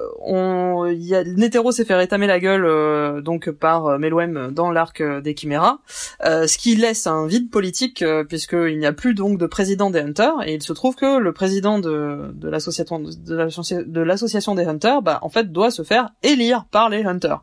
[1.35, 5.79] Netero s'est fait rétamer la gueule euh, donc par euh, Meloem dans l'arc des Chiméras,
[6.25, 9.99] euh, ce qui laisse un vide politique puisqu'il n'y a plus donc de président des
[9.99, 10.35] Hunters.
[10.45, 15.19] Et il se trouve que le président de, de l'association de l'association des Hunters, bah,
[15.21, 17.41] en fait, doit se faire élire par les Hunters.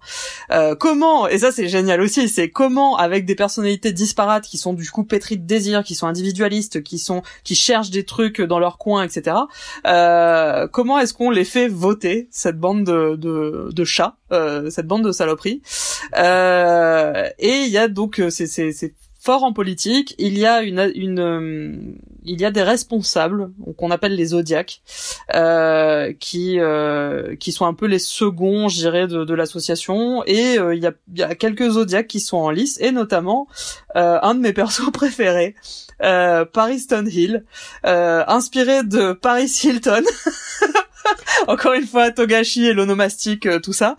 [0.51, 4.73] Euh, comment et ça c'est génial aussi, c'est comment avec des personnalités disparates qui sont
[4.73, 8.59] du coup pétries de désir, qui sont individualistes, qui sont qui cherchent des trucs dans
[8.59, 9.37] leur coin, etc.
[9.87, 14.87] Euh, comment est-ce qu'on les fait voter cette bande de de, de chats, euh, cette
[14.87, 15.63] bande de saloperies?
[16.15, 18.95] Et il y a donc c'est c'est
[19.25, 20.15] fort en politique.
[20.19, 21.73] Il y a une, une euh,
[22.25, 24.83] il y a des responsables qu'on appelle les zodiacs,
[25.35, 30.23] euh, qui euh, qui sont un peu les seconds, je dirais, de, de l'association.
[30.27, 33.47] Et il, y a, il y a quelques zodiacs qui sont en lice, et notamment
[33.95, 35.55] un de mes persos préférés,
[35.99, 37.45] Paris Stonehill,
[37.83, 40.03] inspiré de Paris Hilton.
[41.49, 43.97] encore une fois Togashi et l'onomastique euh, tout ça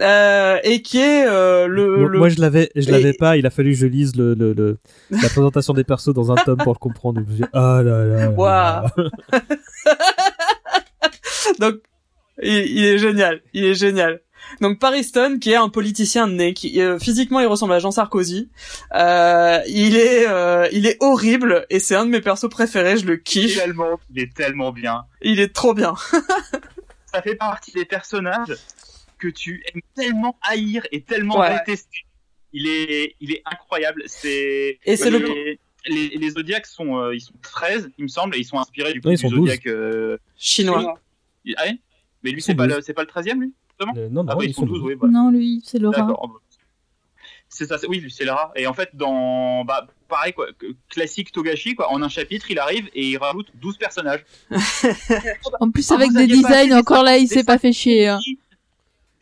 [0.00, 3.72] euh, et qui est euh, le, moi, je l'avais je l'avais pas il a fallu
[3.72, 4.78] que je lise le, le,
[5.10, 7.20] la présentation des persos dans un tome pour le comprendre
[7.56, 8.84] ah là là, là,
[11.58, 11.74] donc
[12.42, 14.20] il, il, est génial il est génial
[14.60, 17.90] donc Paris Stone, qui est un politicien né, qui euh, physiquement il ressemble à Jean
[17.90, 18.48] Sarkozy.
[18.94, 22.96] Euh, il est, euh, il est horrible et c'est un de mes persos préférés.
[22.96, 23.58] Je le kiffe.
[23.58, 25.04] Tellement, il est tellement bien.
[25.20, 25.94] Il est trop bien.
[27.12, 28.54] ça fait partie des personnages
[29.18, 31.58] que tu aimes tellement haïr et tellement Ouais.
[31.58, 32.06] détester.
[32.52, 34.04] Il est, il est incroyable.
[34.06, 35.56] C'est Et c'est le-
[35.88, 38.92] les, les, Zodiacs sont, euh, ils sont 13, il me semble, et ils sont inspirés
[38.92, 39.66] du coup Ouais, du sont Zodiac.
[39.66, 40.98] euh, Chinois.
[41.56, 41.78] Ah ouais
[42.22, 42.76] Mais lui, c'est pas, 12.
[42.76, 44.80] le, c'est pas le 13e, lui Euh, non, non, Ah bah, ils, ils sont 12,
[44.82, 44.94] oui.
[44.96, 46.08] bah, Non, lui, c'est Laura.
[47.48, 48.50] C'est ça, c'est- oui, c'est Lara.
[48.56, 52.58] Et en fait, dans, bah, pareil, quoi, que- classique Togashi, quoi, en un chapitre, il
[52.58, 54.24] arrive et il rajoute 12 personnages.
[55.60, 58.08] En plus, Ah, avec vous des designs, encore là, il s'est pas fait chier.
[58.08, 58.18] hein.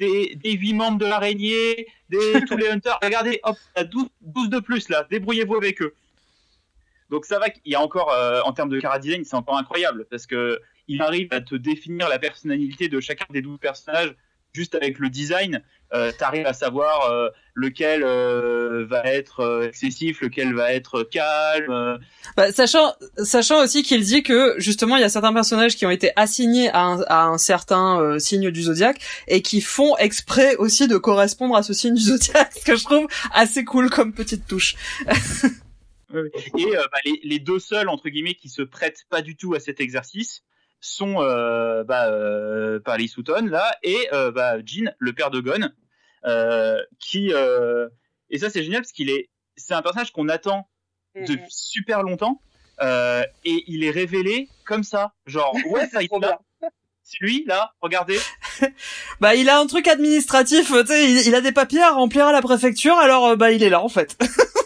[0.01, 2.99] Des, des 8 membres de l'araignée, des, tous les hunters.
[3.03, 5.95] Regardez, hop, il y a 12, 12 de plus là, débrouillez-vous avec eux.
[7.11, 9.57] Donc ça va qu'il y a encore, euh, en termes de cara design, c'est encore
[9.59, 14.15] incroyable parce que il arrive à te définir la personnalité de chacun des 12 personnages
[14.53, 15.63] juste avec le design.
[15.93, 21.71] Euh, T'arrives à savoir euh, lequel euh, va être euh, excessif, lequel va être calme.
[21.71, 21.99] euh,
[22.37, 25.91] Bah, sachant, sachant aussi qu'il dit que justement il y a certains personnages qui ont
[25.91, 30.87] été assignés à un, à un certain signe du zodiaque et qui font exprès aussi
[30.89, 34.47] de correspondre à ce signe du zodiaque, ce que je trouve assez cool comme petite
[34.47, 34.75] touche.
[36.59, 39.55] Et euh, bah, les, les deux seuls entre guillemets qui se prêtent pas du tout
[39.55, 40.43] à cet exercice
[40.81, 45.71] sont euh, bah, euh, Paris Sutton là et euh, bah, Jin, le père de Gon,
[46.27, 47.89] euh, qui euh,
[48.31, 50.69] et ça c'est génial parce qu'il est c'est un personnage qu'on attend
[51.15, 52.41] depuis super longtemps
[52.83, 56.41] euh, et il est révélé comme ça, genre ouais ça il Trop est là,
[57.03, 58.19] c'est lui là, regardez.
[59.21, 62.27] Bah il a un truc administratif, tu sais, il, il a des papiers à remplir
[62.27, 64.19] à la préfecture, alors bah il est là en fait.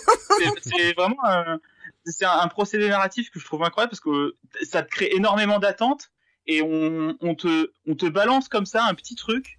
[0.62, 1.58] c'est vraiment un,
[2.04, 5.58] c'est un, un procédé narratif que je trouve incroyable parce que ça te crée énormément
[5.58, 6.10] d'attentes
[6.46, 9.58] et on, on te on te balance comme ça un petit truc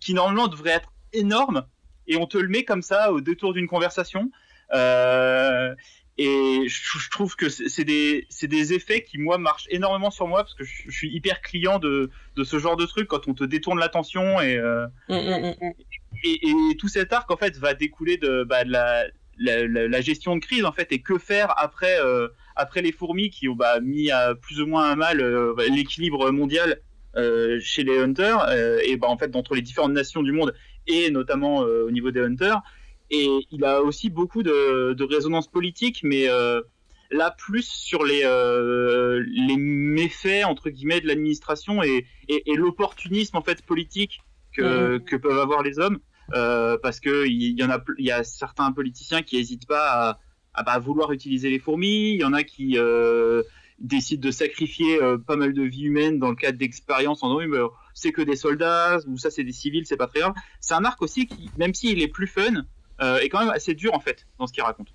[0.00, 1.66] qui normalement devrait être énorme
[2.06, 4.30] et on te le met comme ça au détour d'une conversation
[4.74, 5.74] euh,
[6.18, 10.26] et je, je trouve que c'est des c'est des effets qui moi marchent énormément sur
[10.26, 13.28] moi parce que je, je suis hyper client de de ce genre de truc quand
[13.28, 15.72] on te détourne l'attention et euh, Mm, mm, mm.
[16.24, 19.04] et, et tout cet arc en fait va découler de, bah, de la,
[19.38, 22.92] la, la- la gestion de crise en fait et que faire après euh, après les
[22.92, 26.80] fourmis qui ont bah, mis à plus ou moins à mal euh, l'équilibre mondial
[27.16, 30.54] euh, chez les hunters euh, et bah en fait entre les différentes nations du monde
[30.86, 32.60] et notamment euh, au niveau des hunters.
[33.10, 36.60] Et il a aussi beaucoup de, de résonance politique mais euh,
[37.10, 43.36] là plus sur les euh, les méfaits entre guillemets de l'administration et, et, et l'opportunisme
[43.36, 44.20] en fait politique
[44.56, 45.98] que, que peuvent avoir les hommes
[46.34, 50.18] euh, parce que il y, en a il y a certains politiciens qui hésitent pas
[50.54, 52.12] à, bah, vouloir utiliser les fourmis.
[52.12, 53.42] Il y en a qui euh,
[53.78, 57.50] décident de sacrifier euh, pas mal de vies humaines dans le cadre d'expériences en disant
[57.50, 60.34] oui, c'est que des soldats ou ça c'est des civils c'est pas très grave.
[60.60, 62.64] C'est un arc aussi qui même s'il est plus fun
[63.00, 64.88] est quand même assez dur en fait dans ce qu'il raconte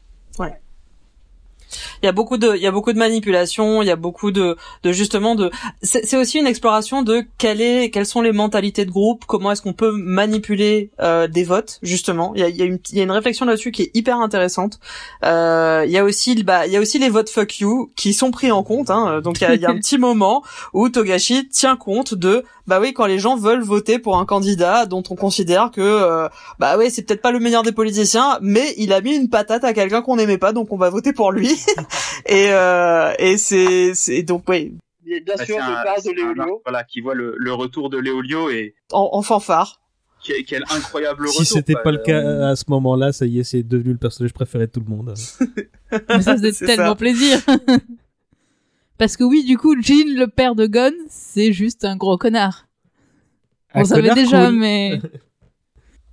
[2.01, 4.31] Il y a beaucoup de, il y a beaucoup de manipulation, il y a beaucoup
[4.31, 5.51] de, de justement de.
[5.81, 9.61] C'est aussi une exploration de quelle est, quelles sont les mentalités de groupe, comment est-ce
[9.61, 12.33] qu'on peut manipuler euh, des votes justement.
[12.35, 13.91] Il y a, il y a une, il y a une réflexion là-dessus qui est
[13.93, 14.79] hyper intéressante.
[15.23, 18.13] Euh, il y a aussi, bah, il y a aussi les votes fuck you qui
[18.13, 18.89] sont pris en compte.
[18.89, 19.21] Hein.
[19.21, 20.43] Donc il y a, il y a un petit moment
[20.73, 24.85] où Togashi tient compte de, bah oui, quand les gens veulent voter pour un candidat
[24.85, 26.29] dont on considère que, euh,
[26.59, 29.63] bah oui, c'est peut-être pas le meilleur des politiciens, mais il a mis une patate
[29.63, 31.49] à quelqu'un qu'on n'aimait pas, donc on va voter pour lui.
[32.25, 34.73] et euh, et c'est c'est donc oui
[35.03, 36.61] Bien Bah, sûr, parle de Léolio.
[36.65, 39.81] voilà qui voit le, le retour de Léolio et en, en fanfare.
[40.23, 41.83] quel, quel incroyable Si retour c'était quoi.
[41.83, 44.71] pas le cas à ce moment-là, ça y est, c'est devenu le personnage préféré de
[44.71, 45.13] tout le monde.
[46.09, 46.95] Mais ça faisait C'est tellement ça.
[46.95, 47.39] plaisir.
[48.97, 52.67] Parce que oui, du coup, Jean, le père de Gon, c'est juste un gros connard.
[53.73, 54.55] On savait déjà, cool.
[54.59, 55.01] mais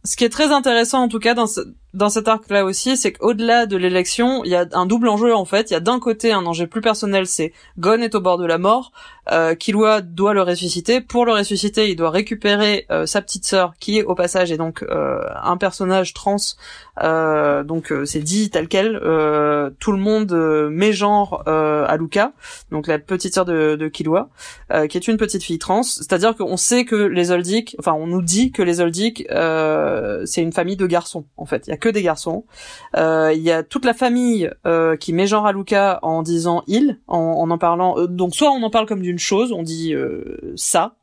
[0.04, 1.60] Ce qui est très intéressant en tout cas dans ce,
[1.98, 5.44] dans cet arc-là aussi, c'est qu'au-delà de l'élection, il y a un double enjeu en
[5.44, 5.70] fait.
[5.70, 8.46] Il y a d'un côté un enjeu plus personnel, c'est Gon est au bord de
[8.46, 8.92] la mort,
[9.30, 11.00] euh, Killua doit le ressusciter.
[11.00, 14.56] Pour le ressusciter, il doit récupérer euh, sa petite sœur, qui est au passage est
[14.56, 16.36] donc euh, un personnage trans.
[17.02, 18.96] Euh, donc euh, c'est dit tel quel.
[18.96, 20.32] Euh, tout le monde
[20.70, 22.32] met genre à Luca,
[22.70, 24.28] donc la petite sœur de, de Killua,
[24.88, 25.82] qui est une petite fille trans.
[25.82, 30.52] C'est-à-dire qu'on sait que les Oldic, enfin on nous dit que les Oldic, c'est une
[30.52, 31.66] famille de garçons en fait.
[31.66, 32.44] Il y a que des garçons.
[32.96, 34.50] Il y a toute la famille
[35.00, 37.98] qui met genre à Luca en disant il, en en, en parlant.
[37.98, 40.96] euh, donc soit on en parle comme d'une chose, on dit euh, ça.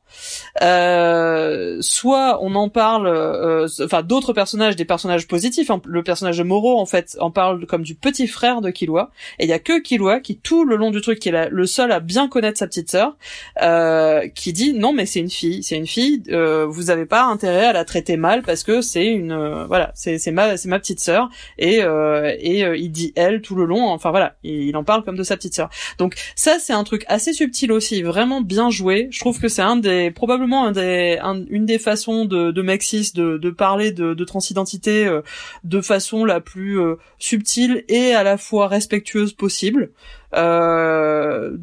[0.62, 5.70] Euh, soit on en parle, euh, enfin d'autres personnages, des personnages positifs.
[5.70, 5.82] hein.
[5.86, 9.12] Le personnage de Moro en fait en parle comme du petit frère de Killua.
[9.40, 11.66] Et il y a que Killua qui tout le long du truc, qui est le
[11.66, 13.16] seul à bien connaître sa petite sœur,
[13.62, 16.24] euh, qui dit non mais c'est une fille, c'est une fille.
[16.32, 20.32] euh, vous avez pas intérêt à la traiter mal parce que c'est une, voilà, c'est
[20.32, 23.88] ma c'est ma petite sœur et et il dit elle tout le long.
[23.90, 25.70] Enfin voilà, il, il en parle comme de sa petite sœur.
[25.98, 29.08] Donc ça c'est un truc assez subtil aussi, vraiment bien joué.
[29.12, 32.62] Je trouve que c'est un des c'est probablement des, un- une des façons de, de
[32.62, 35.22] Maxis de, de parler de, de transidentité euh,
[35.64, 39.90] de façon la plus euh, subtile et à la fois respectueuse possible.
[40.36, 41.58] Euh,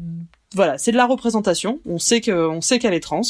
[0.53, 1.79] voilà, c'est de la représentation.
[1.85, 3.21] On sait que, sait qu'elle est trans,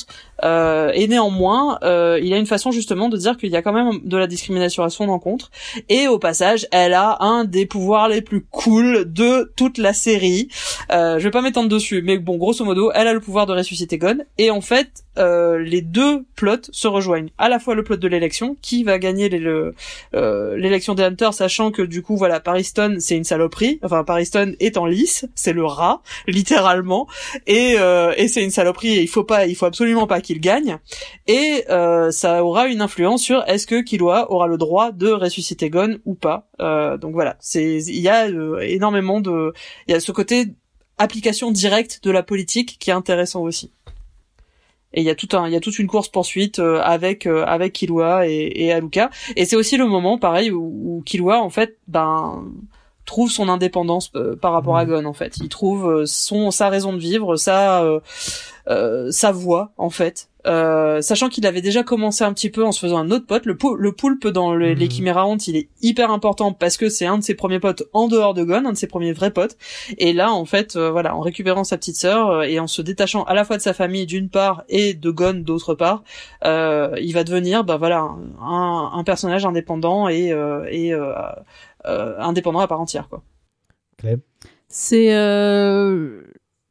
[0.43, 3.73] euh, et néanmoins, euh, il a une façon justement de dire qu'il y a quand
[3.73, 5.51] même de la discrimination à son encontre.
[5.89, 10.49] Et au passage, elle a un des pouvoirs les plus cool de toute la série.
[10.91, 13.53] Euh, je vais pas m'étendre dessus, mais bon, grosso modo, elle a le pouvoir de
[13.53, 14.17] ressusciter Gon.
[14.37, 17.29] Et en fait, euh, les deux plots se rejoignent.
[17.37, 21.71] À la fois le plot de l'élection, qui va gagner euh, l'élection des Hunters, sachant
[21.71, 23.79] que du coup, voilà, Pariston, c'est une saloperie.
[23.83, 27.07] Enfin, Pariston est en lice, c'est le rat, littéralement.
[27.47, 28.95] Et, euh, et c'est une saloperie.
[28.95, 30.77] Et il faut pas, il faut absolument pas qu'il gagne.
[31.27, 35.69] Et euh, ça aura une influence sur est-ce que Killua aura le droit de ressusciter
[35.69, 36.49] Gon ou pas.
[36.59, 39.53] Euh, donc voilà, c'est il y a euh, énormément de,
[39.87, 40.47] il y a ce côté
[40.97, 43.71] application directe de la politique qui est intéressant aussi.
[44.93, 47.25] Et il y a tout un, il y a toute une course poursuite euh, avec
[47.25, 49.09] euh, avec Killua et, et Aluka.
[49.35, 52.43] Et c'est aussi le moment, pareil, où, où Killua en fait, ben
[53.05, 55.37] trouve son indépendance euh, par rapport à Gon en fait.
[55.37, 57.99] Il trouve euh, son sa raison de vivre, sa euh,
[58.67, 60.29] euh, sa voix en fait.
[60.45, 63.45] Euh, sachant qu'il avait déjà commencé un petit peu en se faisant un autre pote,
[63.45, 64.79] le, pou- le poulpe dans le- Mhm.
[64.79, 67.83] les Chimera Hunt, il est hyper important parce que c'est un de ses premiers potes
[67.93, 69.55] en dehors de Gon, un de ses premiers vrais potes.
[69.97, 72.81] Et là, en fait, euh, voilà, en récupérant sa petite sœur euh, et en se
[72.81, 76.03] détachant à la fois de sa famille d'une part et de Gon d'autre part,
[76.45, 77.99] euh, il va devenir, bah voilà,
[78.41, 81.13] un, un personnage indépendant et, euh, et euh,
[81.85, 83.23] euh, indépendant à part entière, quoi.
[84.67, 86.21] C'est euh,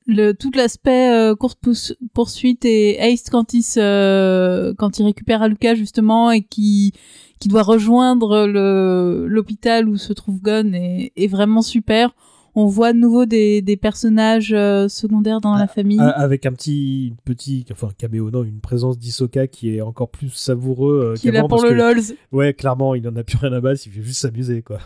[0.06, 5.74] le tout l'aspect euh, course poursuite et Ace quand il se quand il récupère Aluka
[5.74, 6.92] justement et qui
[7.38, 12.14] qui doit rejoindre le l'hôpital où se trouve Gon est, est vraiment super.
[12.54, 15.98] On voit de nouveau des, des personnages euh, secondaires dans la famille.
[15.98, 20.28] A- Avec un petit, petit, enfin caméo, non, une présence d'Isoka qui est encore plus
[20.28, 22.02] savoureux euh, qui est là pour le lols.
[22.30, 24.80] Ouais, clairement, il en a plus rien à battre, il fait juste s'amuser, quoi.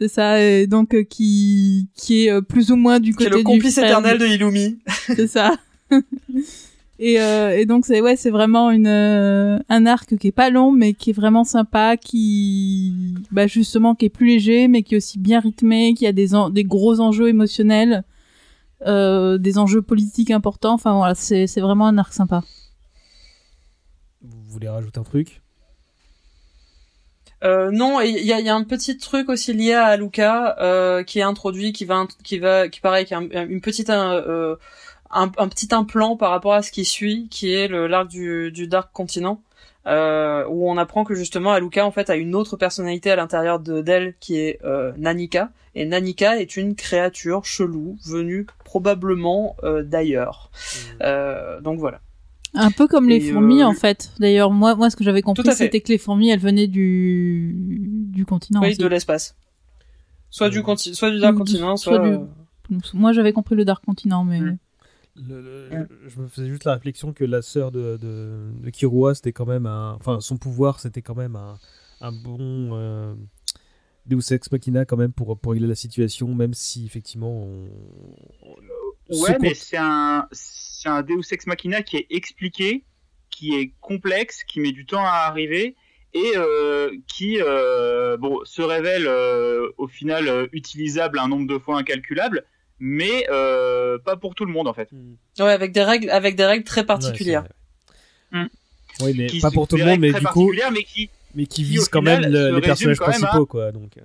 [0.00, 3.30] C'est ça, et donc euh, qui qui est euh, plus ou moins du C'est côté
[3.30, 4.78] le du complice frère éternel de Illumi.
[5.14, 5.56] c'est ça.
[6.98, 10.48] et, euh, et donc c'est ouais, c'est vraiment une euh, un arc qui est pas
[10.48, 14.94] long mais qui est vraiment sympa, qui bah justement qui est plus léger mais qui
[14.94, 18.02] est aussi bien rythmé, qui a des en- des gros enjeux émotionnels,
[18.86, 20.72] euh, des enjeux politiques importants.
[20.72, 22.42] Enfin voilà, c'est c'est vraiment un arc sympa.
[24.22, 25.42] Vous voulez rajouter un truc?
[27.42, 31.02] Euh, non, il y a, y a un petit truc aussi lié à Aluka euh,
[31.02, 34.56] qui est introduit, qui va, qui va, qui paraît, qui a un- une petite, euh,
[35.10, 38.52] un, un petit implant par rapport à ce qui suit, qui est le l'arc du,
[38.52, 39.40] du Dark Continent,
[39.86, 43.58] euh, où on apprend que justement Aluka en fait a une autre personnalité à l'intérieur
[43.58, 49.82] de d'elle qui est euh, Nanika, et Nanika est une créature chelou venue probablement euh,
[49.82, 50.50] d'ailleurs.
[51.02, 52.00] Euh, donc voilà.
[52.54, 54.10] Un peu comme les fourmis euh, en fait.
[54.18, 57.54] D'ailleurs moi moi ce que j'avais compris c'était que les fourmis elles venaient du
[58.12, 58.60] du continent.
[58.60, 58.78] oui, aussi.
[58.78, 59.36] de l'espace.
[60.30, 62.08] Soit du conti- soit du Dark Continent, soit soit.
[62.08, 64.58] du- euh, Moi j'avais compris le Dark Continent mais Mm.
[65.28, 65.86] Le- le- Ouais.
[66.04, 69.32] je, je me faisais juste la réflexion que la sœur de, de, de Kirua, c'était
[69.32, 69.94] quand même un.
[69.98, 71.58] Enfin, son pouvoir, c'était quand même un,
[72.00, 72.38] un bon.
[72.40, 73.12] Euh,
[74.06, 77.68] Deus Ex Machina, quand même, pour, pour régler la situation, même si, effectivement, on.
[78.44, 78.54] on-
[79.10, 82.84] Ouais, ce mais c'est un, c'est un Deus Ex Machina qui est expliqué,
[83.30, 85.74] qui est complexe, qui met du temps à arriver
[86.12, 91.58] et euh, qui euh, bon se révèle euh, au final euh, utilisable un nombre de
[91.58, 92.44] fois incalculable,
[92.80, 94.88] mais euh, pas pour tout le monde en fait.
[95.38, 97.44] Ouais, avec des règles, avec des règles très particulières.
[98.32, 98.46] Hmm.
[99.02, 101.62] Oui, mais Qui pas pour tout le monde, mais du coup, mais qui mais qui
[101.62, 103.70] qui, vise quand même le- les personnages à- principaux, quoi.
[103.72, 104.00] Donc, euh,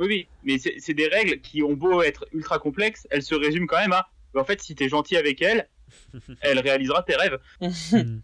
[0.00, 3.34] Oui, oui, mais c'est c'est des règles qui ont beau être ultra complexes, elles se
[3.34, 4.08] résument quand même à.
[4.34, 5.68] En fait, si t'es gentil avec elle,
[6.40, 7.38] elle réalisera tes rêves.
[7.60, 8.20] hmm.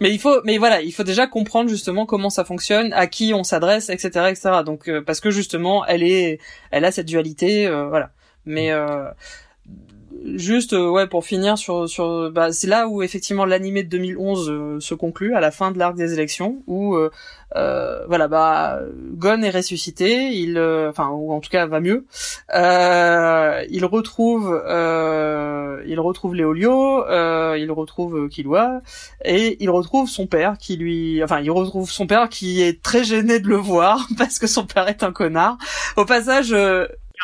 [0.00, 3.32] Mais il faut, mais voilà, il faut déjà comprendre justement comment ça fonctionne, à qui
[3.32, 4.50] on s'adresse, etc., etc.
[4.64, 6.38] Donc euh, parce que justement, elle est,
[6.70, 8.10] elle a cette dualité, euh, voilà.
[8.44, 9.08] Mais euh,
[10.24, 14.50] juste, euh, ouais, pour finir sur, sur, bah, c'est là où effectivement l'animé de 2011
[14.50, 17.10] euh, se conclut à la fin de l'arc des élections, où euh,
[17.56, 18.80] euh, voilà, bah,
[19.12, 22.06] Gon est ressuscité, il, enfin, ou en tout cas va mieux.
[22.52, 24.62] Il retrouve,
[25.86, 27.04] il retrouve Léolio,
[27.56, 28.82] il retrouve Killua,
[29.24, 33.04] et il retrouve son père qui lui, enfin, il retrouve son père qui est très
[33.04, 35.58] gêné de le voir parce que son père est un connard.
[35.96, 36.54] Au passage,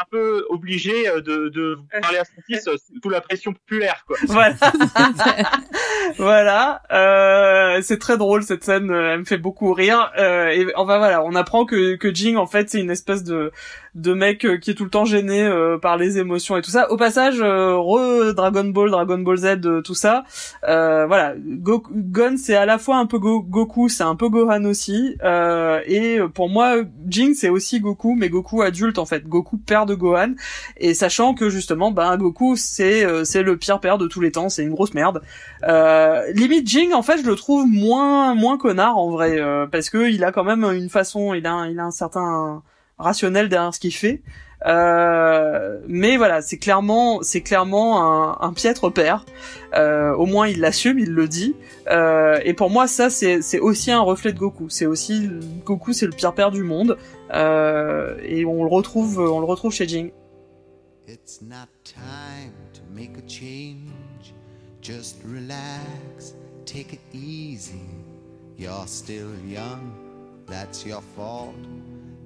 [0.00, 4.04] un peu obligé euh, de, de parler à son fils euh, sous la pression populaire,
[4.06, 4.16] quoi.
[4.26, 4.54] Voilà.
[6.18, 6.82] voilà.
[6.90, 8.90] Euh, c'est très drôle cette scène.
[8.90, 10.10] Elle me fait beaucoup rire.
[10.18, 13.52] Euh, et enfin voilà, on apprend que que Jing en fait c'est une espèce de
[13.94, 16.70] de mec euh, qui est tout le temps gêné euh, par les émotions et tout
[16.70, 16.90] ça.
[16.90, 20.24] Au passage, euh, re Dragon Ball, Dragon Ball Z, euh, tout ça.
[20.66, 24.30] Euh, voilà, Go Gon c'est à la fois un peu Go Goku, c'est un peu
[24.30, 25.16] Gohan aussi.
[25.86, 26.76] et pour moi,
[27.06, 29.26] Jing c'est aussi Goku, mais Goku adulte en fait.
[29.26, 30.34] Goku père de Gohan.
[30.78, 34.48] Et sachant que justement, ben Goku c'est c'est le pire père de tous les temps,
[34.48, 35.20] c'est une grosse merde.
[36.34, 39.38] limite Jing en fait je le trouve moins moins connard en vrai
[39.70, 42.62] parce que il a quand même une façon, il a il a un certain
[43.02, 44.22] rationnel derrière ce qu'il fait.
[44.66, 49.24] Euh, mais voilà, c'est clairement, c'est clairement un, piètre père.
[49.74, 51.56] Euh, au moins, il l'assume, il le dit.
[51.88, 54.68] Euh, et pour moi, ça, c'est, aussi un reflet de Goku.
[54.68, 55.28] C'est aussi
[55.64, 56.96] Goku, c'est le pire père du monde.
[57.30, 60.12] Et on le retrouve, on le retrouve chez Jing.
[61.08, 64.34] It's not time to make a change.
[64.80, 66.34] Just relax,
[66.64, 67.82] take it easy.
[68.56, 69.92] You're still young,
[70.46, 71.54] that's your fault.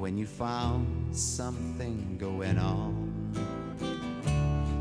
[0.00, 3.12] when you found something going on.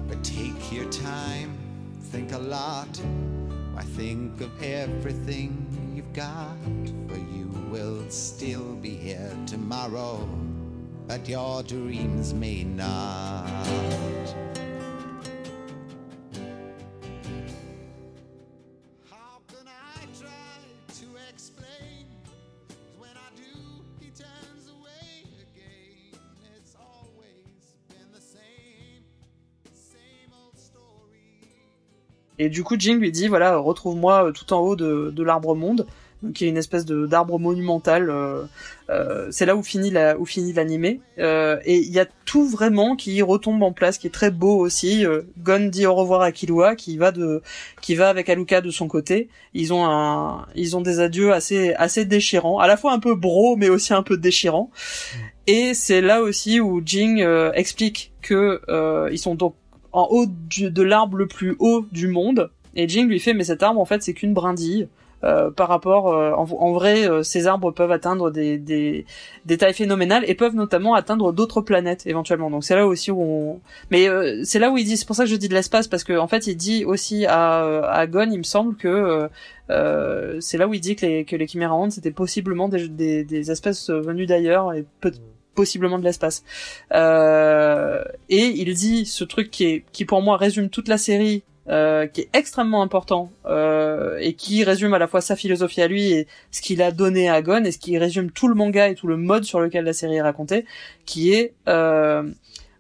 [0.08, 1.58] But take your time,
[2.04, 2.88] think a lot.
[3.74, 6.56] Why think of everything you've got?
[7.10, 10.26] For you will still be here tomorrow,
[11.06, 13.50] but your dreams may not.
[32.40, 35.56] Et du coup, Jing lui dit voilà, retrouve-moi euh, tout en haut de, de l'arbre
[35.56, 35.86] monde,
[36.34, 38.10] qui est une espèce de d'arbre monumental.
[38.10, 38.44] euh,
[38.90, 41.00] euh, c'est là où finit la où finit l'animé.
[41.18, 44.58] Euh, et il y a tout vraiment qui retombe en place, qui est très beau
[44.58, 45.06] aussi.
[45.06, 47.42] Euh, Gon dit au revoir à Killua, qui va de
[47.82, 49.30] qui va avec Aluka de son côté.
[49.54, 53.16] Ils ont un ils ont des adieux assez assez déchirants, à la fois un peu
[53.16, 54.72] bro mais aussi un peu déchirants.
[55.48, 59.56] Et c'est là aussi où Jing euh, explique que euh, ils sont donc
[59.92, 62.50] en haut du- de l'arbre le plus haut du monde.
[62.76, 64.88] Et Jing lui fait mais cet arbre en fait c'est qu'une brindille.
[65.26, 69.06] Euh, par rapport, euh, en, en vrai, euh, ces arbres peuvent atteindre des, des,
[69.46, 72.50] des tailles phénoménales et peuvent notamment atteindre d'autres planètes éventuellement.
[72.50, 73.60] Donc c'est là aussi où on,
[73.92, 75.90] mais euh, c'est là où il dit, c'est pour ça que je dis de l'espace
[75.90, 79.28] parce que en fait il dit aussi à, euh, à il me semble que
[79.70, 81.48] euh, c'est là où il dit que les, que les
[81.90, 85.12] c'était possiblement des, des, des espèces venues d'ailleurs et peut
[85.60, 86.46] possiblement de l'espace.
[86.94, 91.44] Euh, et il dit ce truc qui est qui pour moi résume toute la série,
[91.68, 95.90] euh, qui est extrêmement important euh, et qui résume à la fois sa philosophie à
[95.90, 98.88] lui et ce qu'il a donné à Gon et ce qui résume tout le manga
[98.88, 100.64] et tout le mode sur lequel la série est racontée,
[101.06, 102.24] qui est euh,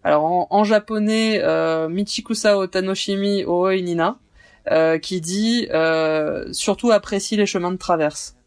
[0.05, 4.19] alors en, en japonais euh, Michikusa o Tanoshimi o Inina,
[4.71, 5.67] euh, qui dit
[6.53, 8.38] surtout apprécie les chemins de traverse.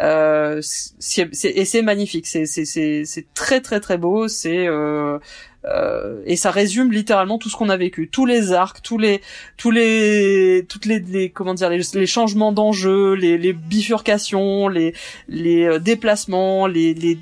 [0.00, 4.66] Euh, c'est, c'est- et c'est magnifique, c'est, c'est, c'est, c'est très très très beau, c'est
[4.68, 5.18] euh,
[5.64, 9.20] euh, et ça résume littéralement tout ce qu'on a vécu, tous les arcs, tous les,
[9.56, 14.94] tous les, toutes les, les comment dire, les, les changements d'enjeux, les, les bifurcations, les,
[15.28, 17.18] les euh, déplacements, les, les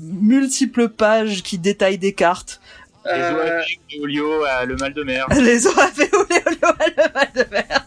[0.00, 2.60] multiples pages qui détaillent des cartes.
[3.06, 5.26] Les Euh, OAP, les Olio, euh, le mal de mer.
[5.40, 6.56] les OAV Olio-
[6.96, 7.86] le mal de mer.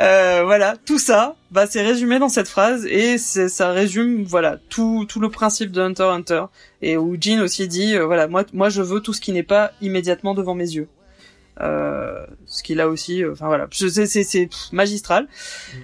[0.00, 4.56] Euh, voilà, tout ça, bah, c'est résumé dans cette phrase et c'est- ça résume, voilà,
[4.68, 6.44] tout, tout le principe de Hunter x Hunter.
[6.82, 9.42] Et où Jean aussi dit, euh, voilà, moi, moi, je veux tout ce qui n'est
[9.42, 10.88] pas immédiatement devant mes yeux.
[11.60, 15.26] Euh, ce qu'il a aussi, euh, enfin voilà, c'est, magistral.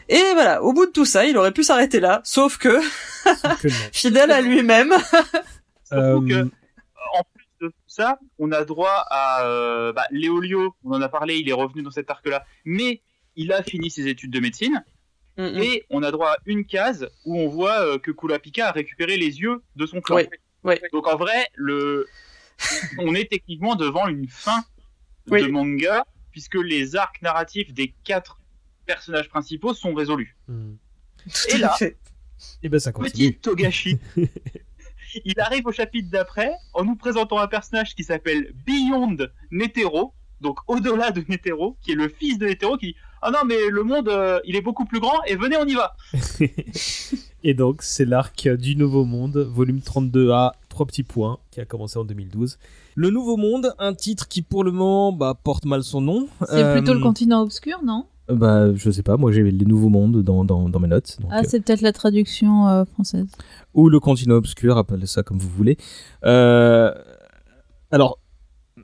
[0.08, 2.80] Et voilà, au bout de tout ça, il aurait pu s'arrêter là, sauf que,
[3.24, 3.74] Sauf que non.
[3.92, 4.92] fidèle à lui-même,
[7.12, 11.08] en plus de tout ça, on a droit à euh, bah, Léolio, on en a
[11.08, 13.00] parlé, il est revenu dans cet arc-là, mais
[13.36, 14.82] il a fini ses études de médecine,
[15.36, 15.62] Mm, mm.
[15.62, 19.16] et on a droit à une case où on voit euh, que Kulapika a récupéré
[19.16, 20.16] les yeux de son clan.
[20.16, 20.28] Oui,
[20.62, 20.74] oui.
[20.92, 22.06] Donc en vrai, le...
[22.98, 24.64] on est techniquement devant une fin
[25.28, 25.42] Oui.
[25.42, 28.38] de manga, puisque les arcs narratifs des quatre
[28.86, 30.36] personnages principaux sont résolus.
[30.46, 30.74] hmm.
[31.24, 31.96] tout Et là, fait.
[32.62, 33.32] Et ben ça continue.
[33.32, 33.98] Petit Togashi.
[35.24, 39.16] il arrive au chapitre d'après en nous présentant un personnage qui s'appelle Beyond
[39.50, 40.14] Netero.
[40.40, 42.96] donc au-delà de Netero, qui est le fils de Netero, qui dit
[43.26, 45.74] Ah non, mais le monde, euh, il est beaucoup plus grand, et venez, on y
[45.74, 45.96] va
[47.42, 51.98] Et donc, c'est l'arc du Nouveau Monde, volume 32A, trois petits points, qui a commencé
[51.98, 52.58] en 2012.
[52.96, 56.28] Le Nouveau Monde, un titre qui pour le moment bah, porte mal son nom.
[56.48, 58.06] C'est plutôt Euh, le continent obscur, non?
[58.28, 61.18] Bah, je sais pas, moi j'ai les Nouveaux Mondes dans, dans, dans mes notes.
[61.20, 63.26] donc, Ah, euh, c'est peut-être la traduction euh, française.
[63.74, 65.76] ou le continent obscur, appelez ça comme vous voulez.
[66.24, 66.90] Euh,
[67.90, 68.18] alors,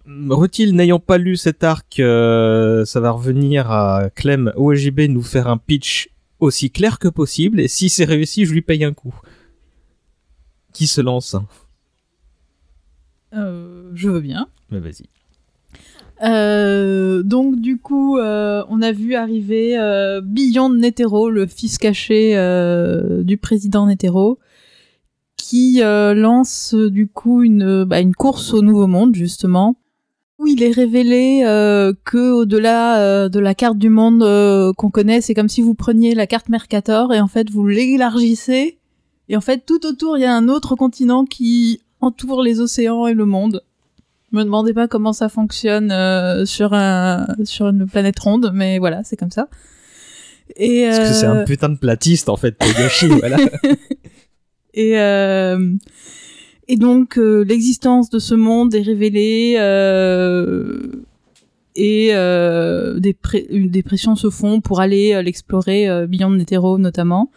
[0.07, 5.49] Rutil n'ayant pas lu cet arc, euh, ça va revenir à Clem OGB nous faire
[5.49, 9.15] un pitch aussi clair que possible, et si c'est réussi, je lui paye un coup.
[10.73, 11.47] Qui se lance hein
[13.35, 14.49] Euh, je veux bien.
[14.71, 15.07] Mais vas-y.
[16.23, 19.77] Euh, donc du coup, euh, on a vu arriver
[20.23, 22.35] Beyond Netero, le fils caché
[23.25, 24.39] du président Netero,
[25.41, 29.77] qui euh, lance euh, du coup une, bah, une course au Nouveau Monde justement,
[30.39, 34.91] où il est révélé euh, que au-delà euh, de la carte du monde euh, qu'on
[34.91, 38.79] connaît, c'est comme si vous preniez la carte Mercator et en fait vous l'élargissez
[39.29, 43.07] et en fait tout autour il y a un autre continent qui entoure les océans
[43.07, 43.63] et le monde.
[44.33, 49.03] Me demandez pas comment ça fonctionne euh, sur un sur une planète ronde, mais voilà,
[49.05, 49.49] c'est comme ça.
[50.57, 53.37] Et Parce que c'est un euh, putain de platiste en fait, Togashi, voilà.
[54.75, 55.75] et euh,
[56.69, 60.79] et donc euh, l'existence de ce monde est révélée euh,
[61.77, 67.31] et euh, des, pré- des pressions se font pour aller l'explorer euh, Beyond Netero notamment.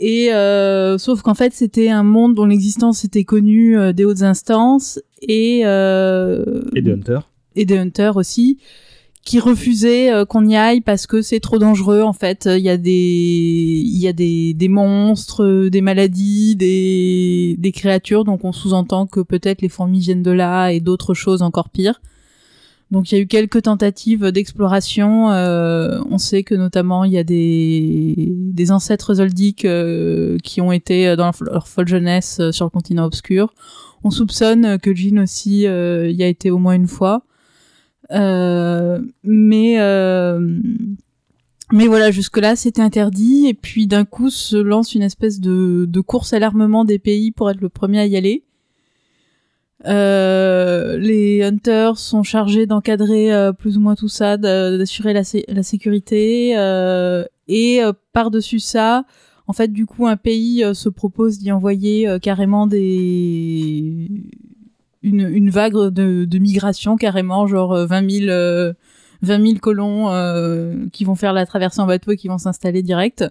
[0.00, 5.00] Et euh, sauf qu'en fait c'était un monde dont l'existence était connue des hautes instances
[5.22, 7.18] et euh, Et de Hunter.
[7.56, 8.58] et des hunters aussi
[9.24, 12.48] qui refusaient euh, qu'on y aille parce que c'est trop dangereux en fait.
[12.50, 17.72] Il y a des il y a des, des monstres euh, des maladies des des
[17.72, 18.24] créatures.
[18.24, 22.00] Donc on sous-entend que peut-être les fourmis viennent de là et d'autres choses encore pires.
[22.90, 25.30] Donc il y a eu quelques tentatives d'exploration.
[25.30, 30.72] Euh, on sait que notamment il y a des des ancêtres zoldiques euh, qui ont
[30.72, 33.52] été dans leur folle jeunesse sur le continent obscur.
[34.04, 37.24] On soupçonne que Jean aussi y a été au moins une fois.
[38.10, 40.60] Euh, mais euh,
[41.72, 43.46] mais voilà, jusque-là, c'était interdit.
[43.48, 47.30] Et puis d'un coup, se lance une espèce de, de course à l'armement des pays
[47.30, 48.44] pour être le premier à y aller.
[49.86, 55.62] Euh, les hunters sont chargés d'encadrer euh, plus ou moins tout ça, d'assurer la, la
[55.62, 56.58] sécurité.
[56.58, 57.80] euh, et
[58.12, 59.04] par-dessus ça,
[59.46, 64.08] en fait, du coup, un pays se propose d'y envoyer carrément des
[65.02, 68.72] une, vague de, migration carrément, genre euh, 20 000 euh,
[69.22, 72.82] 20 000 colons euh, qui vont faire la traversée en bateau et qui vont s'installer
[72.82, 73.24] direct.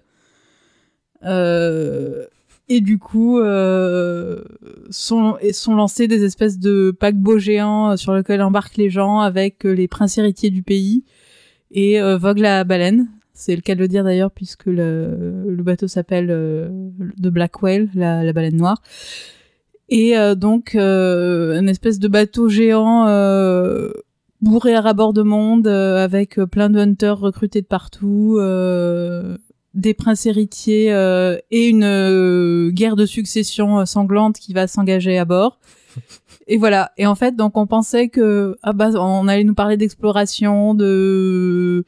[1.23, 2.25] Euh,
[2.69, 4.43] et du coup, euh,
[4.89, 9.65] sont, sont lancés des espèces de paquebots géants euh, sur lesquels embarquent les gens avec
[9.65, 11.05] euh, les princes héritiers du pays
[11.71, 13.07] et euh, Vogue la baleine.
[13.33, 16.69] C'est le cas de le dire d'ailleurs puisque le, bateau s'appelle euh,
[17.21, 18.81] The Black Whale, la baleine noire.
[19.89, 23.89] Et euh, donc, euh, une espèce de bateau géant euh,
[24.41, 29.37] bourré à rabord de monde euh, avec euh, plein de hunters recrutés de partout, euh,
[29.73, 35.25] des princes héritiers euh, et une euh, guerre de succession sanglante qui va s'engager à
[35.25, 35.59] bord.
[36.49, 36.91] Et voilà.
[36.97, 41.83] Et en fait, donc on pensait que ah bah on allait nous parler d'exploration, de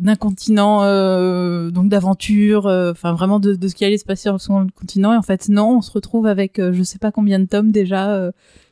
[0.00, 4.22] d'un continent euh, donc d'aventure, euh, enfin vraiment de, de ce qui allait se passer
[4.28, 5.12] sur son continent.
[5.12, 7.72] Et en fait non, on se retrouve avec euh, je sais pas combien de tomes
[7.72, 8.30] déjà, euh,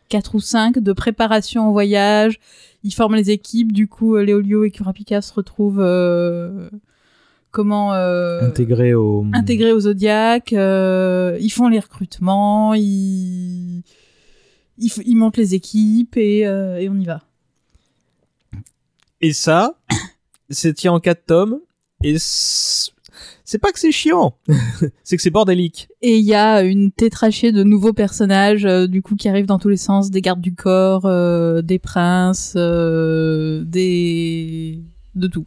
[0.08, 2.38] quatre ou cinq de préparation au voyage.
[2.84, 3.72] Ils forment les équipes.
[3.72, 6.70] Du coup, euh, Léolio et Kurapika se retrouvent euh,
[7.50, 9.26] comment euh, Intégré au.
[9.32, 10.52] intégrés au Zodiac.
[10.52, 13.82] euh, ils font les recrutements, ils
[14.78, 17.22] ils, ils montent les équipes et, euh, et on y va.
[19.20, 19.74] Et ça,
[20.50, 21.60] c'est tient en 4 tomes.
[22.02, 24.36] Et c'est pas que c'est chiant,
[25.04, 25.88] c'est que c'est bordélique.
[26.02, 29.58] Et il y a une tétrachée de nouveaux personnages, euh, du coup, qui arrivent dans
[29.58, 34.80] tous les sens, des gardes du corps, euh, des princes, euh, des...
[35.14, 35.46] de tout.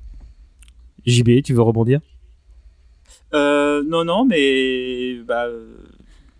[1.05, 2.01] JB, tu veux rebondir?
[3.33, 5.47] Euh, non, non, mais bah,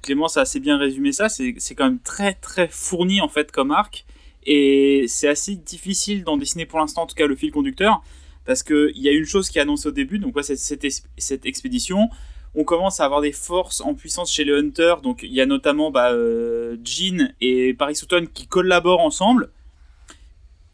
[0.02, 1.30] Clémence a assez bien résumé ça.
[1.30, 4.06] C'est c'est quand même très très fourni en fait comme arc.
[4.46, 8.02] Et c'est assez difficile d'en dessiner pour l'instant, en tout cas le fil conducteur.
[8.50, 12.10] Parce qu'il y a une chose qui est annoncée au début, donc c'est cette, expédition.
[12.56, 15.02] On commence à avoir des forces en puissance chez les Hunters.
[15.02, 19.52] Donc il y a notamment bah, euh, Jean et Paris Sutton qui collaborent ensemble.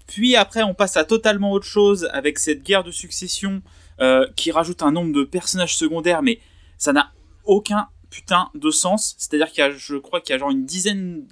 [0.07, 3.61] Puis après, on passe à totalement autre chose avec cette guerre de succession
[3.99, 6.39] euh, qui rajoute un nombre de personnages secondaires, mais
[6.77, 7.11] ça n'a
[7.43, 9.15] aucun putain de sens.
[9.17, 11.27] C'est-à-dire qu'il y a, je crois qu'il y a genre une dizaine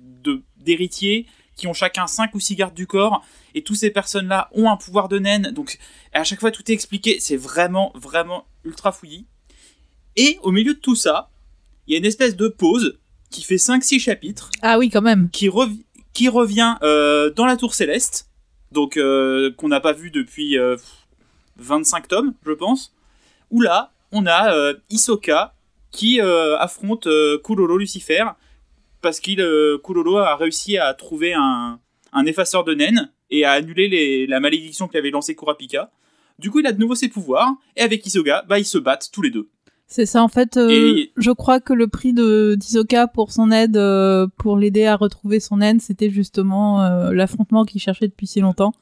[0.57, 3.23] d'héritiers qui ont chacun 5 ou 6 gardes du corps,
[3.53, 5.77] et toutes ces personnes-là ont un pouvoir de naine, donc
[6.13, 9.25] à chaque fois tout est expliqué, c'est vraiment, vraiment ultra fouillis.
[10.15, 11.29] Et au milieu de tout ça,
[11.87, 12.97] il y a une espèce de pause
[13.29, 15.29] qui fait 5-6 chapitres, Ah oui, quand même.
[15.31, 15.77] qui, rev-
[16.13, 18.29] qui revient euh, dans la Tour Céleste,
[18.71, 20.75] donc euh, qu'on n'a pas vu depuis euh,
[21.57, 22.93] 25 tomes, je pense,
[23.51, 25.53] où là, on a euh, Hisoka
[25.91, 28.25] qui euh, affronte euh, Kuroro Lucifer,
[29.03, 31.79] parce qu'il euh, Kuroro a réussi à trouver un,
[32.13, 35.91] un effaceur de naine et à annuler les- la malédiction qu'avait lancée Kurapika.
[36.39, 39.09] Du coup, il a de nouveau ses pouvoirs, et avec Hisoka, bah, ils se battent
[39.13, 39.49] tous les deux.
[39.85, 43.51] C'est ça, en fait, euh, Et- je crois que le prix de d'Isoka pour son
[43.51, 48.25] aide, euh, pour l'aider à retrouver son aide, c'était justement euh, l'affrontement qu'il cherchait depuis
[48.25, 48.73] si longtemps.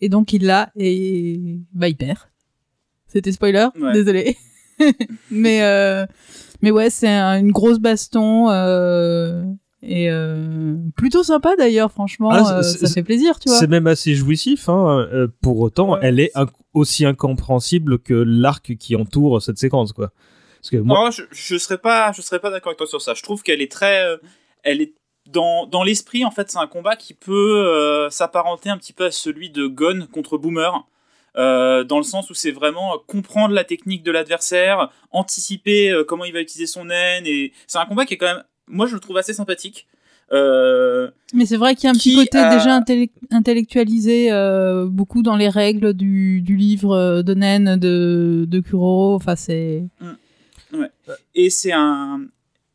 [0.00, 2.18] Et donc il l'a, et bah il perd.
[3.06, 3.92] C'était spoiler, Ouais.
[3.92, 4.36] désolé.
[5.30, 6.04] mais, euh,
[6.64, 9.44] mais ouais, c'est un- une grosse baston, euh,
[9.82, 13.58] et euh, plutôt sympa d'ailleurs, franchement, Ah, euh, c'est- ça fait plaisir, tu vois.
[13.58, 14.68] C'est même assez jouissif.
[14.68, 15.06] Hein.
[15.42, 15.98] pour autant, Ouais.
[16.02, 20.10] elle est inc- aussi incompréhensible que l'arc qui entoure cette séquence, quoi.
[20.60, 23.12] Parce que moi, je, je serais pas, je serais pas d'accord avec toi sur ça.
[23.14, 24.16] Je trouve qu'elle est très, euh,
[24.62, 24.94] elle est
[25.30, 27.32] dans, dans l'esprit en fait, c'est un combat qui peut
[27.66, 30.86] euh, s'apparenter un petit peu à celui de Gon contre Boomer.
[31.36, 36.04] Euh, dans le sens où c'est vraiment euh, comprendre la technique de l'adversaire, anticiper euh,
[36.04, 38.86] comment il va utiliser son naine, et c'est un combat qui est quand même, moi
[38.86, 39.86] je le trouve assez sympathique.
[40.32, 44.30] Euh, Mais c'est vrai qu'il y a un petit côté a- déjà intellec- intellectualisé
[44.88, 49.14] beaucoup dans les règles du, du livre de Nen de, de Kuroro.
[49.14, 49.84] Enfin, c'est.
[51.34, 52.22] Et c'est un,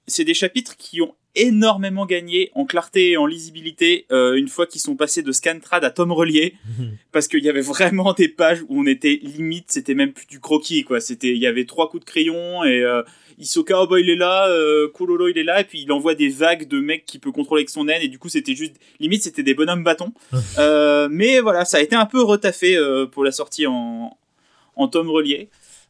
[0.07, 4.65] c'est des chapitres qui ont énormément gagné en clarté et en lisibilité euh, une fois
[4.65, 6.55] qu'ils sont passés de Scantrad à tome relié,
[7.11, 10.39] parce qu'il y avait vraiment des pages où on était limite, c'était même plus du
[10.39, 10.99] croquis quoi.
[10.99, 13.03] C'était, il y avait trois coups de crayon et euh,
[13.39, 16.13] Hisoka, oh bah il est là, euh, Kuroro il est là, et puis il envoie
[16.13, 18.75] des vagues de mecs qu'il peut contrôler avec son naine, et du coup c'était juste,
[18.99, 20.13] limite c'était des bonhommes bâtons.
[20.57, 24.17] Euh, mais voilà, ça a été un peu retaffé euh, pour la sortie en,
[24.75, 25.47] en tome relié.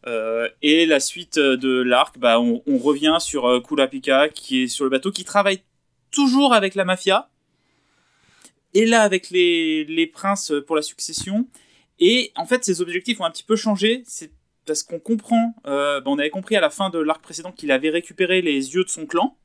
[0.08, 4.86] Euh, et la suite de l'arc, bah, on, revient sur euh, Kurapika qui est sur
[4.86, 5.62] le bateau, qui travaille
[6.12, 7.30] toujours avec la mafia,
[8.74, 11.48] et là avec les, les princes pour la succession.
[12.00, 14.04] Et en fait, ses objectifs ont un petit peu changé.
[14.06, 14.32] C'est
[14.66, 17.72] parce qu'on comprend, euh, bah, on avait compris à la fin de l'arc précédent qu'il
[17.72, 19.36] avait récupéré les yeux de son clan.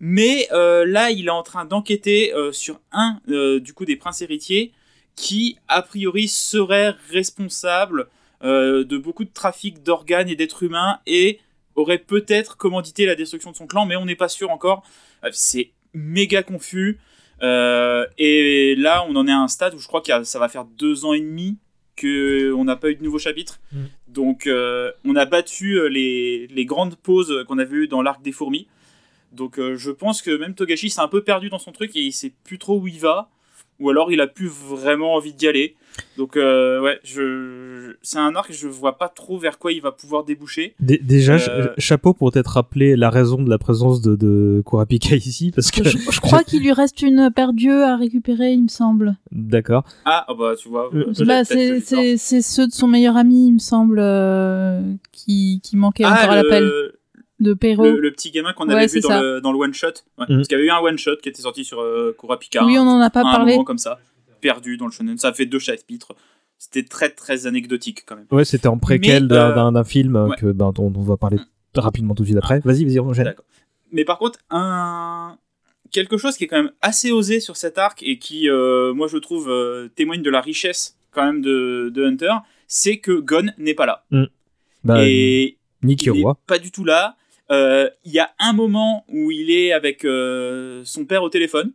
[0.00, 3.96] Mais euh, là, il est en train d'enquêter euh, sur un euh, du coup des
[3.96, 4.72] princes héritiers
[5.16, 8.08] qui, a priori, serait responsable
[8.42, 11.40] euh, de beaucoup de trafic d'organes et d'êtres humains et
[11.74, 14.84] aurait peut-être commandité la destruction de son clan, mais on n'est pas sûr encore.
[15.24, 16.98] Euh, C'est méga confus.
[17.42, 20.48] Euh, et là, on en est à un stade où je crois que ça va
[20.48, 21.56] faire deux ans et demi
[21.96, 23.60] que on n'a pas eu de nouveau chapitre.
[23.72, 23.84] Mm.
[24.08, 28.32] Donc, euh, on a battu les, les grandes pauses qu'on avait eues dans l'arc des
[28.32, 28.68] fourmis.
[29.32, 32.00] Donc, euh, je pense que même Togashi s'est un peu perdu dans son truc et
[32.00, 33.28] il sait plus trop où il va.
[33.80, 35.76] Ou alors il a plus vraiment envie d'y aller.
[36.16, 37.94] Donc, euh, ouais, je...
[38.02, 40.74] c'est un arc, je vois pas trop vers quoi il va pouvoir déboucher.
[40.80, 44.62] dé- déjà, Euh, ch- chapeau pour t'être rappelé la raison de la présence de, de
[44.66, 48.52] Kurapika ici, parce que Je, je crois qu'il lui reste une paire d'yeux à récupérer,
[48.52, 49.16] il me semble.
[49.32, 49.84] d'accord.
[50.04, 50.90] Ah, ah bah, tu vois.
[50.94, 54.80] Euh, Bah, c'est ceux de son meilleur ami, il me semble, euh,
[55.12, 56.70] qui, qui manquaient encore à Ah, l'appel
[57.40, 57.84] de Perrault.
[57.84, 59.86] le, le petit gamin qu'on Ouais, avait vu dans le, dans le one-shot.
[60.18, 60.36] Ouais, Mm.
[60.36, 62.64] Parce qu'il y avait eu un one-shot qui était sorti sur euh, Kurapika.
[62.64, 63.52] Oui, on n'en a pas un parlé.
[63.52, 63.98] moment comme ça,
[64.40, 65.16] perdu dans le shonen.
[65.18, 66.14] Ça a fait deux chapitres.
[66.58, 68.26] C'était très très anecdotique quand même.
[68.32, 70.36] Ouais, c'était en préquel d'un euh, film euh, ouais.
[70.36, 71.38] que, ben, dont on va parler
[71.76, 72.60] rapidement tout de suite après.
[72.64, 73.12] Vas-y, vas-y, on.
[73.92, 75.38] Mais par contre, un
[75.92, 79.06] quelque chose qui est quand même assez osé sur cet arc et qui, euh, moi,
[79.06, 82.32] je trouve euh, témoigne de la richesse quand même de, de Hunter,
[82.66, 84.04] c'est que Gon n'est pas là.
[84.84, 86.38] Bah, et Nicky il est Roy.
[86.46, 87.16] pas du tout là.
[87.50, 91.72] Euh, Il y a un moment où il est avec euh, son père au téléphone.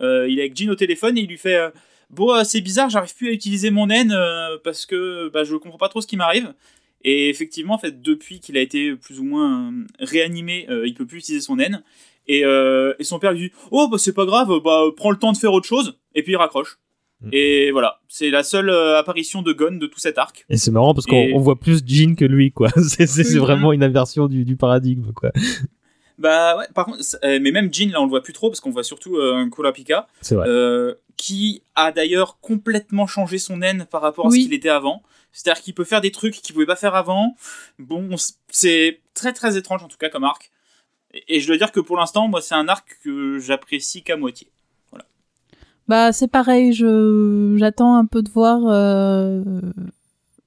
[0.00, 1.58] Euh, il est avec Jean au téléphone et il lui fait
[2.10, 5.88] Bon, c'est bizarre, j'arrive plus à utiliser mon euh, parce que bah, je comprends pas
[5.88, 6.54] trop ce qui m'arrive.
[7.04, 11.18] Et effectivement, en fait, depuis qu'il a été plus ou moins réanimé, il peut plus
[11.18, 11.82] utiliser son naine.
[12.26, 15.32] Et, et son père lui dit Oh, bah c'est pas grave, bah prends le temps
[15.32, 15.98] de faire autre chose.
[16.14, 16.78] Et puis il raccroche.
[17.20, 17.28] Mm.
[17.32, 20.44] Et voilà, c'est la seule euh, apparition de Gon de tout cet arc.
[20.48, 22.68] Et c'est marrant parce qu'on Et- voit plus Jean que lui, quoi.
[22.76, 25.30] C'est vraiment une inversion du, du paradigme, quoi.
[26.18, 28.60] Bah ouais, par contre, euh, mais même Jean, là on le voit plus trop parce
[28.60, 30.08] qu'on voit surtout euh, Kurapika.
[30.20, 30.48] C'est vrai.
[30.48, 34.40] Euh, qui a d'ailleurs complètement changé son naine par rapport à Oui.
[34.42, 35.02] ce qu'il était avant.
[35.32, 37.36] C'est-à-dire qu'il peut faire des trucs qu'il pouvait pas faire avant.
[37.78, 38.08] Bon,
[38.50, 40.50] c'est très très étrange en tout cas comme arc.
[41.14, 44.16] Et, et je dois dire que pour l'instant, moi, c'est un arc que j'apprécie qu'à
[44.16, 44.48] moitié.
[45.88, 49.42] Bah, c'est pareil, je j'attends un peu de voir euh,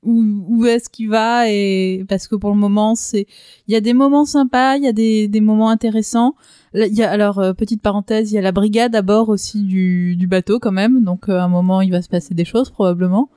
[0.03, 3.25] où, où est-ce qu'il va et parce que pour le moment, c'est
[3.67, 6.35] il y a des moments sympas, il y a des, des moments intéressants.
[6.75, 9.63] Il y a alors euh, petite parenthèse, il y a la brigade à bord aussi
[9.63, 12.45] du, du bateau quand même, donc euh, à un moment il va se passer des
[12.45, 13.29] choses probablement.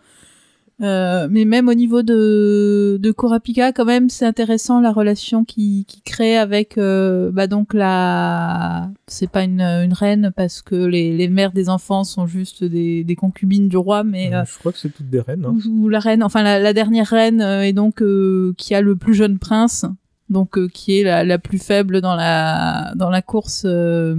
[0.83, 5.85] Euh, mais même au niveau de de Kurapika, quand même, c'est intéressant la relation qui
[5.87, 11.17] qui crée avec euh, bah donc la c'est pas une une reine parce que les
[11.17, 14.73] les mères des enfants sont juste des des concubines du roi, mais euh, Je crois
[14.73, 15.45] que c'est toutes des reines.
[15.47, 15.55] hein.
[15.69, 18.81] ou, ou la reine, enfin la, la dernière reine euh, est donc euh, qui a
[18.81, 19.87] le plus jeune prince,
[20.29, 24.17] donc euh, qui est la, la plus faible dans la dans la course euh,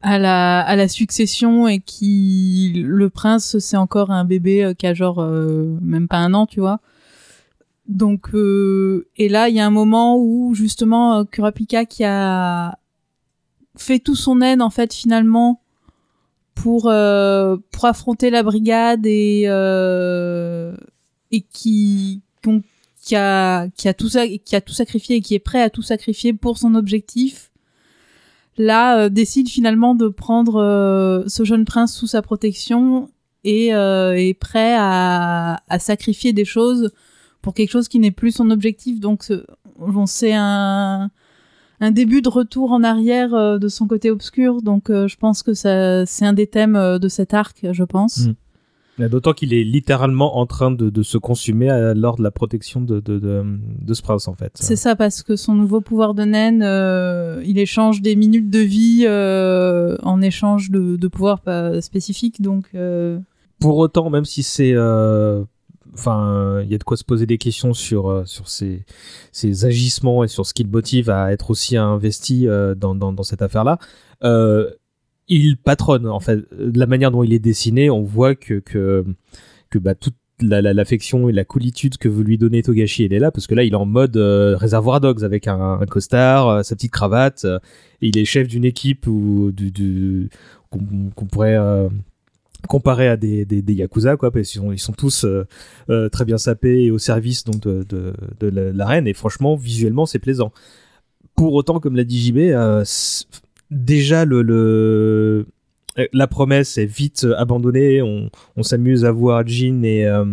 [0.00, 4.86] à la à la succession et qui le prince c'est encore un bébé euh, qui
[4.86, 6.80] a genre euh, même pas un an, tu vois.
[7.88, 12.78] Donc euh, et là il y a un moment où justement euh, Kurapika qui a
[13.76, 15.60] fait tout son aide en fait finalement
[16.54, 20.76] pour euh, pour affronter la brigade et euh,
[21.30, 22.20] et qui
[23.02, 24.10] qui a qui a tout
[24.44, 27.47] qui a tout sacrifié et qui est prêt à tout sacrifier pour son objectif
[28.58, 33.10] là euh, décide finalement de prendre euh, ce jeune prince sous sa protection
[33.44, 36.90] et euh, est prêt à, à sacrifier des choses
[37.40, 39.00] pour quelque chose qui n'est plus son objectif.
[39.00, 39.32] Donc
[39.78, 41.10] on sait un
[41.80, 44.62] un début de retour en arrière euh, de son côté obscur.
[44.62, 48.26] Donc euh, je pense que c'est un des thèmes de cet arc je pense.
[48.26, 48.34] Mm.
[48.98, 52.80] D'autant qu'il est littéralement en train de, de se consumer à- lors de la protection
[52.80, 53.44] de, de, de,
[53.80, 54.52] de ce prince, en fait.
[54.54, 58.58] C'est ça parce que son nouveau pouvoir de naine, euh, il échange des minutes de
[58.58, 62.42] vie euh, en échange de, de pouvoirs pas spécifiques.
[62.42, 63.18] Donc, euh,
[63.60, 64.72] Pour autant, même si c'est...
[64.74, 65.44] euh,
[65.94, 68.84] Enfin, il y a de quoi se poser des questions sur, euh, sur ses,
[69.32, 73.12] ses agissements et sur ce qui le motive à être aussi investi euh, dans, dans,
[73.12, 73.78] dans cette affaire-là.
[75.30, 76.38] Euh, il patronne, en fait.
[76.58, 79.04] De la manière dont il est dessiné, on voit que, que,
[79.70, 83.12] que bah, toute la- la- l'affection et la coolitude que veut lui donner Togashi, elle
[83.12, 86.48] est là, parce que là, il est en mode euh, réservoir dogs avec un, costard,
[86.48, 87.58] euh, sa petite cravate, euh,
[88.02, 90.28] et il est chef d'une équipe ou du, du-
[90.70, 91.88] qu'on pourrait euh,
[92.68, 95.44] comparer à des, des, des yakuza, quoi, parce qu'ils sont, ils sont tous euh,
[95.90, 99.56] euh, très bien sapés et au service donc de, de, de la, reine, et franchement,
[99.56, 100.52] visuellement, c'est plaisant.
[101.34, 102.84] Pour autant, comme l'a dit JB, euh,
[103.70, 105.46] déjà le,
[105.98, 108.02] euh, la promesse est vite euh, abandonnée.
[108.02, 110.24] On, s'amuse à voir Jin et euh,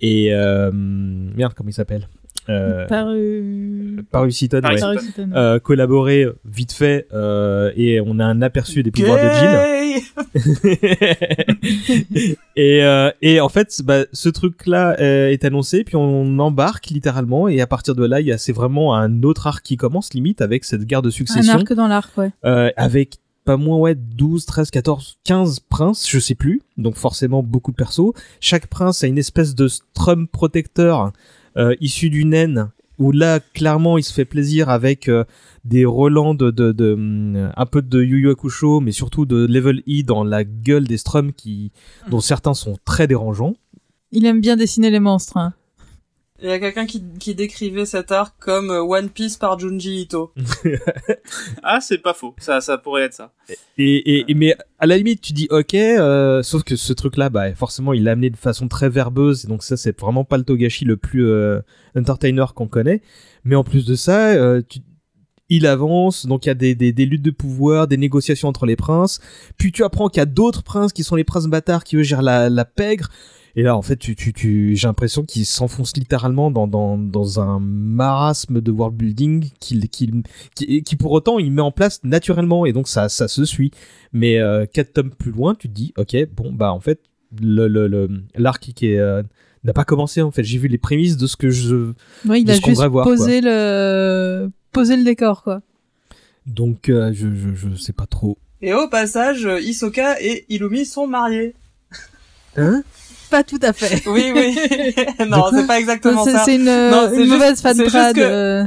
[0.00, 2.08] et merde comment il s'appelle?
[2.48, 4.04] Euh, paru.
[4.10, 5.26] Paru Paru ouais.
[5.34, 9.52] Euh, collaborer vite fait euh, et on a un aperçu des pouvoirs de Jin.
[9.52, 10.02] Gay
[12.56, 17.48] et, euh, et en fait, bah, ce truc-là euh, est annoncé, puis on embarque littéralement,
[17.48, 20.12] et à partir de là, il y a c'est vraiment un autre arc qui commence
[20.14, 22.30] limite avec cette guerre de Un succession, arc dans l'arc, ouais.
[22.44, 27.42] euh, avec pas moins ouais 12, 13, 14, 15 princes, je sais plus, donc forcément
[27.42, 28.12] beaucoup de persos.
[28.40, 31.12] Chaque prince a une espèce de strum protecteur
[31.80, 32.70] issu d'une naine.
[32.98, 35.22] Où là, clairement, il se fait plaisir avec euh,
[35.64, 39.46] des relents de, de, de, hum, un peu de Yu Yu Hakusho, mais surtout de
[39.46, 41.70] Level E dans la gueule des strums qui,
[42.10, 43.54] dont certains sont très dérangeants.
[44.10, 45.36] Il aime bien dessiner les monstres.
[45.36, 45.54] hein.
[46.40, 50.02] Il y a quelqu'un qui, qui décrivait cet arc comme euh, One Piece par Junji
[50.02, 50.32] Ito.
[51.62, 52.34] Ah, c'est pas faux.
[52.38, 53.32] Ça, ça pourrait être ça.
[53.76, 57.28] Et, et, et- mais à la limite, tu dis ok, euh, sauf que ce truc-là,
[57.30, 60.38] bah, forcément, il l'a amené de façon très verbeuse, et donc ça, c'est vraiment pas
[60.38, 61.60] le Togashi le plus euh,
[61.96, 63.02] entertainer qu'on connaît.
[63.44, 64.80] Mais en plus de ça, euh, tu-
[65.50, 68.66] il avance, donc il y a des, des, des luttes de pouvoir, des négociations entre
[68.66, 69.18] les princes.
[69.56, 72.02] Puis tu apprends qu'il y a d'autres princes qui sont les princes bâtards qui eux
[72.02, 73.08] gèrent la, la pègre.
[73.58, 77.40] Et là, en fait, tu, tu, tu, j'ai l'impression qu'il s'enfonce littéralement dans, dans, dans
[77.40, 80.22] un marasme de world building qu'il, qu'il,
[80.54, 83.72] qui, qui pour autant il met en place naturellement et donc ça, ça se suit.
[84.12, 87.00] Mais euh, quatre tomes plus loin, tu te dis, ok, bon bah en fait
[87.42, 89.24] le, le, le- l'arc qui est euh,
[89.64, 90.44] n'a pas commencé en fait.
[90.44, 91.94] J'ai vu les prémices de ce que je
[92.28, 95.62] Ouais, il a juste voir, posé le posé le décor, quoi.
[96.46, 98.38] donc euh, je, je je sais pas trop.
[98.62, 101.54] Et au passage, Hisoka et Illumi sont mariés.
[102.56, 102.84] Hein?
[103.30, 104.02] Pas tout à fait.
[104.06, 104.56] Oui, oui.
[105.28, 106.44] non, c'est pas exactement ça.
[106.44, 108.16] c'est une, Non, c'est une juste- mauvaise fan trad.
[108.16, 108.64] que- euh.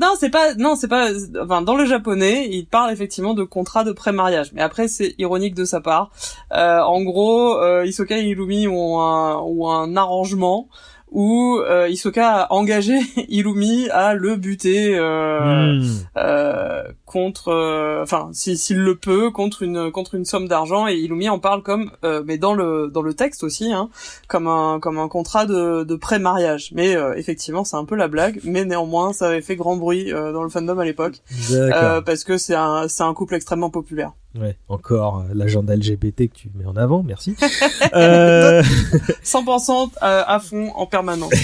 [0.00, 1.08] Non, c'est pas non, c'est pas
[1.42, 4.50] enfin dans le japonais, il parle effectivement de contrat de pré-mariage.
[4.54, 6.10] Mais après c'est ironique de sa part.
[6.54, 10.68] Euh, en gros, euh, Hisoka et Illumi ont un ont un arrangement
[11.10, 12.98] où euh, Hisoka a engagé
[13.28, 15.82] Illumi à le buter euh, Hmm.
[16.16, 20.94] euh, contre euh, enfin si s'il le peut contre une contre une somme d'argent et
[20.94, 23.88] Illumi en parle comme euh, mais dans le dans le texte aussi hein,
[24.28, 26.70] comme un comme un contrat de de pré-mariage.
[26.74, 30.12] Mais euh, effectivement c'est un peu la blague mais néanmoins ça avait fait grand bruit
[30.12, 33.70] euh, dans le fandom à l'époque euh, parce que c'est un c'est un couple extrêmement
[33.70, 34.12] populaire.
[34.38, 37.34] Ouais, encore euh, l'agenda LGBT que tu mets en avant, merci.
[37.94, 38.62] euh,
[39.24, 41.32] 100% à, à fond en permanence.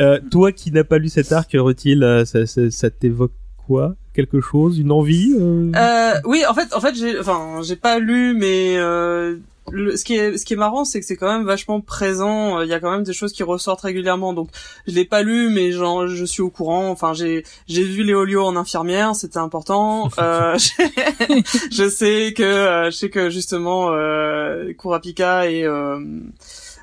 [0.00, 3.32] Euh, toi qui n'as pas lu cet arc, Rutil, ça, ça, ça t'évoque
[3.66, 3.94] quoi?
[4.16, 7.98] Quelque chose, une envie euh Euh, oui, en fait, en fait, j'ai, enfin, j'ai pas
[7.98, 9.36] lu, mais euh,
[9.70, 12.60] le, ce qui est, ce qui est marrant, c'est que c'est quand même vachement présent.
[12.62, 14.32] Il y a quand même des choses qui ressortent régulièrement.
[14.32, 14.48] Donc,
[14.86, 16.88] je l'ai pas lu, mais genre, je suis au courant.
[16.90, 20.08] Enfin, j'ai, j'ai vu Léolio en infirmière, c'était important.
[20.18, 20.56] Euh,
[21.70, 25.98] je sais que, euh, je sais que justement, euh, Kurapika et euh,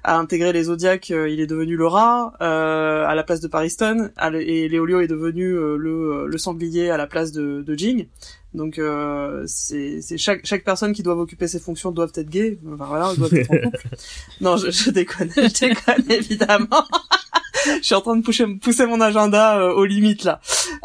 [0.03, 3.47] a intégré les Zodiacs, euh, il est devenu le rat euh, à la place de
[3.47, 8.07] Pariston, et Léolio est devenu euh, le, le sanglier à la place de, de Jing.
[8.53, 12.59] Donc euh, c'est c'est chaque chaque personne qui doit occuper ces fonctions doivent être gays.
[12.71, 13.80] Enfin voilà, doivent être en couple.
[14.41, 16.85] non, je, je déconne, je déconne évidemment.
[17.65, 20.40] Je suis en train de pousser, mon agenda euh, aux limites là.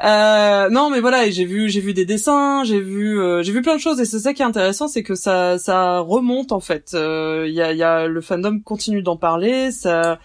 [0.05, 3.63] Euh, non, mais voilà, j'ai vu j'ai vu des dessins, j'ai vu euh, j'ai vu
[3.63, 6.61] plein de choses et c'est ça qui est intéressant, c'est que ça ça remonte en
[6.61, 6.93] fait.
[6.95, 10.19] Euh, Il y a y a le fandom continue d'en parler, ça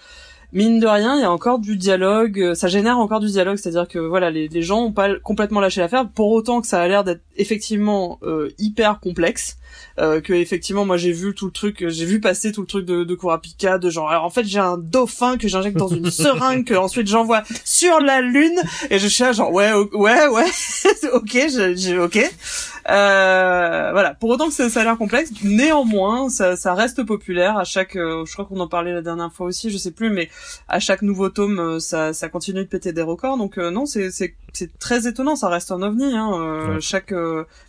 [0.54, 3.58] mine de rien, il y a encore du dialogue, euh, ça génère encore du dialogue,
[3.58, 6.80] c'est-à-dire que voilà, les, les gens ont pas complètement lâché l'affaire, pour autant que ça
[6.80, 9.58] a l'air d'être effectivement euh, hyper complexe,
[10.00, 12.86] euh, que effectivement moi j'ai vu tout le truc, j'ai vu passer tout le truc
[12.86, 16.10] de, de Kurapika, de genre alors en fait j'ai un dauphin que j'injecte dans une
[16.24, 18.60] seringue que ensuite j'envoie sur la lune
[18.90, 20.46] et je suis là genre ouais ouais ouais
[21.14, 21.38] ok
[21.76, 22.20] j'ai ok.
[22.90, 24.14] Euh, voilà.
[24.14, 27.58] Pour autant que ça, ça a l'air complexe néanmoins ça, ça reste populaire.
[27.58, 30.10] À chaque euh, je crois qu'on en parlait la dernière fois aussi je sais plus
[30.10, 30.30] mais
[30.68, 33.38] à chaque nouveau tome euh, ça, ça continue de péter des records.
[33.38, 35.36] Donc euh, non c'est c'est c'est très étonnant.
[35.36, 36.82] Ça reste un ovni hein, euh, Ouais.
[36.82, 37.08] chaque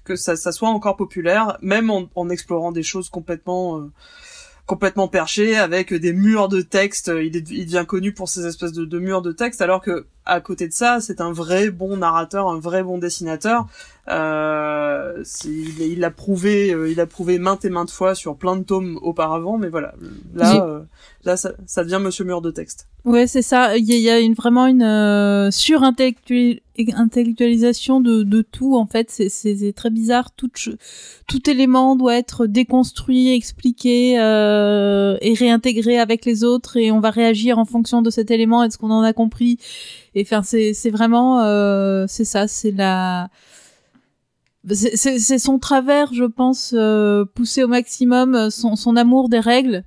[0.05, 3.91] que ça, ça soit encore populaire même en, en explorant des choses complètement euh,
[4.67, 7.11] complètement perché avec des murs de texte.
[7.23, 10.07] Il, est, il devient connu pour ces espèces de, de murs de texte, alors que
[10.27, 13.67] à côté de ça, c'est un vrai bon narrateur, un vrai bon dessinateur.
[14.09, 18.57] Euh, il il l'a prouvé, euh, il a prouvé maintes et maintes fois sur plein
[18.57, 19.95] de tomes auparavant, mais voilà,
[20.35, 20.81] là, euh,
[21.25, 22.89] là, ça, ça devient Monsieur Mur de texte.
[23.05, 23.77] Ouais, c'est ça.
[23.77, 28.77] Il y a, une, vraiment une euh, surintellectualisation de, de tout.
[28.77, 30.31] En fait, c'est- très bizarre.
[30.35, 30.49] Tout,
[31.29, 37.11] tout élément doit être déconstruit, expliqué euh, et réintégré avec les autres, et on va
[37.11, 39.59] réagir en fonction de cet élément et de ce qu'on en a compris?
[40.15, 43.29] Et enfin, c'est c'est vraiment, euh, c'est ça, c'est la
[44.71, 49.29] c'est- c'est c'est son travers, je pense, euh, poussé au maximum, euh, son, son amour
[49.29, 49.85] des règles.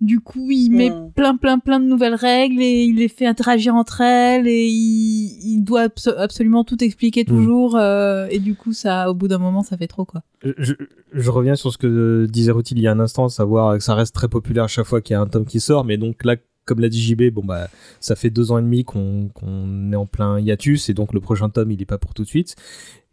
[0.00, 1.10] Du coup, il met Mm.
[1.14, 5.38] plein, plein, plein de nouvelles règles et il les fait interagir entre elles et il,
[5.44, 7.76] il doit abso- absolument tout expliquer toujours.
[7.76, 10.22] euh, et du coup, ça, au bout d'un moment, ça fait trop, quoi.
[10.42, 10.74] je, je-
[11.12, 13.84] je reviens sur ce que disait Rutil il y a un instant, à savoir que
[13.84, 15.98] ça reste très populaire à chaque fois qu'il y a un tome qui sort, mais
[15.98, 17.68] donc là, comme l'a dit JB, bon bah,
[18.00, 19.30] ça fait deux ans et demi qu'on
[19.92, 22.28] est en plein hiatus, et donc le prochain tome, il est pas pour tout de
[22.28, 22.56] suite.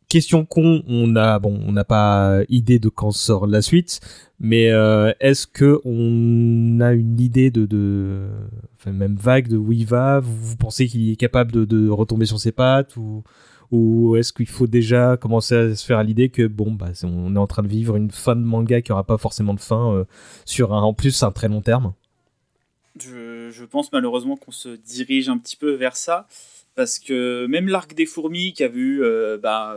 [0.10, 4.00] Question con, on a bon, on n'a pas idée de quand sort la suite,
[4.40, 8.28] mais euh, est-ce que on a une idée de, de
[8.88, 10.20] même vague de où il va?
[10.20, 13.24] Vous, pensez qu'il est capable de, retomber sur ses pattes ou
[13.72, 17.40] ou est-ce qu'il faut déjà commencer à se faire l'idée que bon bah on est
[17.40, 20.06] en train de vivre une fin de manga qui aura pas forcément de fin euh,
[20.44, 21.94] sur un en plus un très long terme?
[22.98, 26.28] Je, pense malheureusement qu'on se dirige un petit peu vers ça.
[26.76, 29.76] Parce que même l'arc des fourmis qui a vu euh, bah,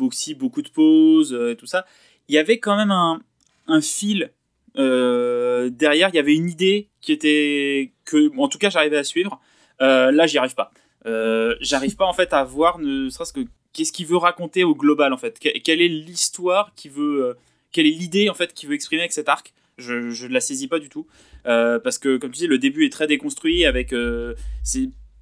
[0.00, 1.86] aussi beaucoup de pauses euh, et tout ça,
[2.28, 4.32] il y avait quand même un, fil
[4.76, 6.08] euh, derrière.
[6.08, 9.40] Il y avait une idée qui était que, en tout cas, j'arrivais à suivre.
[9.78, 10.72] Là, j'y arrive pas.
[11.60, 13.40] J'arrive pas en fait à voir ne serait-ce que
[13.72, 15.38] qu'est-ce qu'il veut raconter au global en fait.
[15.38, 17.36] Que- quelle est l'histoire qui veut,
[17.70, 19.52] quelle est l'idée en fait qu'il veut exprimer avec cet arc.
[19.78, 21.06] Je, je la saisis pas du tout
[21.46, 24.34] Euh, parce que comme tu dis, le début est très déconstruit avec euh,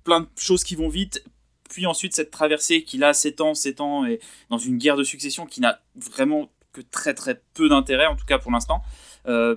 [0.04, 1.24] plein de choses qui vont vite.
[1.70, 4.20] Puis ensuite cette traversée qui là s'étend, s'étend et
[4.50, 8.26] dans une guerre de succession qui n'a vraiment que très très peu d'intérêt en tout
[8.26, 8.82] cas pour l'instant.
[9.26, 9.56] Euh,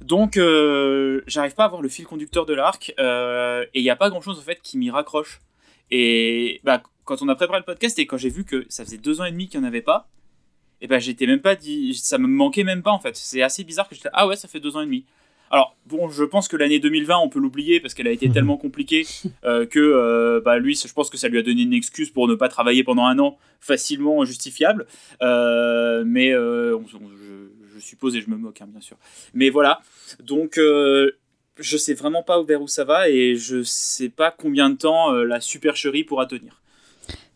[0.00, 3.96] donc, euh, j'arrive pas à voir le fil conducteur de l'arc, et il n'y a
[3.96, 5.40] pas grand chose en fait qui m'y raccroche.
[5.90, 8.98] Et bah, quand on a préparé le podcast et quand j'ai vu que ça faisait
[8.98, 10.08] deux ans et demi qu'il n'y en avait pas,
[10.80, 13.16] et ben j'étais même pas dit, ça me manquait même pas en fait.
[13.16, 15.04] C'est assez bizarre que j'étais ah ouais ça fait deux ans et demi.
[15.50, 18.34] Alors bon, je pense que l'année 2020 on peut l'oublier parce qu'elle a été Mhm.
[18.34, 19.06] tellement compliquée
[19.44, 22.26] euh, que euh, bah lui, je pense que ça lui a donné une excuse pour
[22.26, 24.86] ne pas travailler pendant un an facilement justifiable.
[25.22, 28.96] Euh, mais on- on- je, je suppose et je me moque hein, bien sûr.
[29.34, 29.80] Mais voilà,
[30.20, 34.76] donc je sais vraiment pas vers où ça va et je sais pas combien de
[34.76, 36.60] temps la supercherie pourra tenir.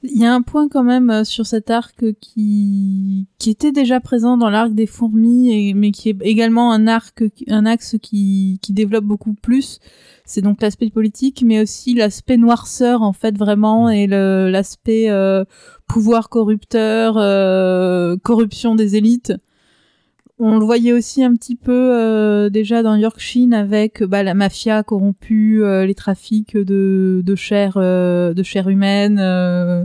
[0.02, 4.00] Il y a un point quand même euh, sur cet arc qui qui était déjà
[4.00, 8.72] présent dans l'arc des fourmis, mais qui est également un arc, un axe qui qui
[8.72, 9.78] développe beaucoup plus.
[10.24, 15.44] C'est donc l'aspect politique, mais aussi l'aspect noirceur en fait vraiment et l'aspect euh,
[15.88, 19.32] pouvoir corrupteur, euh, corruption des élites.
[20.42, 24.82] On le voyait aussi un petit peu euh, déjà dans Yorkshire avec bah, la mafia
[24.82, 29.84] corrompue, euh, les trafics de, de chair, euh, de chair humaine, euh,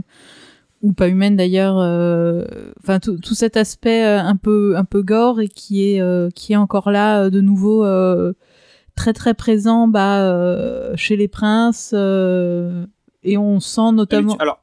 [0.80, 1.76] ou pas humaine d'ailleurs.
[1.78, 2.44] euh,
[2.82, 6.54] Enfin, tout, tout cet aspect un peu un peu gore et qui est euh, qui
[6.54, 8.32] est encore là de nouveau euh,
[8.94, 12.86] très très présent bah, euh, chez les princes euh,
[13.22, 14.36] et on sent notamment.
[14.36, 14.60] Alors,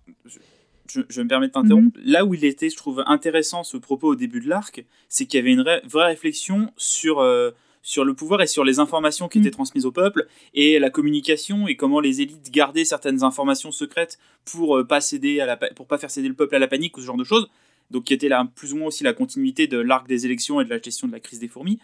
[1.09, 1.97] je, me permets de t'interrompre.
[1.99, 2.11] Mhm.
[2.11, 5.37] Là où il était, je trouve intéressant ce propos au début de l'arc, c'est qu'il
[5.39, 7.51] y avait une vraie, vraie réflexion sur, euh,
[7.81, 9.45] sur le pouvoir et sur les informations qui Mhm.
[9.45, 14.19] étaient transmises au peuple et la communication et comment les élites gardaient certaines informations secrètes
[14.45, 16.97] pour euh, pas céder à la, pour pas faire céder le peuple à la panique
[16.97, 17.49] ou ce genre de choses.
[17.91, 20.65] Donc qui était là plus ou moins aussi la continuité de l'arc des élections et
[20.65, 21.79] de la gestion de la crise des fourmis.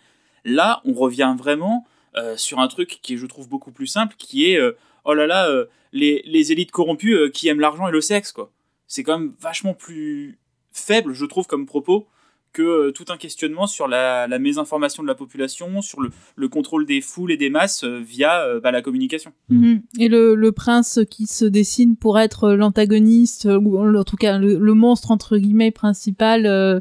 [0.45, 1.85] Là, on revient vraiment
[2.17, 4.71] euh, sur un truc qui est, je trouve, beaucoup plus simple, qui est euh,
[5.05, 8.31] oh là là, euh, les, les élites corrompues euh, qui aiment l'argent et le sexe,
[8.31, 8.51] quoi.
[8.89, 10.39] C'est quand même vachement plus
[10.73, 12.07] faible, je trouve, comme propos,
[12.51, 16.49] que euh, tout un questionnement sur la, la mésinformation de la population, sur le, le
[16.49, 19.31] contrôle des foules et des masses euh, via euh, bah, la communication.
[19.49, 19.83] Mhm.
[19.99, 24.57] Et le, le prince qui se dessine pour être l'antagoniste, ou en tout cas le,
[24.57, 26.79] le monstre entre guillemets principal, euh,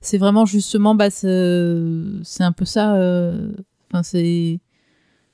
[0.00, 2.96] c'est vraiment justement, bah, c'est un peu ça.
[2.96, 3.52] euh,
[3.92, 4.58] Enfin, c'est.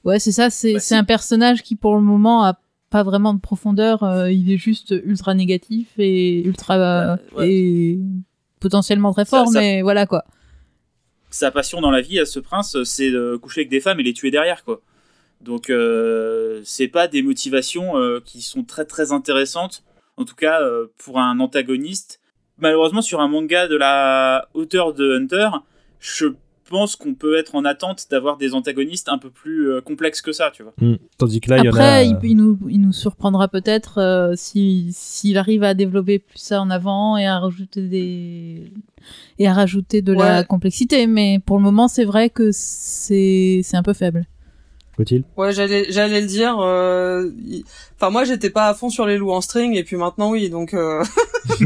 [0.04, 2.58] Ouais, c'est ça, c'est Bah, un personnage qui pour le moment a
[2.90, 7.18] pas vraiment de profondeur, euh, il est juste ultra négatif et ultra.
[7.36, 7.50] Ouais.
[7.50, 7.98] et
[8.60, 10.24] potentiellement très fort, ça- mais voilà quoi.
[11.30, 14.02] Sa passion dans la vie à ce prince, c'est de coucher avec des femmes et
[14.02, 14.80] les tuer derrière, quoi.
[15.42, 19.84] Donc, euh, c'est pas des motivations euh, qui sont très très intéressantes,
[20.16, 22.20] en tout cas euh, pour un antagoniste.
[22.56, 25.50] Malheureusement, sur un manga de la hauteur de Hunter,
[26.00, 26.26] je
[26.68, 30.32] pense qu'on peut être en attente d'avoir des antagonistes un peu plus euh, complexes que
[30.32, 30.72] ça, tu vois.
[30.80, 30.96] Hmm.
[31.16, 31.74] Tandis que là, il y en a.
[31.76, 36.38] Après, il, il nous, il nous surprendra peut-être euh, si- s'il arrive à développer plus
[36.38, 38.72] ça en avant et à rajouter des
[39.38, 41.06] et à rajouter de la complexité.
[41.06, 44.26] Mais pour le moment, c'est vrai que c'est c'est un peu faible.
[45.36, 46.58] Ouais, j'allais j'allais le dire.
[46.60, 47.30] euh,
[48.00, 50.50] Enfin, moi, j'étais pas à fond sur les loups en string, et puis maintenant, oui.
[50.50, 51.02] Donc, euh...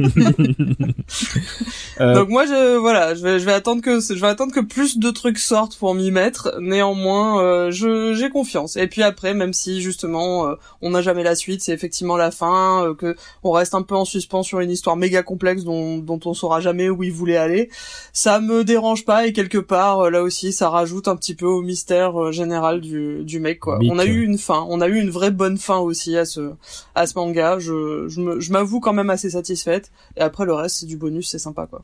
[2.01, 4.61] Euh, donc moi, je voilà, je vais je vais attendre que je vais attendre que
[4.61, 6.57] plus de trucs sortent pour m'y mettre.
[6.59, 8.77] Néanmoins, euh, je j'ai confiance.
[8.77, 12.31] Et puis après, même si justement, euh, on n'a jamais la suite, c'est effectivement la
[12.31, 16.19] fin, que on reste un peu en suspens sur une histoire méga complexe dont dont
[16.25, 17.69] on saura jamais où il voulait aller.
[18.15, 21.61] Ça me dérange pas et quelque part, là aussi, ça rajoute un petit peu au
[21.61, 23.79] mystère général du du mec quoi.
[23.79, 23.91] Mythe.
[23.93, 26.53] On a eu une fin, on a eu une vraie bonne fin aussi à ce
[26.95, 27.59] à ce manga.
[27.59, 29.91] Je je m'avoue quand même assez satisfaite.
[30.17, 31.83] Et après le reste, c'est du bonus, c'est sympa quoi.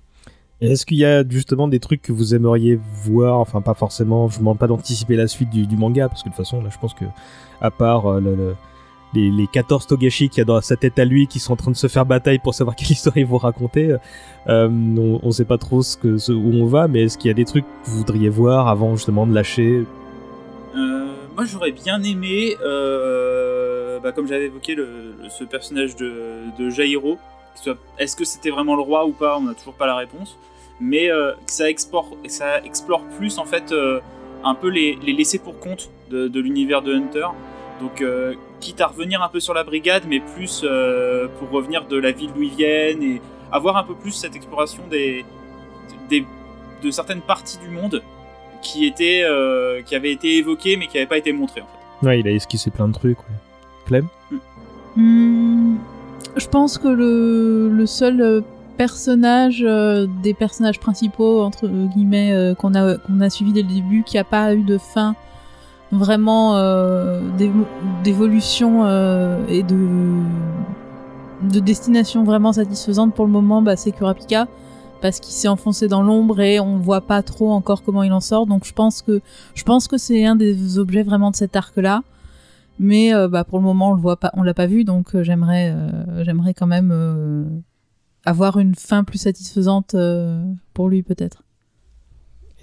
[0.61, 3.39] Est-ce qu'il y a justement des trucs que vous aimeriez voir?
[3.39, 6.29] Enfin, pas forcément, je ne demande pas d'anticiper la suite du, du manga, parce que
[6.31, 7.05] de toute façon, là, je pense que,
[7.61, 8.55] à part euh, le- le-
[9.15, 11.57] les, les 14 Togashi qu'il y a dans sa tête à lui, qui sont en
[11.57, 13.95] train de se faire bataille pour savoir quelle histoire ils vont raconter,
[14.49, 17.29] euh, on, on sait pas trop ce que, ce- où on va, mais est-ce qu'il
[17.29, 19.85] y a des trucs que vous voudriez voir avant justement de lâcher?
[20.77, 21.08] Euh,
[21.39, 24.77] moi, j'aurais bien aimé, euh, bah, comme j'avais évoqué,
[25.31, 26.13] ce personnage de,
[26.59, 27.17] de Jairo.
[27.97, 30.37] Est-ce que c'était vraiment le roi ou pas On n'a toujours pas la réponse.
[30.81, 32.17] Mais euh, que ça, explore,
[33.17, 34.01] plus, en fait, euh,
[34.43, 37.29] un peu les, laissés pour compte de, l'univers de Hunter.
[37.81, 38.05] Donc,
[38.59, 40.67] quitte à revenir un peu sur la brigade, mais plus
[41.39, 44.83] pour revenir de la ville d'où ils viennent et avoir un peu plus cette exploration
[44.91, 45.25] des,
[46.11, 48.03] de certaines parties du monde
[48.63, 52.07] qui étaient euh, qui avaient été évoquées mais qui n'avaient pas été montrées en fait.
[52.07, 53.19] Ouais, il a esquissé plein de trucs.
[53.19, 53.35] Ouais.
[53.87, 54.07] Clem
[54.97, 55.77] Hmm,
[56.37, 58.41] je pense que le, le seul euh,
[58.77, 63.69] personnage euh, des personnages principaux entre guillemets euh, qu'on a qu'on a suivi dès le
[63.69, 65.15] début qui a pas eu de fin
[65.93, 67.67] vraiment euh, d'évo-
[68.05, 69.77] d'évolution euh, et de
[71.43, 74.49] de destination vraiment satisfaisante pour le moment bah, c'est Kurapika
[75.01, 78.21] parce qu'il s'est enfoncé dans l'ombre et on voit pas trop encore comment il en
[78.21, 79.21] sort donc je pense que
[79.55, 82.03] je pense que c'est un des objets vraiment de cet arc là
[82.79, 85.15] mais euh, bah, pour le moment on le voit pas on l'a pas vu donc
[85.15, 87.45] euh, j'aimerais euh, j'aimerais quand même euh,
[88.25, 90.43] avoir une fin plus satisfaisante euh,
[90.75, 91.43] pour lui peut-être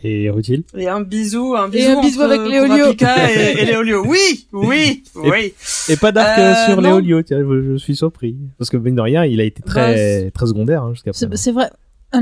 [0.03, 0.64] Et Rutil?
[0.78, 2.86] Et un bisou, un Et bisou, un bisou entre avec Léolio.
[2.94, 4.03] Et, et Léolio.
[4.06, 5.53] Oui, oui, oui.
[5.90, 6.90] Et pas d'arc euh, sur non.
[6.99, 8.36] Léolio, tiens, je, je suis surpris.
[8.60, 11.32] Parce que, mine de rien, il a été très, très secondaire hein, jusqu'à présent.
[11.34, 11.70] c'est vrai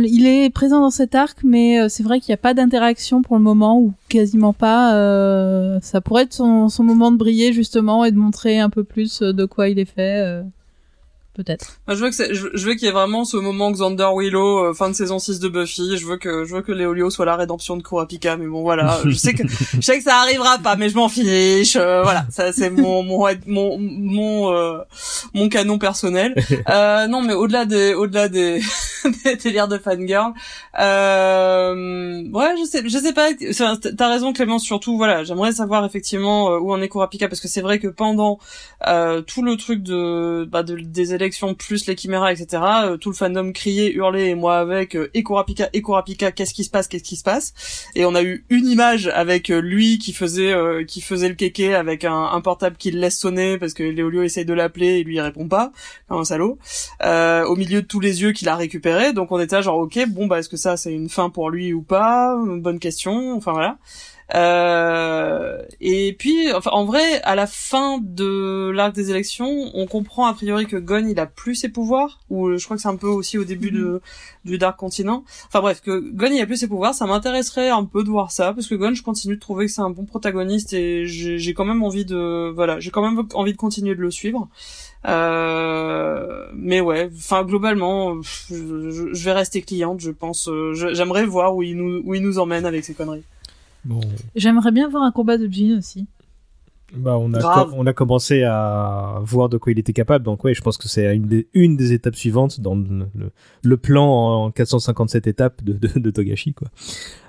[0.02, 3.22] il est présent dans cet arc mais euh, c'est vrai qu'il n'y a pas d'interaction
[3.22, 8.06] pour le moment ou quasiment pas euh, ça pourrait être son, moment de briller justement
[8.06, 10.44] et de montrer un peu plus euh, de quoi il est fait euh,
[11.36, 14.08] peut-être je veux que c'est- je, je veux qu'il y ait vraiment ce moment Xander
[14.16, 15.98] Willow, euh, fin de saison 6 de Buffy.
[15.98, 18.38] Je veux que, je veux que Léolio soit la rédemption de Kurapika.
[18.38, 19.00] Mais bon, voilà.
[19.06, 21.76] Je sais que, je sais que ça arrivera pas, mais je m'en fiche.
[21.76, 22.26] euh, voilà.
[22.30, 24.78] Ça, c'est mon, mon, mon, mon, euh,
[25.34, 26.34] mon canon personnel.
[26.70, 28.62] Euh, non, mais au-delà des, au-delà des,
[29.26, 30.32] des délires de fangirl,
[30.80, 33.30] euh, ouais, je sais, je sais pas.
[33.98, 34.64] T'as raison, Clémence.
[34.64, 37.88] Surtout, voilà, j'aimerais savoir effectivement euh, où en est Kurapika parce que c'est vrai que
[37.88, 38.40] pendant
[38.88, 41.23] euh, tout le truc de, bah, de des élections
[41.58, 42.64] plus les chiméras, etc.
[42.86, 46.70] euh, tout le fandom criait, hurlait, et moi avec euh, Ekurapika, Ekurapika, qu'est-ce qui se
[46.70, 47.54] passe, qu'est-ce qui se passe?
[47.96, 51.36] Et on a eu une image avec euh, lui qui faisait euh, qui faisait le
[51.36, 55.00] kéké avec un, un portable qui le laisse sonner parce que Léolio essaye de l'appeler
[55.00, 55.72] et lui répond pas,
[56.08, 56.58] comme un salaud.
[57.02, 60.28] Au milieu de tous les yeux qu'il a récupéré, donc on était genre ok, bon
[60.28, 62.36] bah est-ce que ça c'est une fin pour lui ou pas?
[62.38, 63.36] Bonne question.
[63.36, 63.78] Enfin voilà.
[64.36, 70.26] Euh, et puis, enfin, en vrai, à la fin de l'arc des élections, on comprend
[70.26, 72.88] a priori que Gon il a plus ses pouvoirs, ou euh, je crois que c'est
[72.90, 74.02] un peu aussi au début de
[74.46, 75.24] du Dark Continent.
[75.48, 78.32] Enfin bref, que Gon il a plus ses pouvoirs, ça m'intéresserait un peu de voir
[78.32, 81.54] ça, parce que Gon, je continue de trouver que c'est un bon protagoniste et j'ai
[81.54, 84.50] quand même envie de, voilà, j'ai quand même envie de continuer de le suivre.
[85.06, 90.48] Euh, mais ouais, enfin globalement, je, vais rester cliente, je pense.
[90.48, 93.24] euh, J'aimerais voir où il nous où il nous emmène avec ses conneries.
[93.86, 94.00] Bon,
[94.36, 96.08] J'aimerais bien voir un combat de Jean aussi.
[96.96, 100.54] bah on a, on a commencé à voir de quoi il était capable, donc ouais,
[100.54, 103.32] je pense que c'est une des, une des étapes suivantes dans le, le-
[103.64, 104.06] le plan
[104.46, 106.68] en 457 étapes de, de, de Togashi, quoi.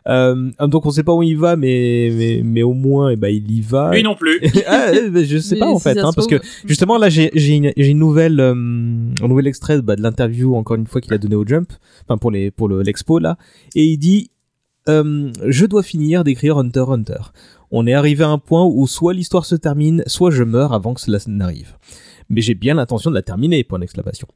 [0.07, 3.29] Euh, donc on sait pas où il va, mais, mais, mais au moins, eh ben,
[3.35, 3.91] il y va.
[3.91, 4.39] Lui non plus.
[4.67, 6.37] ah, euh, bah, je sais pas en fait, hein, parce que
[6.67, 11.01] Justement, là, j'ai une, nouvelle, euh, un nouvel extrait bah, de l'interview, encore une fois,
[11.01, 11.73] qu'il a donné au Jump,
[12.07, 13.39] enfin pour les pour le l'expo là,
[13.75, 14.31] et il dit
[14.89, 17.33] euh, Je dois finir d'écrire Hunter Hunter.
[17.71, 20.95] On est arrivé à un point où soit l'histoire se termine, soit je meurs avant
[20.95, 21.77] que cela n'arrive.
[22.29, 23.65] Mais j'ai bien l'intention de la terminer.
[23.65, 24.29] Point d'exclamation.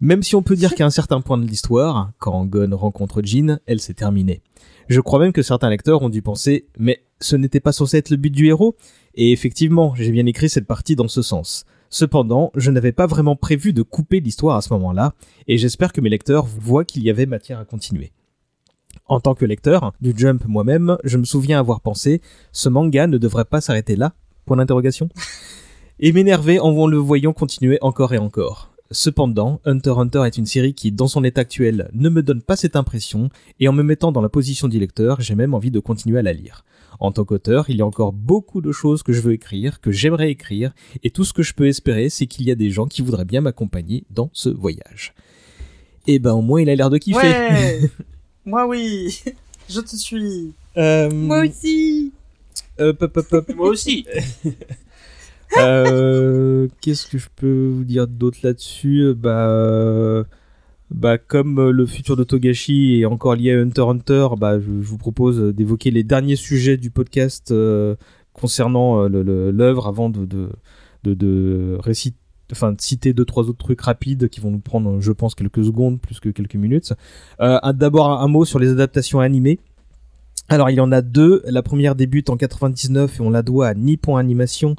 [0.00, 3.58] Même si on peut dire qu'à un certain point de l'histoire, quand Gon rencontre Jean,
[3.66, 4.42] elle s'est terminée.
[4.88, 8.10] Je crois même que certains lecteurs ont dû penser, mais ce n'était pas censé être
[8.10, 8.76] le but du héros
[9.14, 11.64] Et effectivement, j'ai bien écrit cette partie dans ce sens.
[11.88, 15.14] Cependant, je n'avais pas vraiment prévu de couper l'histoire à ce moment-là,
[15.48, 18.12] et j'espère que mes lecteurs voient qu'il y avait matière à continuer.
[19.08, 22.20] En tant que lecteur du Jump moi-même, je me souviens avoir pensé
[22.50, 24.14] ce manga ne devrait pas s'arrêter là?
[24.46, 25.08] Point d'interrogation.
[26.00, 28.72] Et m'énerver en le voyant continuer encore et encore.
[28.90, 32.42] Cependant, Hunter x Hunter est une série qui, dans son état actuel, ne me donne
[32.42, 33.30] pas cette impression,
[33.60, 36.22] et en me mettant dans la position du lecteur, j'ai même envie de continuer à
[36.22, 36.64] la lire.
[37.00, 39.90] En tant qu'auteur, il y a encore beaucoup de choses que je veux écrire, que
[39.90, 42.86] j'aimerais écrire, et tout ce que je peux espérer, c'est qu'il y a des gens
[42.86, 45.14] qui voudraient bien m'accompagner dans ce voyage.
[46.06, 47.26] Et ben au moins il a l'air de kiffer.
[47.26, 47.80] Ouais
[48.46, 49.22] Moi oui
[49.68, 52.12] Je te suis Euh, Moi aussi
[52.78, 53.04] hop.
[53.56, 54.06] Moi aussi.
[55.58, 59.14] Euh, Qu'est-ce que je peux vous dire d'autre là-dessus?
[59.16, 60.24] Bah, euh,
[60.90, 64.58] bah comme euh, le futur de Togashi est encore lié à Hunter x Hunter, bah
[64.58, 67.94] je, je vous propose d'évoquer les derniers sujets du podcast euh,
[68.32, 70.48] concernant euh, l'œuvre avant de de,
[71.04, 72.14] de, de récit-
[72.52, 76.00] enfin citer deux trois autres trucs rapides qui vont nous prendre, je pense, quelques secondes
[76.00, 76.92] plus que quelques minutes.
[77.40, 79.58] Euh, D'abord un, un mot sur les adaptations animées.
[80.48, 81.42] Alors il y en a deux.
[81.46, 84.76] La première débute en 99 et on la doit à Nippon Animation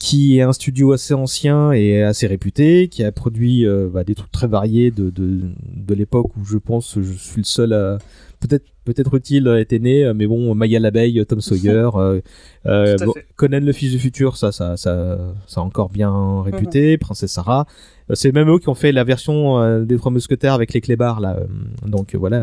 [0.00, 4.14] qui est un studio assez ancien et assez réputé, qui a produit euh, bah, des
[4.14, 5.42] trucs très variés de, de,
[5.76, 7.98] de l'époque où je pense je suis le seul à
[8.40, 12.20] peut-être peut-être utile a été né, euh, mais bon Maya l'abeille, Tom Sawyer, euh,
[12.66, 13.12] euh, bon.
[13.36, 17.66] Conan le fils du futur, ça ça ça ça a encore bien réputé, Princesse Sarah.
[18.10, 20.80] Euh, C'est même eux qui ont fait la version euh, des trois mousquetaires avec les
[20.80, 21.46] clébards là, euh,
[21.88, 22.42] donc euh, voilà.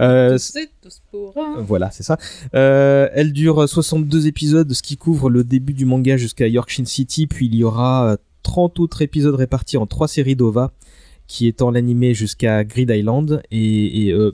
[0.00, 1.60] Euh, C'est Tospora.
[1.60, 2.16] voilà, c'est ça.
[2.54, 7.26] Euh, elle dure 62 épisodes, ce qui couvre le début du manga jusqu'à Yorkshire City,
[7.26, 10.72] puis il y aura euh, 30 autres épisodes répartis en trois séries d'OVA,
[11.28, 13.42] qui étant l'animé jusqu'à Grid Island.
[13.50, 14.32] Et, et, euh,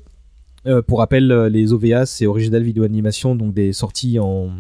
[0.68, 4.50] euh, pour rappel, euh, les OVA, c'est Original Video Animation, donc des sorties en,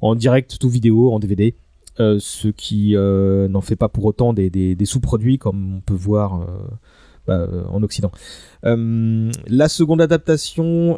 [0.00, 1.54] en direct tout vidéo, en DVD.
[2.00, 6.46] Euh, ce qui n'en fait pas pour autant des, des- sous-produits comme on peut voir
[7.26, 8.12] bah, en Occident.
[8.62, 10.96] La seconde adaptation,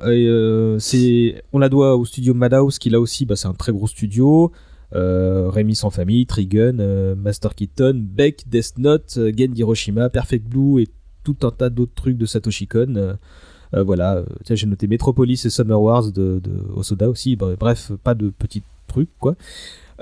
[0.79, 3.87] c'est, on la doit au studio Madhouse, qui là aussi, bah, c'est un très gros
[3.87, 4.53] studio.
[4.93, 10.89] Rémi sans famille, Trigun, Master Keaton, Beck, Death Note, Gen Hiroshima, Perfect Blue et
[11.25, 13.17] tout un tas d'autres trucs de Satoshi Kon.
[13.75, 17.37] Euh, voilà, euh, tiens, j'ai noté Metropolis et Summer Wars de, de Osoda aussi.
[17.37, 19.37] Bah, bref, pas de petits trucs quoi.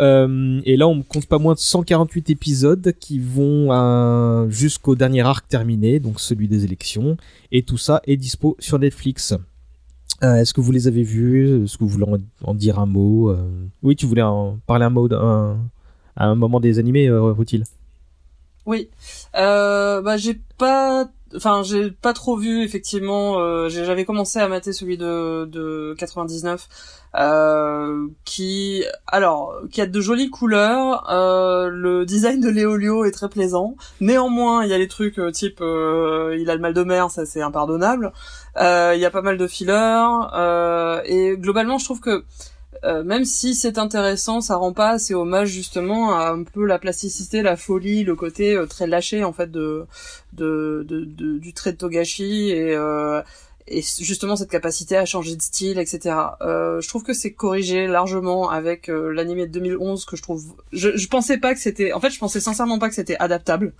[0.00, 5.22] Euh, et là, on compte pas moins de 148 épisodes qui vont euh, jusqu'au dernier
[5.22, 7.16] arc terminé, donc celui des élections.
[7.50, 9.34] Et tout ça est dispo sur Netflix.
[10.22, 11.64] Euh, Est-ce que vous les avez vus?
[11.64, 12.18] Est-ce que vous voulez en,
[12.50, 13.36] en dire un mot Euh,
[13.82, 15.58] Oui, tu voulais en parler un mot d'un-
[16.16, 17.64] à un moment des animés, euh, Rutil?
[18.66, 18.88] Oui.
[19.34, 23.38] Bah j'ai pas, enfin j'ai pas trop vu effectivement.
[23.38, 26.68] Euh, J'avais commencé à mater celui de de 99,
[27.16, 31.10] euh, qui, alors, qui a de jolies couleurs.
[31.10, 33.76] Euh, le design de Léolio est très plaisant.
[34.00, 37.42] Néanmoins, il y a les trucs type, il a le mal de mer, ça c'est
[37.42, 38.12] impardonnable.
[38.56, 40.28] Il y a pas mal de fillers
[41.04, 42.24] et globalement, je trouve que
[42.84, 46.78] euh, même si c'est intéressant, ça rend pas assez hommage justement à un peu la
[46.78, 49.86] plasticité, la folie, le côté euh, très lâché en fait de,
[50.32, 53.20] de, de, du trait de Togashi et euh,
[53.70, 56.16] et justement cette capacité à changer de style, etc.
[56.40, 60.54] Euh, je trouve que c'est corrigé largement avec euh, l'animé de 2011 que je trouve.
[60.72, 61.92] Je, je pensais pas que c'était.
[61.92, 63.72] En fait, je pensais sincèrement pas que c'était adaptable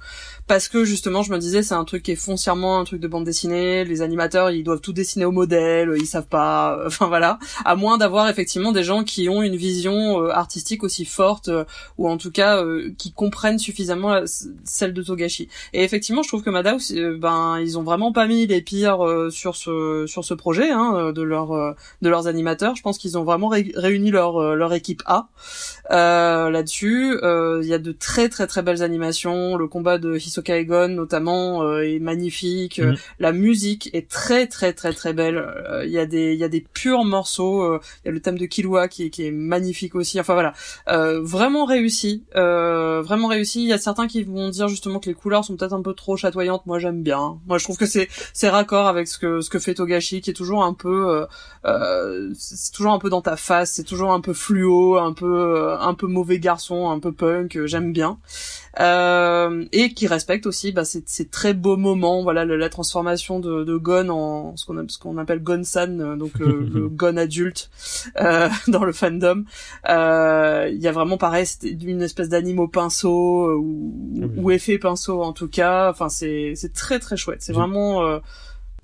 [0.47, 3.09] parce que justement, je me disais c'est un truc qui est foncièrement un truc de
[3.09, 3.85] bande dessinée.
[3.85, 6.79] Les animateurs, ils doivent tout dessiner au modèle, ils savent pas.
[6.87, 7.39] Enfin voilà.
[7.65, 11.65] À moins d'avoir effectivement des gens qui ont une vision euh, artistique aussi forte euh,
[11.99, 14.23] ou en tout cas euh, qui comprennent suffisamment
[14.65, 15.49] celle de Togashi.
[15.73, 19.05] Et effectivement, je trouve que Madhouse, euh, ben, ils ont vraiment pas mis les pires
[19.05, 19.71] euh, sur ce
[20.07, 21.23] sur ce projet hein, euh, de
[21.53, 21.73] euh,
[22.03, 22.75] de leurs animateurs.
[22.77, 25.29] Je pense qu'ils ont vraiment ré- réuni leur euh, leur équipe A
[25.91, 27.19] euh, là-dessus.
[27.23, 29.57] Euh, Il y a de très très très belles animations.
[29.57, 32.79] Le combat de Hisoka Egon notamment euh, est magnifique.
[32.81, 32.97] Mhm.
[33.19, 35.39] La musique est très très très très belle.
[35.39, 37.77] Euh, Il y a des il y a des purs morceaux.
[38.05, 40.21] Il y a le thème de Killua qui est qui est magnifique aussi.
[40.21, 40.53] Enfin voilà,
[40.89, 43.63] euh, vraiment réussi, euh, vraiment réussi.
[43.63, 45.95] Il y a certains qui vont dire justement que les couleurs sont peut-être un peu
[45.95, 46.67] trop chatoyantes.
[46.67, 47.39] Moi j'aime bien.
[47.47, 50.31] Moi je trouve que c'est c'est raccord avec ce que ce que fait Togashi, qui
[50.31, 51.27] est toujours un peu
[51.65, 53.73] euh, c'est c'est toujours un peu dans ta face.
[53.73, 57.57] C'est toujours un peu fluo, un peu euh, un peu mauvais garçon, un peu punk.
[57.57, 58.19] euh, J'aime bien.
[58.81, 63.41] Euh, et qui respecte aussi bah, ces, ces très beaux moments, voilà le- la transformation
[63.41, 67.17] de, de Gon en ce qu'on ce qu'on appelle Gon-san, euh, donc le, le Gon
[67.17, 67.71] adulte
[68.21, 69.45] euh, dans le fandom.
[69.89, 73.93] Euh, Il y a vraiment pareil, une espèce d'anime au pinceau ou,
[74.23, 74.31] Ah oui.
[74.37, 75.91] ou effet pinceau en tout cas.
[75.91, 77.43] Enfin c'est c'est très très chouette.
[77.43, 78.19] C'est vraiment euh,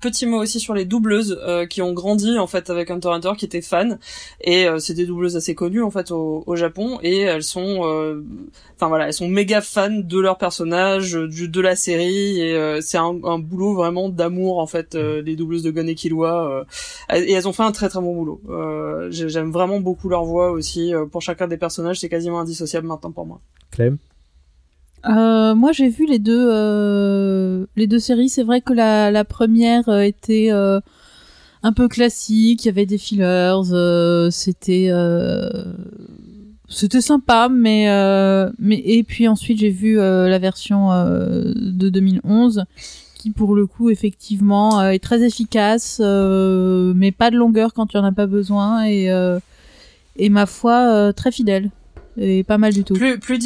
[0.05, 3.31] Petit mot aussi sur les doubleuses euh, qui ont grandi en fait avec Hunter Hunter,
[3.37, 3.97] qui étaient fans.
[4.41, 6.99] Et euh, c'est des doubleuses assez connues en fait au, au Japon.
[7.01, 8.21] Et elles sont, euh,
[8.75, 12.39] enfin voilà, elles sont méga fans de leur personnage, euh, du, de la série.
[12.39, 15.87] Et euh, c'est un, un boulot vraiment d'amour en fait euh, des doubleuses de Gon
[15.87, 16.65] et Killua
[17.09, 18.41] euh, et elles ont fait un très très bon boulot.
[18.49, 20.93] Euh, j'ai- J'aime vraiment beaucoup leur voix aussi.
[20.93, 23.41] Euh, pour chacun des personnages, c'est quasiment indissociable maintenant pour moi.
[23.71, 23.97] Clem?
[25.07, 28.29] Euh, moi, j'ai vu les deux, euh, les deux séries.
[28.29, 30.79] C'est vrai que la, la première euh, était euh,
[31.63, 32.65] un peu classique.
[32.65, 33.23] Il y avait des fillers.
[33.71, 34.91] euh, c'était,
[36.67, 37.85] c'était sympa, mais,
[38.59, 42.65] mais et puis ensuite j'ai vu la version de 2011
[43.15, 48.03] qui, pour le coup, effectivement, est très efficace, mais pas de longueur quand y en
[48.03, 49.09] a pas besoin et
[50.17, 51.69] et ma foi très fidèle
[52.17, 52.93] et pas mal du tout.
[52.95, 53.37] Plus plus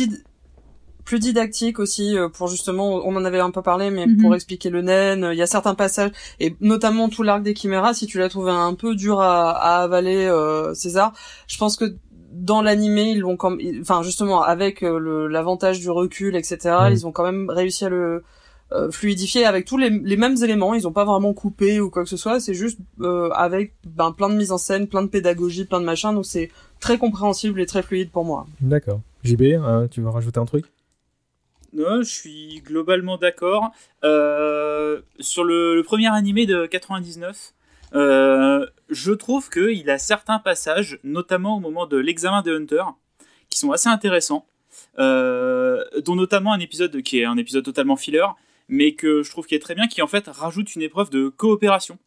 [1.09, 4.17] plus didactique aussi euh, pour justement on en avait un peu parlé mais Mhm.
[4.21, 7.55] pour expliquer le nen euh, il y a certains passages et notamment tout l'arc des
[7.55, 11.13] chiméras si tu l'as trouvé un peu dur à, à avaler euh, César
[11.47, 11.85] je pense que
[12.31, 16.91] dans l'animé ils l'ont comme enfin justement avec euh, l'avantage du recul etc Mhm.
[16.93, 18.23] ils ont quand même réussi à le
[18.71, 22.03] euh, fluidifier avec tous les, les mêmes éléments ils ont pas vraiment coupé ou quoi
[22.03, 25.07] que ce soit c'est juste euh, avec ben, plein de mise en scène plein de
[25.07, 28.99] pédagogie plein de machin donc c'est très compréhensible et très fluide pour moi D'accord.
[29.23, 29.43] JB,
[29.91, 30.65] tu veux rajouter un truc?
[31.73, 33.71] Non, je suis globalement d'accord.
[34.03, 37.53] Euh, sur le, premier animé de 99,
[37.93, 42.83] euh, je trouve qu'il a certains passages, notamment au moment de l'examen de Hunter,
[43.49, 44.45] qui sont assez intéressants,
[44.97, 48.25] euh, dont notamment un épisode qui est un épisode totalement filler,
[48.67, 51.29] mais que je trouve qui est très bien, qui en fait rajoute une épreuve de
[51.29, 51.99] coopération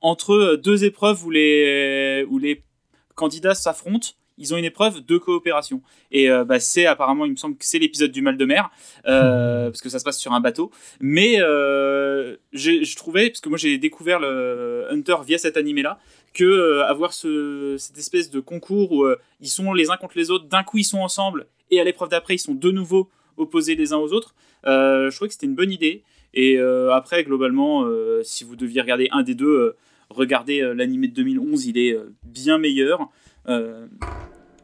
[0.00, 2.62] entre deux épreuves où les, où les
[3.14, 4.10] candidats s'affrontent.
[4.38, 5.80] Ils ont une épreuve de coopération.
[6.10, 8.70] Et euh, bah, c'est apparemment, il me semble que c'est l'épisode du mal de mer,
[9.06, 10.70] euh, parce que ça se passe sur un bateau.
[11.00, 15.98] Mais euh, je trouvais, parce que moi j'ai découvert le Hunter via cet animé-là,
[16.34, 19.06] que avoir ce, cette espèce de concours où
[19.40, 22.10] ils sont les uns contre les autres, d'un coup ils sont ensemble, et à l'épreuve
[22.10, 23.08] d'après ils sont de nouveau
[23.38, 24.34] opposés les uns aux autres,
[24.64, 26.02] je trouvais que c'était une bonne idée.
[26.34, 27.88] Et après, globalement,
[28.22, 29.76] si vous deviez regarder un des deux,
[30.10, 33.08] regardez l'animé de 2011, il est bien meilleur.
[33.48, 33.86] Euh,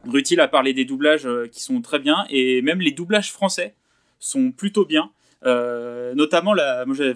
[0.07, 3.75] Rutil a parlé des doublages euh, qui sont très bien, et même les doublages français
[4.19, 5.11] sont plutôt bien.
[5.45, 6.53] Euh, notamment,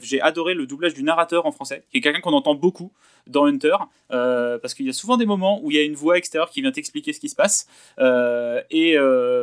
[0.01, 2.91] j'ai adoré le doublage du narrateur en français, qui est quelqu'un qu'on entend beaucoup
[3.25, 3.75] dans Hunter,
[4.09, 6.61] parce qu'il y a souvent des moments où il y a une voix extérieure qui
[6.61, 7.67] vient t'expliquer ce qui se passe,
[7.97, 8.97] et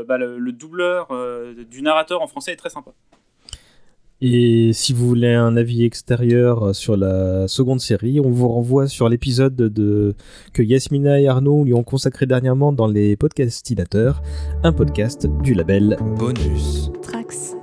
[0.06, 1.09] bah, le, le doubleur
[1.70, 2.92] du narrateur en français est très sympa.
[4.26, 9.10] Et si vous voulez un avis extérieur sur la seconde série, on vous renvoie sur
[9.10, 10.14] l'épisode de
[10.55, 14.22] que Yasmina et Arnaud lui ont consacré dernièrement dans les podcastinateurs,
[14.62, 15.98] un podcast du label.
[16.16, 16.90] Bonus.
[17.02, 17.55] Trax.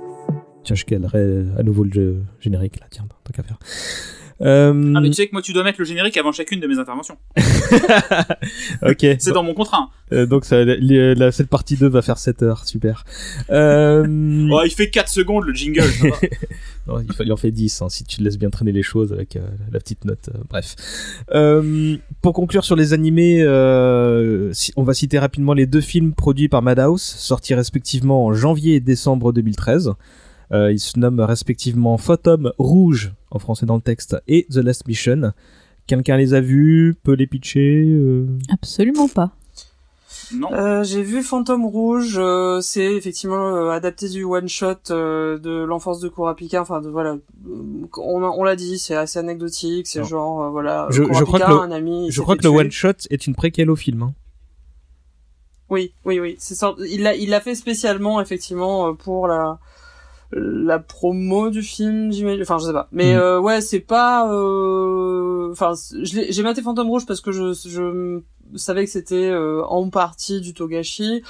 [0.62, 3.58] Tiens, je calerai à nouveau le générique là, tiens, tant qu'à faire.
[4.40, 6.66] Euh, Ah, mais tu sais que moi tu dois mettre le générique avant chacune de
[6.66, 7.16] mes interventions.
[8.82, 9.06] ok.
[9.18, 9.78] C'est dans mon contrat.
[9.82, 9.88] hein.
[10.12, 13.04] Euh, donc ça, li- la- cette partie 2 va faire 7 heures, super.
[13.50, 15.82] Euh, Oh, il fait 4 secondes le jingle.
[15.82, 16.16] ça va.
[16.88, 19.12] Non, il, fa- il en fait 10 hein, si tu laisses bien traîner les choses
[19.12, 19.40] avec euh,
[19.70, 20.30] la petite note.
[20.34, 20.74] euh, bref.
[22.22, 23.38] Pour conclure sur les animés,
[24.52, 28.74] si- on va citer rapidement les deux films produits par Madhouse, sortis respectivement en janvier
[28.76, 29.92] et décembre 2013.
[30.52, 34.86] Euh, ils se nomment respectivement Phantom Rouge, en français dans le texte, et The Last
[34.86, 35.32] Mission.
[35.86, 39.32] Quelqu'un les a vus, peut les pitcher euh, Absolument pas.
[40.34, 40.50] Non.
[40.52, 45.50] Euh, j'ai vu Fantôme Rouge, euh, c'est effectivement euh, adapté du one shot euh, de
[45.64, 46.62] l'enfance de Kurapika.
[46.62, 47.16] Enfin, de, voilà,
[47.98, 50.86] on, l'a dit, c'est assez anecdotique, c'est genre euh, voilà.
[50.90, 53.70] Je- crois que le- un ami, Je crois que le one shot est une préquelle
[53.70, 54.02] au film.
[54.02, 54.14] hein.
[55.68, 56.36] Oui, oui, oui.
[56.38, 59.58] C'est sort- il l'a, il l'a fait spécialement effectivement pour la
[60.32, 62.42] la promo du film, j'imagine.
[62.42, 62.88] Enfin, je sais pas.
[62.92, 63.18] Mais Mm.
[63.18, 64.32] euh, ouais, c'est pas.
[64.32, 65.72] euh, Enfin,
[66.02, 68.20] j'ai maté Fantôme Rouge parce que je je
[68.56, 71.22] savais que c'était euh, en partie du Togashi.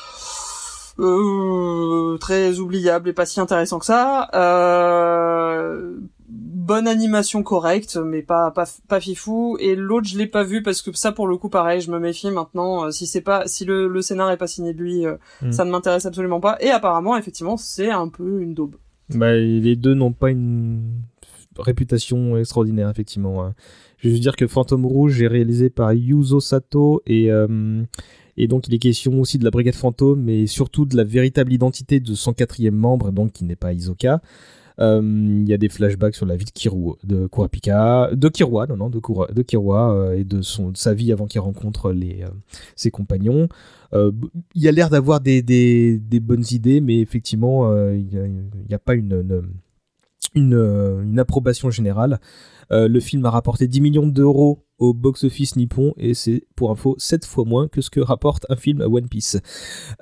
[0.98, 4.28] Euh, très oubliable et pas si intéressant que ça.
[4.34, 5.96] Euh,
[6.28, 9.56] bonne animation correcte, mais pas pas pas fifou.
[9.58, 11.98] Et l'autre, je l'ai pas vu parce que ça, pour le coup, pareil, je me
[11.98, 12.84] méfie maintenant.
[12.86, 15.52] Euh, si c'est pas, si le, le scénar est pas signé de lui, euh, Mm.
[15.52, 16.56] ça ne m'intéresse absolument pas.
[16.60, 18.76] Et apparemment, effectivement, c'est un peu une daube.
[19.14, 21.02] Bah, les deux n'ont pas une
[21.58, 23.44] réputation extraordinaire, effectivement.
[23.44, 23.54] hein.
[23.98, 27.82] Je veux dire que Phantom Rouge est réalisé par Yuzo Sato et, euh,
[28.36, 31.52] et donc il est question aussi de la Brigade Fantôme, mais surtout de la véritable
[31.52, 34.20] identité de son quatrième membre, donc qui n'est pas Isoka.
[34.80, 38.30] Euh, Il y a des flashbacks sur la vie de Kiru, de Kurapika, de
[38.68, 41.92] non non, de, Kura- de euh, et de son de sa vie avant qu'il rencontre
[42.22, 42.28] euh,
[42.76, 43.48] ses compagnons.
[43.94, 48.78] Il y a l'air d'avoir des, des, des bonnes idées, mais effectivement, il n'y a,
[48.78, 49.22] pas une,
[50.34, 52.20] une, euh, une approbation générale.
[52.70, 56.96] Euh, le film a rapporté 10 millions d'euros au box-office nippon et c'est pour info
[56.98, 59.38] 7 fois moins que ce que rapporte un film à One Piece.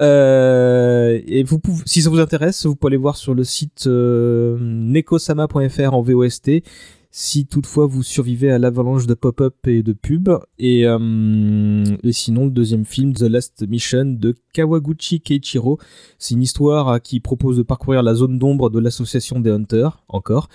[0.00, 3.86] Euh, et vous pouvez, si ça vous intéresse, vous pouvez aller voir sur le site
[3.86, 6.62] euh, nekosama.fr en VOST
[7.10, 10.38] si toutefois vous survivez à l'avalanche de pop-up et de pubs.
[10.58, 15.78] Et, euh, et sinon, le deuxième film, The Last Mission de Kawaguchi Keiichiro,
[16.18, 20.02] c'est une histoire euh, qui propose de parcourir la zone d'ombre de l'association des Hunters,
[20.08, 20.48] encore,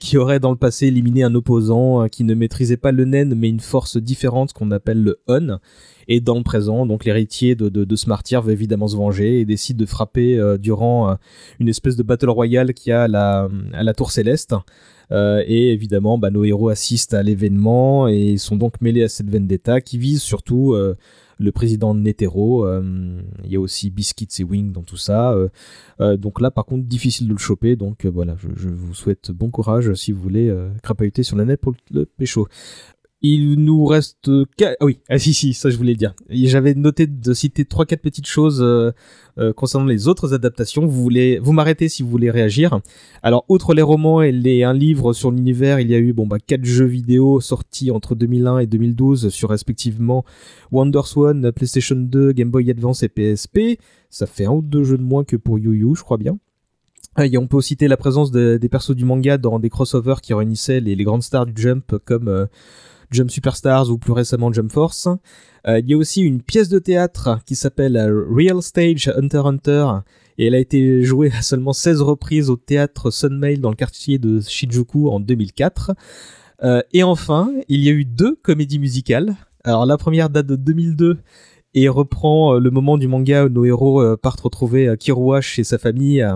[0.00, 3.34] qui aurait dans le passé éliminé un opposant euh, qui ne maîtrisait pas le nen
[3.34, 5.58] mais une force différente qu'on appelle le On.
[6.08, 9.44] Et dans le présent, donc l'héritier de, de, ce martyr va évidemment se venger et
[9.44, 11.14] décide de frapper euh, durant euh,
[11.60, 13.08] une espèce de battle royale qu'il y a à
[13.82, 14.54] la tour céleste.
[15.12, 19.30] Euh, et évidemment, bah, nos héros assistent à l'événement et sont donc mêlés à cette
[19.30, 20.96] vendetta qui vise surtout euh,
[21.38, 22.66] le président Netero.
[22.66, 25.36] Euh, il y a aussi Biscuits et Wing dans tout ça.
[25.98, 27.76] Donc là, par contre, difficile de le choper.
[27.76, 31.74] Donc voilà, je, vous souhaite bon courage si vous voulez crapahuter sur la net pour
[31.90, 32.48] le pécho.
[33.22, 34.30] Il nous reste...
[34.62, 36.14] Ah oui, ah si, si, ça je voulais dire.
[36.30, 38.92] J'avais noté de citer trois quatre petites choses euh,
[39.38, 40.86] euh, concernant les autres adaptations.
[40.86, 42.80] Vous voulez, vous m'arrêtez si vous voulez réagir.
[43.22, 46.26] Alors, outre les romans et les, un livre sur l'univers, il y a eu bon
[46.26, 50.24] bah quatre jeux vidéo sortis entre 2001 et 2012 sur respectivement
[50.72, 53.78] WonderSwan, PlayStation 2, Game Boy Advance et PSP.
[54.08, 56.38] Ça fait un ou deux jeux de moins que pour Yu Yu, je crois bien.
[57.16, 60.20] Ah, et on peut citer la présence de- des persos du manga dans des crossovers
[60.22, 62.46] qui réunissaient les, les grandes stars du Jump comme euh,
[63.10, 65.08] Jump Superstars ou plus récemment Jump Force.
[65.66, 69.42] Euh, il y a aussi une pièce de théâtre qui s'appelle euh, Real Stage Hunter
[69.44, 69.86] Hunter
[70.38, 74.18] et elle a été jouée à seulement 16 reprises au théâtre Sunmail dans le quartier
[74.18, 75.92] de Shinjuku en 2004.
[76.62, 79.34] Euh, et enfin, il y a eu deux comédies musicales.
[79.64, 81.18] Alors la première date de 2002
[81.74, 86.26] et reprend le moment du manga où nos héros partent retrouver Kirua chez sa famille.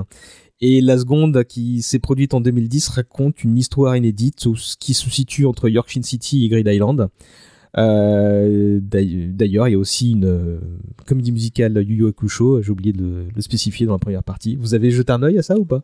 [0.60, 4.47] Et la seconde, qui s'est produite en 2010, raconte une histoire inédite
[4.78, 7.09] qui se situe entre Yorkshire City et Grid Island.
[7.76, 10.59] Euh, d'ail- D'ailleurs, il y a aussi une euh,
[11.06, 14.55] comédie musicale Yu Yu Hakusho, j'ai oublié de le, spécifier dans la première partie.
[14.56, 15.82] Vous avez jeté un œil à ça ou pas?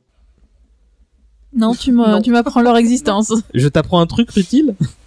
[1.52, 2.22] Non, tu m'as- Non.
[2.22, 3.32] tu m'apprends leur existence.
[3.54, 4.74] Je t'apprends un truc utile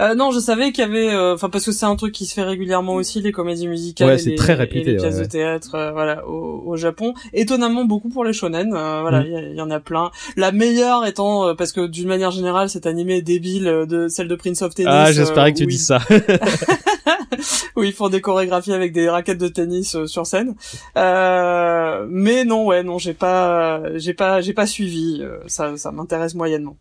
[0.00, 2.26] Euh, non, je savais qu'il y avait, euh, enfin parce que c'est un truc qui
[2.26, 4.96] se fait régulièrement aussi les comédies musicales, Ouais, et c'est les, très et réputé, les
[4.96, 7.14] pièces ouais, de théâtre, euh, voilà, au, au Japon.
[7.32, 9.26] Étonnamment beaucoup pour les shonen, euh, voilà, Mm.
[9.52, 10.10] il y, en a plein.
[10.36, 14.08] La meilleure étant euh, parce que d'une manière générale, cet animé est débile euh, de
[14.08, 14.92] celle de Prince of Tennis.
[14.94, 16.00] Ah, j'espérais que tu dis ils- ça.
[17.76, 20.54] où ils font des chorégraphies avec des raquettes de tennis sur scène.
[20.96, 25.18] Euh, mais non, ouais, non, j'ai pas, j'ai pas, j'ai pas suivi.
[25.20, 26.76] euh, ça, ça m'intéresse moyennement.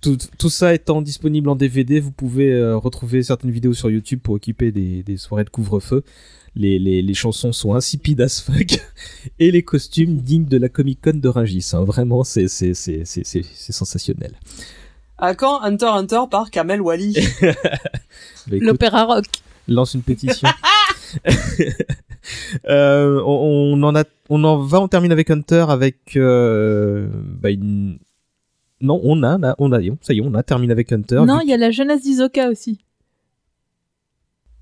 [0.00, 4.20] tout, tout ça étant disponible en DVD, vous pouvez euh, retrouver certaines vidéos sur YouTube
[4.22, 6.02] pour occuper des, des soirées de couvre-feu.
[6.54, 8.78] Les, les, les chansons sont insipides as fuck
[9.38, 11.70] et les costumes dignes de la Comic Con de Rungis.
[11.74, 11.84] hein.
[11.84, 14.32] Vraiment, c'est c'est c'est c'est c'est c'est sensationnel.
[15.18, 17.50] À quand Hunter Hunter par Kamel Wally Bah,
[18.48, 19.24] écoute, L'opéra rock.
[19.68, 20.48] lance une pétition.
[22.68, 27.06] Euh, on, on en a, on en va, on termine avec Hunter avec, euh,
[27.40, 27.98] bah, une-
[28.80, 31.22] non, on a, là, on a, ça y est, on a terminé avec Hunter.
[31.26, 32.78] Non, il y a la jeunesse d'Isoka aussi.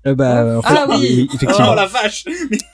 [0.07, 1.27] Euh, bah, en fait, Ah oui.
[1.33, 1.71] effectivement.
[1.71, 2.25] Oh la vache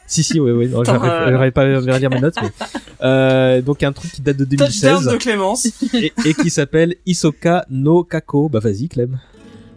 [0.06, 0.70] Si, si, oui, oui.
[0.86, 2.36] J'arrive euh, j'arrive pas à relire mes notes.
[2.42, 2.50] Mais...
[3.04, 5.66] Euh, donc, un truc qui date de Touchdown 2016 de Clémence.
[5.96, 8.48] et, et qui s'appelle Isoka no Kako.
[8.48, 9.18] Bah, vas-y, Clem.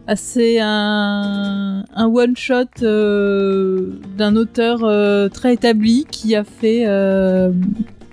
[0.06, 6.84] Ah, c'est un, un one-shot euh, d'un auteur euh, très établi qui a fait...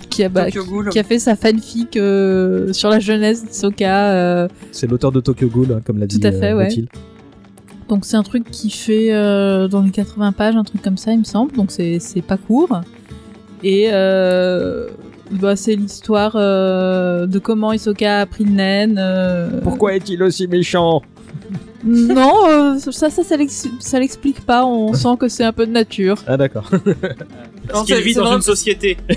[0.10, 0.90] qui a, bah, Tokyo Ghoul.
[0.90, 4.12] qui a fait sa fanfic euh, sur la jeunesse d'Isoka.
[4.14, 6.70] euh, C'est l'auteur de Tokyo Ghoul, hein, comme l'a dit Tout à fait, euh, ouais.
[7.90, 11.12] Donc c'est un truc qui fait euh, dans les 80 pages, un truc comme ça,
[11.12, 11.52] il me semble.
[11.54, 12.82] Donc c'est c'est pas court.
[13.64, 14.88] Et euh,
[15.32, 18.98] bah, c'est l'histoire euh, de comment Isoka a pris le naine.
[19.00, 21.02] euh, Pourquoi est-il aussi méchant?
[21.84, 24.64] Non, euh, ça, ça, ça l'ex- ça l'explique pas.
[24.66, 26.16] On sent que c'est un peu de nature.
[26.28, 26.70] Ah, d'accord.
[26.72, 28.98] Parce Non, qu'il c'est- vit dans une société.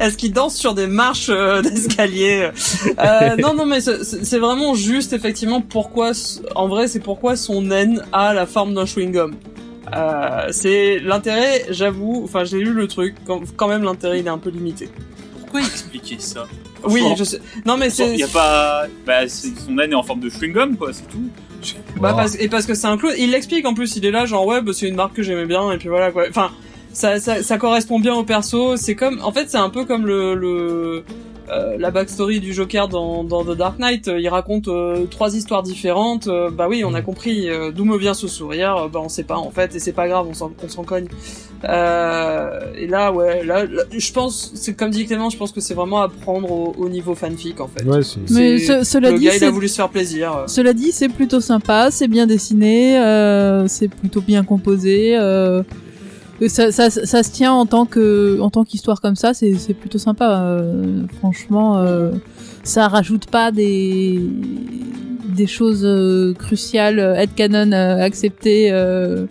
[0.00, 2.50] Est-ce qu'il danse sur des marches euh, d'escalier
[2.98, 7.62] euh, Non, non, mais c'est- vraiment juste effectivement pourquoi, s- en vrai, c'est pourquoi son
[7.62, 9.34] naine a la forme d'un chewing gum.
[9.94, 12.22] Euh, c'est l'intérêt, j'avoue.
[12.24, 13.14] Enfin, j'ai lu le truc.
[13.26, 14.88] Quand, quand même, l'intérêt il est un peu limité.
[15.40, 16.46] Pourquoi expliquer ça?
[16.86, 17.40] Oui, je sais.
[17.66, 18.12] Non, mais c'est.
[18.12, 18.84] Il y a pas.
[19.06, 21.28] Bah, c'est- son naine est en forme de chewing gum, quoi, c'est tout.
[22.00, 22.16] Bah, Oh.
[22.16, 23.14] parce, et parce que c'est un clown.
[23.18, 23.96] Il l'explique en plus.
[23.96, 26.10] Il est là, genre ouais, bah, c'est une marque que j'aimais bien et puis voilà
[26.10, 26.24] quoi.
[26.28, 26.50] Enfin,
[26.92, 28.76] ça, ça, ça correspond bien au perso.
[28.76, 31.04] C'est comme, en fait, c'est un peu comme le, le
[31.50, 34.06] euh, la backstory du Joker dans, dans The Dark Knight.
[34.14, 36.26] Il raconte euh, trois histoires différentes.
[36.26, 38.76] Euh, bah oui, on a compris euh, d'où me vient ce sourire.
[38.76, 40.84] Euh, Bah on sait pas en fait et c'est pas grave, on s'en, on s'en
[40.84, 41.06] cogne.
[41.68, 45.60] Euh, et là, ouais, là, là, je pense, c'est comme dit Clément, je pense que
[45.60, 47.84] c'est vraiment à prendre au, au niveau fanfic en fait.
[47.84, 48.20] Ouais, c'est.
[48.30, 50.44] Mais C'est- ce- cela le dit, gars, il a c'est- voulu se faire plaisir.
[50.46, 55.16] Cela dit, c'est plutôt sympa, c'est bien dessiné, euh, c'est plutôt bien composé.
[55.16, 55.62] Euh,
[56.48, 59.74] ça, ça, ça se tient en tant que, en tant qu'histoire comme ça, c'est c'est
[59.74, 60.40] plutôt sympa.
[60.42, 62.10] euh, franchement, euh,
[62.64, 64.20] ça rajoute pas des
[65.28, 69.26] des choses euh, cruciales, headcanon euh, acceptées euh,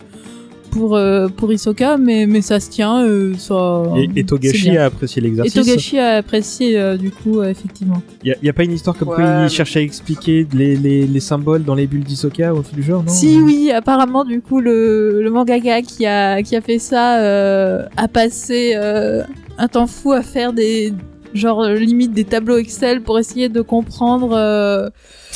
[0.74, 3.04] pour euh, pour Hisoka, mais mais ça se tient.
[3.04, 5.54] euh, ça, Et, et Togashi a apprécié Et l'exercice.
[5.54, 8.02] Togashi a apprécié euh, du coup, euh, effectivement.
[8.24, 11.06] Il y, a pas une histoire comme Ouais, quoi il cherche à expliquer les, les,
[11.06, 14.24] les symboles dans les bulles d'Isoka ou un truc du genre, non Si oui, apparemment
[14.24, 19.22] du coup le, le mangaka qui a qui a fait ça euh, a passé euh,
[19.58, 20.92] un temps fou à faire des
[21.34, 24.88] genre limite des tableaux Excel pour essayer de comprendre euh,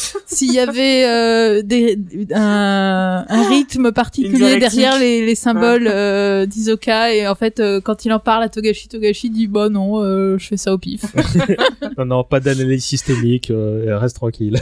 [0.27, 1.99] s'il y avait euh, des,
[2.35, 8.05] un, un rythme particulier derrière les, les symboles euh, d'Isoka et en fait euh, quand
[8.05, 11.03] il en parle à Togashi, Togashi dit bah non euh, je fais ça au pif.
[11.97, 14.61] Non, non, pas d'analyse systémique, euh, reste tranquille.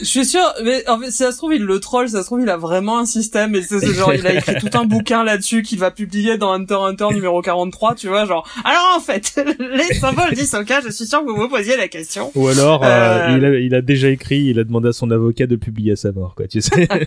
[0.00, 2.20] Je suis sûr, mais en fait, si ça se trouve, il le troll, si ça
[2.20, 4.68] se trouve, il a vraiment un système, et c'est c'est genre, il a écrit tout
[4.78, 8.48] un bouquin là-dessus qu'il va publier dans Hunter x Hunter numéro 43, tu vois, genre,
[8.64, 12.30] alors en fait, les symboles d'Isoka, je suis sûr que vous vous posiez la question.
[12.36, 13.36] Ou alors, euh, Euh.
[13.38, 15.96] il, a, il a déjà écrit, il a demandé à son avocat de publier à
[15.96, 16.88] sa mort, quoi, tu sais.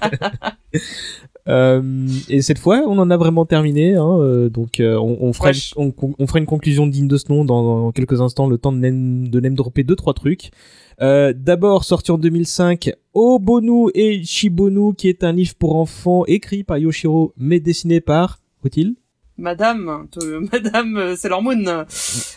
[1.48, 3.96] Euh, et cette fois, on en a vraiment terminé.
[3.96, 7.18] Hein, euh, donc, euh, on, on, fera une, on, on fera une conclusion digne de
[7.18, 10.14] ce nom dans, dans quelques instants, le temps de name, de name dropper deux trois
[10.14, 10.52] trucs.
[11.00, 16.78] D'abord, sorti en 2005, Obonu et Shibonu, qui est un livre pour enfants écrit par
[16.78, 18.96] Yoshiro, mais dessiné par, faut-il?
[19.38, 20.08] Madame,
[20.54, 21.86] Madame Sailor Moon,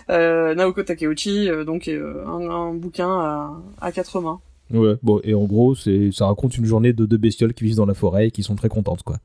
[0.08, 4.40] Naoko Takeuchi, donc un, un bouquin à, à quatre mains.
[4.72, 7.76] Ouais, bon, et en gros, c'est, ça raconte une journée de deux bestioles qui vivent
[7.76, 9.16] dans la forêt et qui sont très contentes, quoi.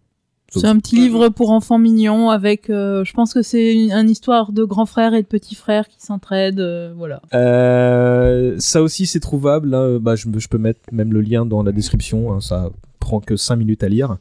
[0.56, 4.10] C'est un petit livre pour enfants mignons avec, euh, je pense que c'est une, une
[4.10, 7.22] histoire de grands frères et de petits frères qui s'entraident, euh, voilà.
[7.34, 9.74] Euh, ça aussi, c'est trouvable.
[9.74, 9.98] hein.
[10.00, 12.32] Bah, je, peux mettre même le lien dans la description.
[12.34, 12.40] hein.
[12.40, 14.18] Ça prend que 5 minutes à lire.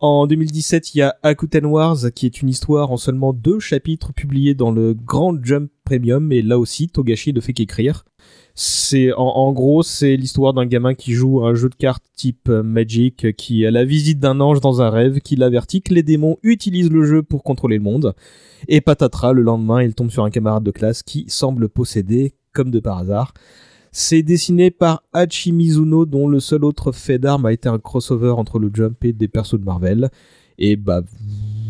[0.00, 4.12] En 2017, il y a Akuten Wars, qui est une histoire en seulement deux chapitres
[4.12, 6.32] publiés dans le Grand Jump Premium.
[6.32, 8.04] Et là aussi, Togashi ne fait qu'écrire.
[8.54, 12.62] C'est en, gros, c'est l'histoire d'un gamin qui joue un jeu de cartes type euh,
[12.62, 16.02] Magic, euh, qui a la visite d'un ange dans un rêve, qui l'avertit que les
[16.02, 18.14] démons utilisent le jeu pour contrôler le monde.
[18.68, 22.70] Et patatras, le lendemain, il tombe sur un camarade de classe qui semble posséder, comme
[22.70, 23.32] de par hasard.
[23.90, 28.30] C'est dessiné par Hachi Mizuno, dont le seul autre fait d'armes a été un crossover
[28.30, 30.10] entre le Jump et des persos de Marvel.
[30.58, 31.02] Et bah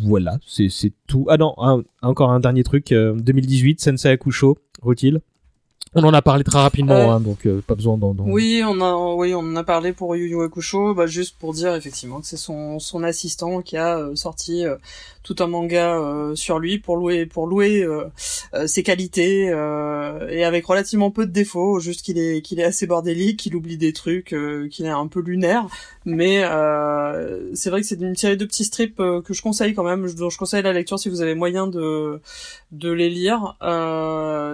[0.05, 1.27] voilà, c'est tout.
[1.29, 1.55] Ah non,
[2.03, 2.93] encore un dernier truc.
[2.93, 5.21] euh, 2018, Sensei Akusho, Rutil.
[5.95, 8.15] On en a parlé très rapidement, Euh, hein, donc euh, pas besoin d'en...
[8.19, 11.53] Oui, on a, oui, on en a parlé pour Yu Yu Hakusho, bah, juste pour
[11.53, 14.77] dire effectivement que c'est son, son assistant qui a euh, sorti euh,
[15.23, 18.05] tout un manga euh, sur lui pour louer, pour louer euh,
[18.55, 22.65] euh, ses qualités euh, et avec relativement peu de défauts, juste qu'il est, qu'il est
[22.65, 25.67] assez bordélique, qu'il oublie des trucs, euh, qu'il est un peu lunaire,
[26.05, 26.43] mais
[27.55, 30.31] c'est vrai que c'est une série de petits strips que je conseille quand même, dont
[30.31, 32.21] je conseille la lecture si vous avez moyen de
[32.73, 33.57] de les lire.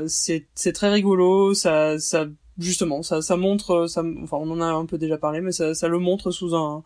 [0.06, 2.26] C'est c'est très rigolo, ça ça
[2.58, 5.74] justement ça ça montre ça enfin on en a un peu déjà parlé mais ça
[5.74, 6.82] ça le montre sous un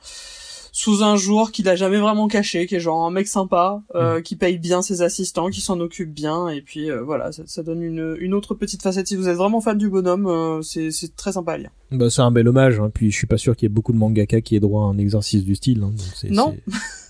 [0.74, 4.18] sous un jour qu'il a jamais vraiment caché, qui est genre un mec sympa, euh,
[4.18, 4.22] Mm.
[4.22, 7.62] qui paye bien ses assistants, qui s'en occupe bien, et puis euh, voilà, ça, ça
[7.62, 9.06] donne une, une autre petite facette.
[9.06, 11.70] Si vous êtes vraiment fan du bonhomme, euh, c'est c'est très sympa à lire.
[11.90, 12.90] Bah, c'est un bel hommage, hein.
[12.92, 14.86] puis je suis pas sûr qu'il y ait beaucoup de mangaka qui aient droit à
[14.86, 15.82] un exercice du style.
[15.82, 15.90] hein.
[15.90, 16.54] Donc c'est- Non.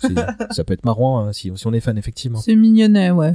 [0.00, 0.14] c'est- c'est-
[0.54, 2.40] ça peut être marrant hein, si, si on est fan, effectivement.
[2.40, 3.34] C'est mignonnet, ouais.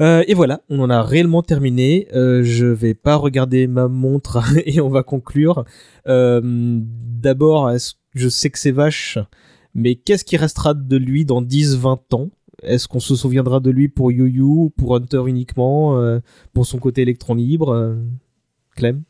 [0.00, 2.08] Euh, et voilà, on en a réellement terminé.
[2.12, 5.64] Euh, je vais pas regarder ma montre et on va conclure.
[6.08, 6.40] Euh,
[7.22, 9.18] D'abord, est-ce- je sais que c'est vache,
[9.74, 12.28] mais qu'est-ce qui restera de lui dans 10-20 ans?
[12.62, 16.20] Est-ce qu'on se souviendra de lui pour Yu Yu, pour Hunter uniquement, euh,
[16.52, 17.96] pour son côté électron libre euh,
[18.76, 19.02] Clem?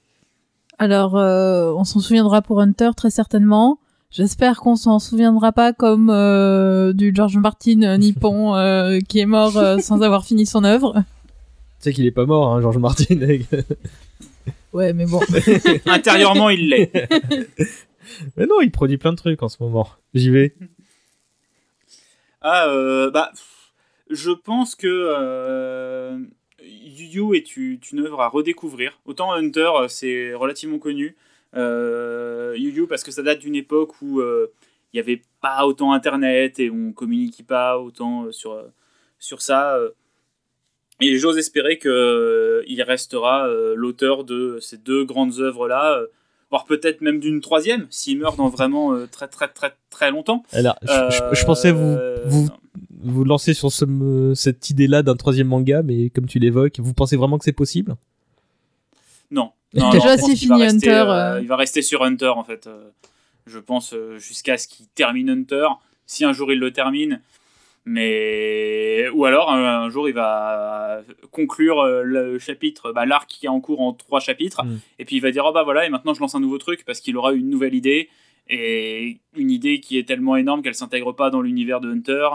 [0.78, 3.78] Alors, euh, on s'en souviendra pour Hunter très certainement.
[4.10, 9.56] J'espère qu'on s'en souviendra pas comme euh, du George Martin nippon euh, qui est mort
[9.56, 10.94] euh, sans avoir fini son œuvre.
[10.96, 11.04] Tu
[11.80, 13.16] sais qu'il est pas mort, hein, George Martin.
[14.72, 15.20] Ouais, mais bon.
[15.86, 16.92] Intérieurement, il l'est.
[18.36, 19.88] mais non, il produit plein de trucs en ce moment.
[20.14, 20.54] J'y vais.
[22.40, 23.30] Ah, euh, bah,
[24.10, 26.18] je pense que euh,
[26.62, 29.00] Yu Yu est u- une œuvre à redécouvrir.
[29.04, 31.16] Autant Hunter, euh, c'est relativement connu.
[31.54, 34.48] Euh, Yu Yu, parce que ça date d'une époque où il
[34.94, 38.62] n'y avait pas autant Internet et on communiquait pas autant sur,
[39.18, 39.78] sur ça.
[41.00, 46.02] Et j'ose espérer qu'il restera l'auteur de ces deux grandes œuvres-là,
[46.52, 50.44] voire peut-être même d'une troisième, s'il meurt dans vraiment euh, très très très très longtemps.
[50.52, 50.86] Alors, je,
[51.32, 52.48] je- je pensais vous, Euh, vous,
[53.02, 57.16] vous lancer sur ce, cette idée-là d'un troisième manga, mais comme tu l'évoques, vous pensez
[57.16, 57.96] vraiment que c'est possible?
[59.30, 59.50] Non.
[59.74, 61.40] non Déjà, non, finit rester, Hunter, euh, euh.
[61.40, 62.66] Il va rester sur Hunter, en fait.
[62.66, 62.90] euh,
[63.46, 65.66] je pense euh, jusqu'à ce qu'il termine Hunter.
[66.06, 67.20] Si un jour il le termine.
[67.84, 69.08] Mais.
[69.14, 73.48] Ou alors, un, un jour, il va conclure euh, le chapitre, bah, l'arc qui est
[73.48, 74.64] en cours en trois chapitres.
[74.64, 74.78] Mm.
[74.98, 76.84] Et puis il va dire Oh bah voilà, et maintenant je lance un nouveau truc
[76.84, 78.08] parce qu'il aura une nouvelle idée.
[78.48, 82.28] Et une idée qui est tellement énorme qu'elle s'intègre pas dans l'univers de Hunter.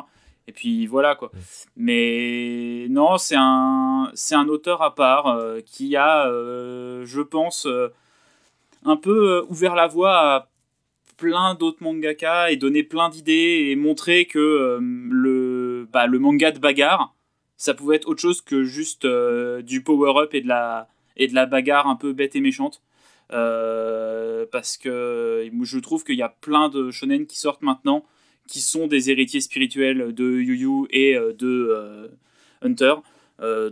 [0.48, 1.32] Et puis voilà quoi.
[1.76, 7.66] Mais non, c'est un, c'est un auteur à part euh, qui a, euh, je pense,
[7.66, 7.90] euh,
[8.86, 10.50] un peu ouvert la voie à
[11.18, 16.52] plein d'autres mangaka et donné plein d'idées et montré que euh, le, bah, le manga
[16.52, 17.16] de bagarre,
[17.58, 20.88] ça pouvait être autre chose que juste euh, du power-up et de la
[21.18, 22.84] et de la bagarre un peu bête et méchante.
[23.34, 28.06] Euh, parce que je trouve qu'il y a plein de shonen qui sortent maintenant
[28.48, 32.10] qui sont des héritiers spirituels de Yu Yu et de
[32.62, 32.94] Hunter.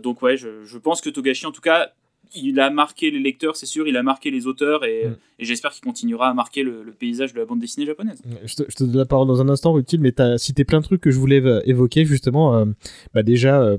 [0.02, 1.92] Donc ouais, je, je pense que Togashi, en tout cas,
[2.34, 5.16] il a marqué les lecteurs, c'est sûr, il a marqué les auteurs et, Mm.
[5.40, 8.20] et j'espère qu'il continuera à marquer le, le paysage de la bande dessinée japonaise.
[8.44, 10.64] je te, je te donne la parole dans un instant, utile, mais tu as cité
[10.64, 12.56] plein de trucs que je voulais euh, évoquer, justement.
[12.56, 12.64] euh,
[13.14, 13.76] bah déjà, euh,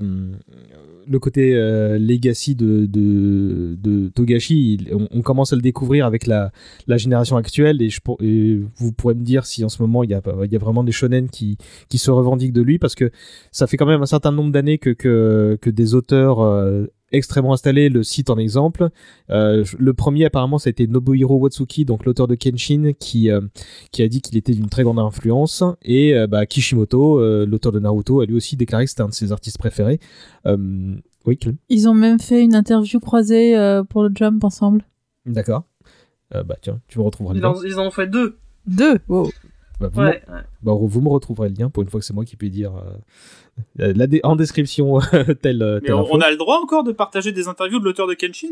[1.10, 6.04] le côté euh, legacy de, de, de Togashi, il- on, on commence à le découvrir
[6.04, 6.52] avec la,
[6.86, 10.10] la génération actuelle, et, je, et vous pourrez me dire si en ce moment il
[10.10, 11.56] y a, il y a vraiment des shonen qui,
[11.88, 13.10] qui se revendiquent de lui, parce que
[13.52, 16.40] ça fait quand même un certain nombre d'années que, que, que des auteurs
[17.12, 18.88] extrêmement installés le citent en exemple.
[19.30, 23.40] Euh, le premier, apparemment, ça a été Nobuhiro Watsuki, donc l'auteur de Kenshin, qui, euh,
[23.92, 25.62] qui a dit qu'il était d'une très grande influence.
[25.82, 29.08] Et euh, bah, Kishimoto, euh, l'auteur de Naruto, a lui aussi déclaré que c'était un
[29.08, 30.00] de ses artistes préférés.
[30.46, 30.94] Euh,
[31.24, 34.84] oui, Clem Ils ont même fait une interview croisée euh, pour le Jump ensemble.
[35.26, 35.64] D'accord.
[36.34, 38.38] Euh, bah tiens, tu me retrouveras Ils en, ils en ont fait deux.
[38.66, 38.98] Deux?
[39.08, 39.30] Wow.
[39.80, 40.22] Bah, vous, Ouais.
[40.28, 42.48] me- bah, vous me retrouverez le lien pour une fois que c'est moi qui peux
[42.48, 44.98] dire euh, euh, la dé- en description
[45.42, 46.10] telle, euh, Mais telle on, info.
[46.12, 48.48] on a le droit encore de partager des interviews de l'auteur de Kenshin?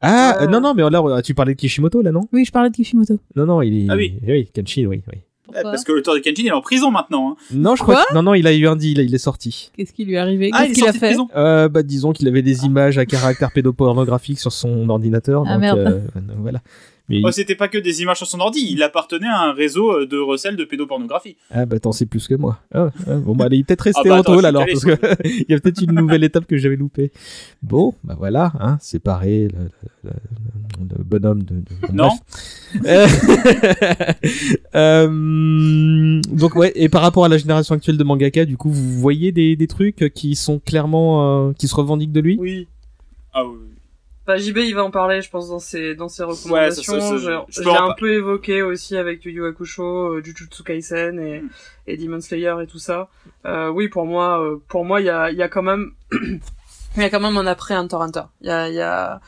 [0.00, 0.44] Ah, Euh.
[0.44, 2.28] euh, non, non, mais là, euh, tu parlais de Kishimoto, là, non?
[2.32, 3.18] Oui, je parlais de Kishimoto.
[3.34, 3.90] Non, non, il est...
[3.90, 4.18] Ah oui.
[4.26, 5.18] Oui, Kenshin, oui, oui.
[5.50, 7.30] Eh, Parce que l'auteur de Kenshin il est en prison maintenant.
[7.30, 7.36] hein.
[7.52, 8.14] Non, je crois que...
[8.14, 9.70] Non, non, il a eu un deal, il est sorti.
[9.76, 10.50] Qu'est-ce qui lui est arrivé?
[10.52, 11.16] Ah, Qu'est-ce est qu'il a fait?
[11.36, 15.44] Euh, bah, disons qu'il avait des images à caractère pédopornographique sur son ordinateur.
[15.46, 15.78] Ah, donc, merde.
[15.78, 16.60] euh, donc, voilà.
[17.08, 19.92] Mais Oh, C'était pas que des images sur son ordi, il appartenait à un réseau
[19.92, 21.36] euh, de recel de pédopornographie.
[21.52, 22.58] ah bah t'en sais plus que moi.
[22.74, 25.46] Ah, ah, bon bah il est peut-être resté Ah bah, en alors parce que il
[25.48, 27.12] y a peut-être une nouvelle étape que j'avais loupée.
[27.62, 29.70] Bon bah voilà, hein, séparé le,
[30.04, 31.54] le- le- le bonhomme de.
[31.54, 32.10] de- Non.
[32.84, 33.06] Euh,
[34.74, 38.98] euh, donc ouais et par rapport à la génération actuelle de mangaka, du coup vous
[39.00, 42.36] voyez des, des trucs qui sont clairement euh, qui se revendiquent de lui?
[42.38, 42.66] Oui.
[43.32, 43.56] Ah oui.
[44.26, 47.00] Bah, JB, il va en parler, je pense, dans ses, dans ses recommandations.
[47.00, 51.20] ça, ça, je l'ai un peu évoqué aussi avec Yu Yu Hakusho, euh, Jujutsu Kaisen
[51.20, 51.48] et, Mm.
[51.86, 53.08] et Demon Slayer et tout ça.
[53.44, 55.92] Euh, oui, pour moi, euh, pour moi, il y a, il y a quand même,
[56.12, 56.40] il
[56.96, 58.22] y a quand même un après Hunter Hunter.
[58.40, 59.20] Il y a, il y a,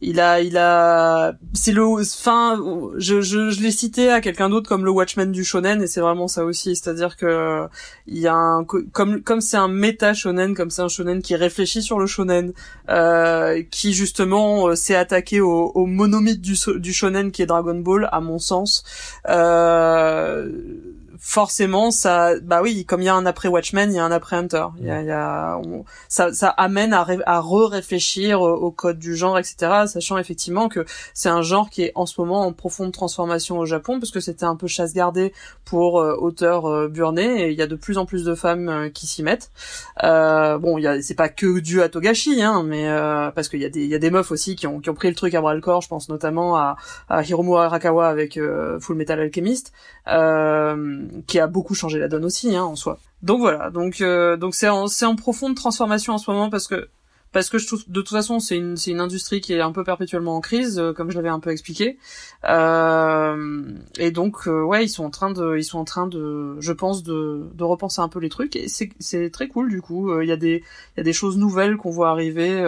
[0.00, 2.60] il a, il a, c'est le, enfin,
[2.98, 6.00] je, je, je l'ai cité à quelqu'un d'autre comme le Watchmen du shonen et c'est
[6.00, 7.66] vraiment ça aussi, c'est-à-dire que
[8.06, 11.20] il y a un, co- comme, comme c'est un méta shonen, comme c'est un shonen
[11.20, 12.52] qui réfléchit sur le shonen,
[12.90, 17.74] euh, qui justement euh, s'est attaqué au, au monomythe du, du shonen qui est Dragon
[17.80, 18.84] Ball, à mon sens.
[19.28, 20.48] Euh,
[21.20, 24.12] forcément ça bah oui comme il y a un après Watchmen il y a un
[24.12, 24.66] après Hunter.
[24.78, 28.48] Il y a, il y a on- ça ça amène à, ré- à re-réfléchir au,
[28.54, 30.84] au code du genre etc sachant effectivement que
[31.14, 34.20] c'est un genre qui est en ce moment en profonde transformation au Japon parce que
[34.20, 35.32] c'était un peu chasse gardée
[35.64, 38.68] pour euh, auteurs euh, burnés et il y a de plus en plus de femmes
[38.68, 39.50] euh, qui s'y mettent.
[40.04, 43.48] Euh, bon il y a c'est pas que dû à Togashi hein mais euh, parce
[43.48, 45.08] qu'il y a des il y a des meufs aussi qui ont qui ont pris
[45.08, 45.82] le truc à bras le corps.
[45.82, 46.76] Je pense notamment à,
[47.08, 48.38] à Hiromu Arakawa avec
[48.80, 49.72] Full Metal Alchemist
[50.08, 52.98] euh, qui a beaucoup changé la donne aussi hein, en soi.
[53.22, 56.66] Donc voilà, donc euh, donc c'est en c'est en profonde transformation en ce moment parce
[56.66, 56.88] que
[57.32, 59.72] parce que je trouve de toute façon c'est une c'est une industrie qui est un
[59.72, 61.98] peu perpétuellement en crise euh, comme je l'avais un peu expliqué.
[62.48, 63.62] Euh,
[63.98, 66.72] et donc euh, ouais ils sont en train de ils sont en train de je
[66.72, 68.56] pense de de repenser un peu les trucs.
[68.56, 70.20] Et c'est c'est très cool du coup.
[70.20, 70.62] Il y a des
[70.96, 72.64] il y a des choses nouvelles qu'on voit arriver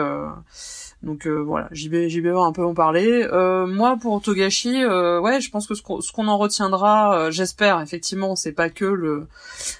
[1.03, 3.27] donc euh, voilà, JB, va un peu en parler.
[3.33, 7.81] Euh, moi, pour Togashi, euh, ouais, je pense que ce qu'on en retiendra, euh, j'espère,
[7.81, 9.27] effectivement, c'est pas que le,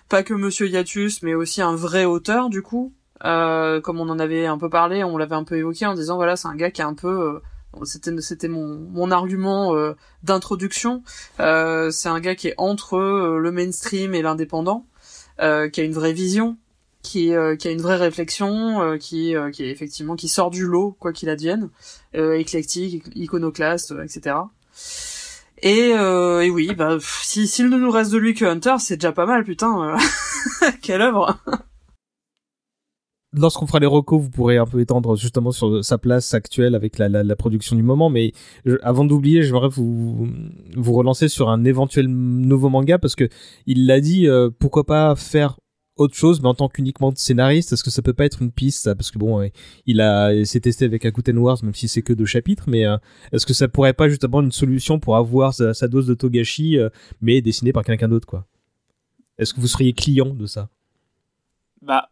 [0.09, 2.93] pas que Monsieur Yatus, mais aussi un vrai auteur, du coup.
[3.25, 6.17] Euh, comme on en avait un peu parlé, on l'avait un peu évoqué en disant
[6.17, 7.43] voilà, c'est un gars qui est un peu,
[7.77, 9.75] euh, c'était c'était mon mon argument
[10.23, 11.03] d'introduction.
[11.37, 14.87] C'est un gars qui est entre le mainstream et l'indépendant,
[15.39, 16.57] qui a une vraie vision,
[17.03, 20.51] qui, euh, qui a une vraie réflexion, euh, qui, euh, qui est effectivement qui sort
[20.51, 21.71] du lot quoi qu'il advienne,
[22.15, 24.37] éclectique, iconoclaste, etc.
[25.63, 29.13] Et, euh, et oui, bah s'il ne nous reste de lui que Hunter, c'est déjà
[29.13, 29.97] pas mal, putain.
[30.83, 31.39] Quelle œuvre
[33.33, 36.99] Lorsqu'on fera les recos, vous pourrez un peu étendre justement sur sa place actuelle avec
[36.99, 38.11] la, la, la production du moment.
[38.11, 38.33] Mais
[38.83, 40.29] avant d'oublier, j'aimerais vous,
[40.77, 43.29] vous relancer sur un éventuel nouveau manga parce que
[43.67, 45.60] il l'a dit, euh, pourquoi pas faire
[46.01, 48.85] autre chose, mais en tant qu'uniquement scénariste, est-ce que ça peut pas être une piste
[48.85, 48.95] ça?
[48.95, 49.49] Parce que bon,
[49.87, 52.87] il a il s'est testé avec Akuten Wars, même si c'est que deux chapitres, mais
[52.87, 52.97] euh,
[53.33, 56.79] est-ce que ça pourrait pas justement une solution pour avoir sa, sa dose de Togashi,
[56.79, 56.89] euh,
[57.21, 58.47] mais dessinée par quelqu'un d'autre, quoi?
[59.39, 60.69] Est-ce que vous seriez client de ça?
[61.83, 62.11] Bah,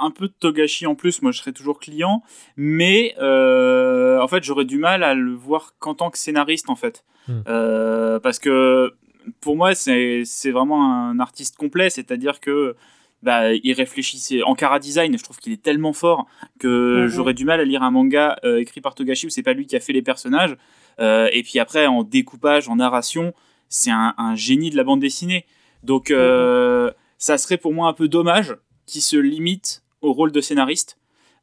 [0.00, 2.22] un peu de Togashi en plus, moi je serais toujours client,
[2.56, 6.76] mais euh, en fait j'aurais du mal à le voir qu'en tant que scénariste en
[6.76, 7.04] fait.
[7.28, 7.40] Hmm.
[7.46, 8.94] Euh, parce que
[9.40, 12.76] pour moi c'est vraiment un artiste complet, c'est-à-dire que
[13.22, 16.26] bah, il réfléchit en cara design, je trouve qu'il est tellement fort
[16.60, 17.06] que Mhm.
[17.08, 19.66] j'aurais du mal à lire un manga euh, écrit par Togashi où c'est pas lui
[19.66, 20.56] qui a fait les personnages.
[21.00, 23.32] Euh, et puis après en découpage, en narration,
[23.68, 25.46] c'est un, un génie de la bande dessinée.
[25.82, 28.56] Donc euh, ça serait pour moi un peu dommage
[28.86, 30.96] qui se limite au rôle de scénariste.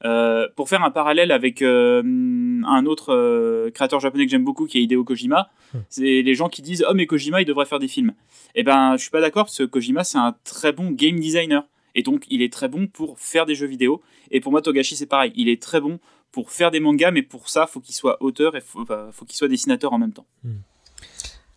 [0.03, 4.65] Euh, pour faire un parallèle avec euh, un autre euh, créateur japonais que j'aime beaucoup
[4.65, 5.79] qui est Hideo Kojima, Hmm.
[5.89, 8.13] c'est les gens qui disent oh mais Kojima il devrait faire des films.
[8.55, 11.65] Eh ben je suis pas d'accord parce que Kojima c'est un très bon game designer
[11.95, 14.01] et donc il est très bon pour faire des jeux vidéo.
[14.31, 15.99] Et pour moi Togashi c'est pareil, il est très bon
[16.31, 19.25] pour faire des mangas mais pour ça faut qu'il soit auteur et faut, enfin, faut
[19.25, 20.25] qu'il soit dessinateur en même temps.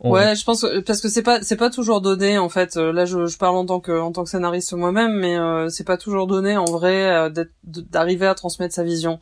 [0.00, 2.76] Ouais, je pense que- parce que c'est pas c'est pas toujours donné en fait.
[2.76, 5.68] Euh, Là, je, je parle en tant que en tant que scénariste moi-même, mais euh,
[5.70, 7.30] c'est pas toujours donné en vrai euh,
[7.64, 9.18] d'arriver à transmettre sa vision.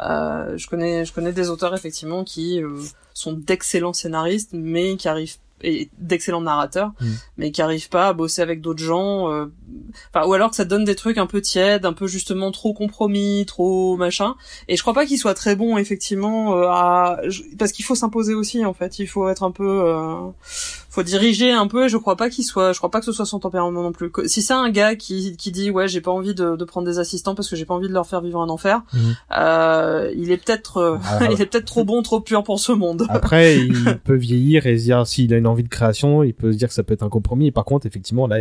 [0.00, 2.78] Euh, je connais je connais des auteurs effectivement qui euh,
[3.12, 7.06] sont d'excellents scénaristes, mais qui arrivent et d'excellents narrateurs, Mm.
[7.36, 9.30] mais qui arrivent pas à bosser avec d'autres gens.
[9.30, 9.46] euh,
[10.12, 12.72] Enfin, ou alors que ça donne des trucs un peu tièdes, un peu justement trop
[12.74, 14.34] compromis, trop machin.
[14.68, 17.20] Et je crois pas qu'il soit très bon effectivement euh, à
[17.58, 18.98] parce qu'il faut s'imposer aussi en fait.
[18.98, 20.14] Il faut être un peu, euh,
[20.90, 21.86] faut diriger un peu.
[21.86, 23.92] Et je crois pas qu'il soit, je crois pas que ce soit son tempérament non
[23.92, 24.10] plus.
[24.26, 26.98] Si c'est un gars qui qui dit ouais j'ai pas envie de, de prendre des
[26.98, 29.14] assistants parce que j'ai pas envie de leur faire vivre un enfer, Mhm.
[29.38, 32.72] euh, il est peut-être euh, Ah, il est peut-être trop bon, trop pur pour ce
[32.72, 33.06] monde.
[33.10, 36.52] Après, il peut vieillir et se dire s'il a une envie de création, il peut
[36.52, 37.46] se dire que ça peut être un compromis.
[37.46, 38.38] Et par contre, effectivement, là,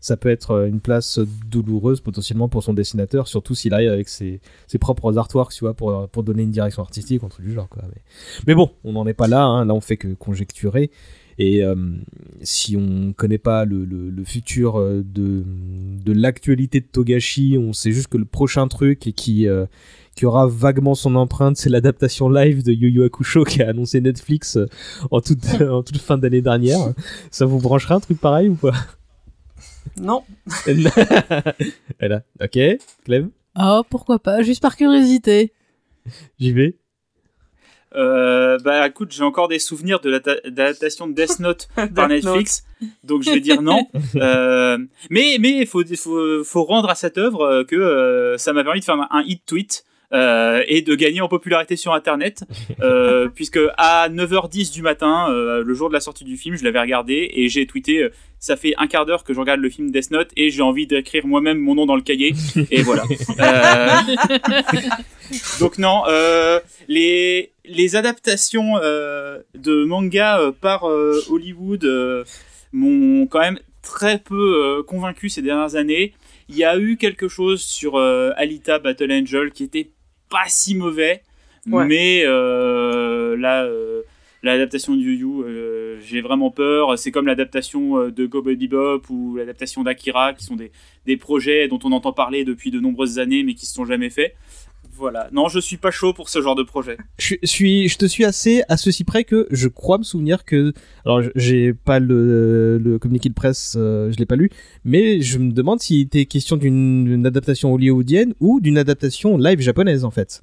[0.00, 1.18] ça peut être une place
[1.48, 5.74] douloureuse potentiellement pour son dessinateur, surtout s'il arrive avec ses, ses propres artworks, tu vois,
[5.74, 7.82] pour, pour donner une direction artistique, truc du genre, quoi.
[7.86, 8.00] Mais,
[8.46, 9.42] mais bon, on n'en est pas là.
[9.44, 9.64] hein.
[9.64, 10.90] Là, on fait que conjecturer.
[11.42, 11.74] Et euh,
[12.42, 15.42] si on connaît pas le, le, le futur euh, de,
[16.04, 19.64] de l'actualité de Togashi, on sait juste que le prochain truc et qui, euh,
[20.16, 24.02] qui aura vaguement son empreinte, c'est l'adaptation live de Yu Yu Hakusho qui a annoncé
[24.02, 24.58] Netflix
[25.10, 26.92] en toute, en toute fin d'année dernière.
[27.30, 28.74] Ça vous brancherait un truc pareil ou pas?
[29.98, 30.22] Non.
[32.00, 32.58] Voilà, ok,
[33.04, 35.52] Clem, Oh, pourquoi pas, juste par curiosité.
[36.38, 36.76] j'y vais.
[37.96, 40.18] Euh, bah écoute, j'ai encore des souvenirs de
[40.48, 42.10] d'adaptation de Death Note par Death Note.
[42.10, 42.64] Netflix,
[43.04, 43.86] donc je vais dire non.
[44.16, 48.64] Euh, mais mais faut faut faut rendre à cette œuvre euh, que euh, ça m'a
[48.64, 49.84] permis de faire un, un hit tweet.
[50.12, 52.42] Euh, et de gagner en popularité sur internet
[52.80, 56.64] euh, puisque à 9h10 du matin euh, le jour de la sortie du film je
[56.64, 58.08] l'avais regardé et j'ai tweeté
[58.40, 60.86] ça fait un quart d'heure que je regarde le film Death Note et j'ai envie
[60.86, 62.34] d'écrire moi-même mon nom dans le cahier
[62.70, 63.04] et voilà
[65.60, 66.02] donc non,
[66.88, 72.24] les les adaptations de manga par Hollywood
[72.72, 76.14] m'ont quand même très peu convaincu ces dernières années.
[76.50, 79.88] Il y a eu quelque chose sur euh, Alita Battle Angel qui était
[80.30, 81.22] pas si mauvais,
[81.70, 81.84] Ouais.
[81.86, 84.02] mais euh, là, euh,
[84.42, 86.98] l'adaptation de Yu Yu, euh, j'ai vraiment peur.
[86.98, 90.72] C'est comme l'adaptation de Cowboy Bebop ou l'adaptation d'Akira, qui sont des,
[91.04, 94.08] des projets dont on entend parler depuis de nombreuses années, mais qui se sont jamais
[94.08, 94.34] faits.
[95.00, 95.28] Voilà.
[95.32, 96.98] Non, je suis pas chaud pour ce genre de projet.
[97.18, 100.72] Je suis, je te suis assez à ceci près que je crois me souvenir que,
[101.04, 104.50] alors j'ai pas le, le communiqué de presse, euh, je l'ai pas lu,
[104.84, 110.04] mais je me demande s'il était question d'une adaptation hollywoodienne ou d'une adaptation live japonaise
[110.04, 110.42] en fait.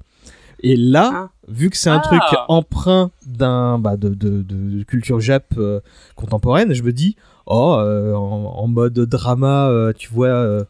[0.60, 1.30] Et là, Ah.
[1.46, 2.08] vu que c'est un Ah.
[2.08, 5.78] truc emprunt d'un bah, de, de, de culture jap euh,
[6.16, 7.14] contemporaine, je me dis,
[7.46, 10.64] oh, euh, en, en mode drama, euh, tu vois, euh,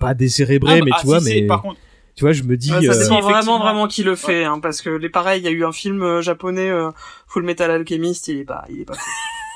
[0.00, 1.78] pas décérébré, Ah, mais ah, tu vois, si, mais par contre,
[2.14, 4.44] tu vois, je me dis, Ouais, ça euh, dépend Si, vraiment vraiment qui le fait,
[4.44, 6.90] hein, parce que les pareils, il y a eu un film euh, japonais euh,
[7.26, 8.94] Full Metal Alchemist, il est pas, il est pas.
[8.94, 9.10] fou.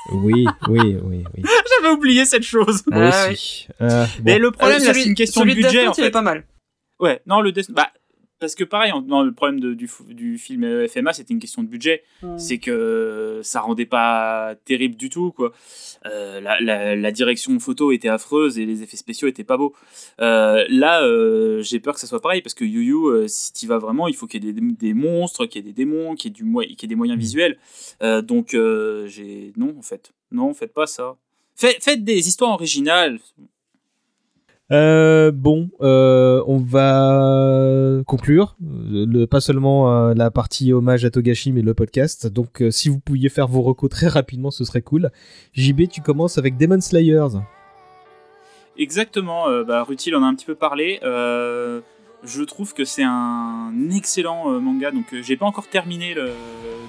[0.23, 1.43] oui, oui, oui, oui.
[1.81, 2.83] j'avais oublié cette chose.
[2.87, 3.67] Moi Ah, aussi.
[3.81, 4.23] Euh, bon.
[4.25, 6.05] Mais le problème, Euh, c'est une question celui de budget, Death en Note, il est
[6.05, 6.11] fait.
[6.11, 6.43] pas mal.
[6.99, 7.69] Ouais, non, le Death...
[7.71, 7.89] Bah,
[8.39, 11.63] parce que pareil, non, le problème de- du, du film euh, FMA, c'était une question
[11.63, 12.03] de budget.
[12.37, 15.51] C'est que ça rendait pas terrible du tout, quoi.
[16.05, 19.73] Euh, la, la- la direction photo était affreuse et les effets spéciaux étaient pas beaux.
[20.21, 23.53] Euh, là, euh, j'ai peur que ça soit pareil, parce que Yu Yu, euh, si
[23.53, 25.85] tu vas vraiment, il faut qu'il y ait des, des monstres, qu'il y ait des
[25.85, 26.43] démons, qu'il y ait, du,
[26.75, 27.57] qu'il y ait des moyens visuels.
[28.03, 29.51] Euh, donc, euh, j'ai...
[29.57, 30.11] Non, en fait.
[30.31, 31.15] Non, faites pas ça.
[31.55, 33.19] Faites, faites des histoires originales.
[34.71, 38.57] Euh, bon, euh, on va conclure.
[38.91, 42.27] Euh, pas seulement la partie hommage à Togashi, mais le podcast.
[42.27, 45.11] Donc, si vous pouviez faire vos recos très rapidement, ce serait cool.
[45.53, 47.39] JB, tu commences avec Demon Slayers.
[48.77, 50.99] Exactement, bah, Rutil en a un petit peu parlé.
[52.23, 56.31] Je trouve que c'est un excellent manga, donc j'ai pas encore terminé le,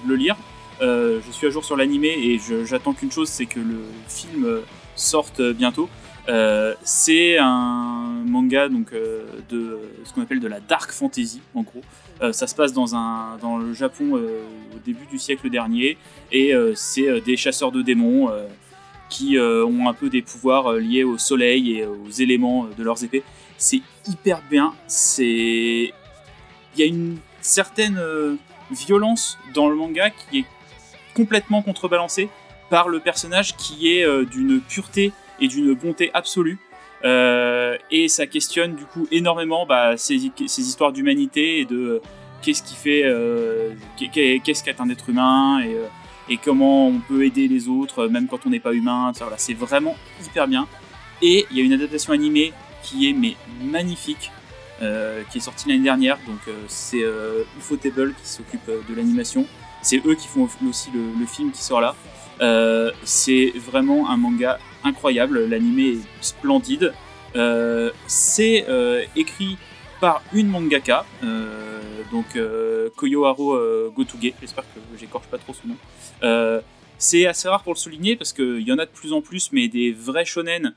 [0.07, 0.37] le lire.
[0.81, 4.47] Je suis à jour sur l'animé et j'attends qu'une chose, c'est que le film
[4.97, 5.89] sorte bientôt.
[6.29, 11.63] Euh, c'est un manga donc euh, de ce qu'on appelle de la dark fantasy en
[11.63, 11.81] gros.
[12.21, 15.97] Euh, ça se passe dans un dans le Japon au début du siècle dernier
[16.33, 18.31] et c'est des chasseurs de démons
[19.09, 23.23] qui ont un peu des pouvoirs liés au soleil et aux éléments de leurs épées.
[23.57, 24.75] C'est hyper bien.
[25.09, 25.93] Il
[26.77, 28.01] y a une certaine
[28.71, 30.45] violence dans le manga qui est
[31.15, 32.29] complètement contrebalancée
[32.69, 36.59] par le personnage qui est d'une pureté et d'une bonté absolue.
[37.05, 42.03] Euh, et ça questionne du coup énormément bah, ces, histoires d'humanité et de euh,
[42.43, 45.63] qu'est-ce qui fait, euh, qu'est- qu'est-ce qu'est un être humain
[46.29, 49.13] et, comment on peut aider les autres même quand on n'est pas humain.
[49.19, 50.67] Voilà, c'est vraiment hyper bien.
[51.23, 52.53] Et il y a une adaptation animée
[52.83, 53.35] qui est mais
[53.65, 54.31] magnifique,
[54.79, 56.19] qui est sortie l'année dernière.
[56.27, 57.03] Donc c'est
[57.59, 59.47] Ufotable qui s'occupe de l'animation.
[59.81, 61.95] C'est eux qui font aussi le, film qui sort là.
[63.05, 65.47] C'est vraiment un manga incroyable.
[65.47, 66.93] L'animé est splendide.
[67.37, 69.59] Euh, c'est euh, écrit
[70.01, 72.39] par une mangaka, euh, donc
[72.97, 74.33] Koyoharo Gotuge.
[74.41, 76.63] J'espère que j'écorche pas trop son nom.
[76.99, 79.53] C'est assez rare pour le souligner parce qu'il y en a de plus en plus,
[79.53, 80.75] mais des vrais shonen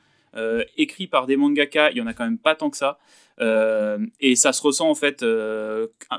[0.78, 2.99] écrits par des mangaka, il y en a quand même pas tant que ça.
[4.19, 5.23] Et ça se ressent en fait,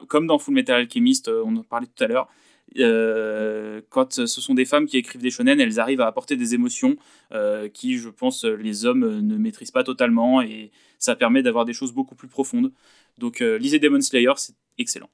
[0.09, 2.29] comme dans Full Metal Alchemist, on en parlait tout à l'heure.
[2.79, 6.55] Euh, quand ce sont des femmes qui écrivent des shonen, elles arrivent à apporter des
[6.55, 6.97] émotions
[7.33, 11.65] euh, qui, je pense, les hommes euh, ne maîtrisent pas totalement et ça permet d'avoir
[11.65, 12.73] des choses beaucoup plus profondes.
[13.19, 15.11] Donc, euh, lisez Demon Slayer, c'est excellent.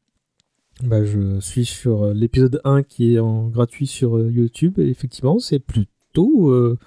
[0.85, 4.89] Bah, je suis sur euh, l'épisode 1 qui est en gratuit sur euh, YouTube et
[4.89, 6.51] effectivement, c'est plutôt.
[6.51, 6.79] euh,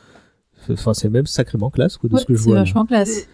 [0.69, 2.53] Enfin, c'est même sacrément classe quoi, de Ouais, ce que je c'est vois.
[2.55, 2.61] là.
[2.61, 3.27] vachement classe.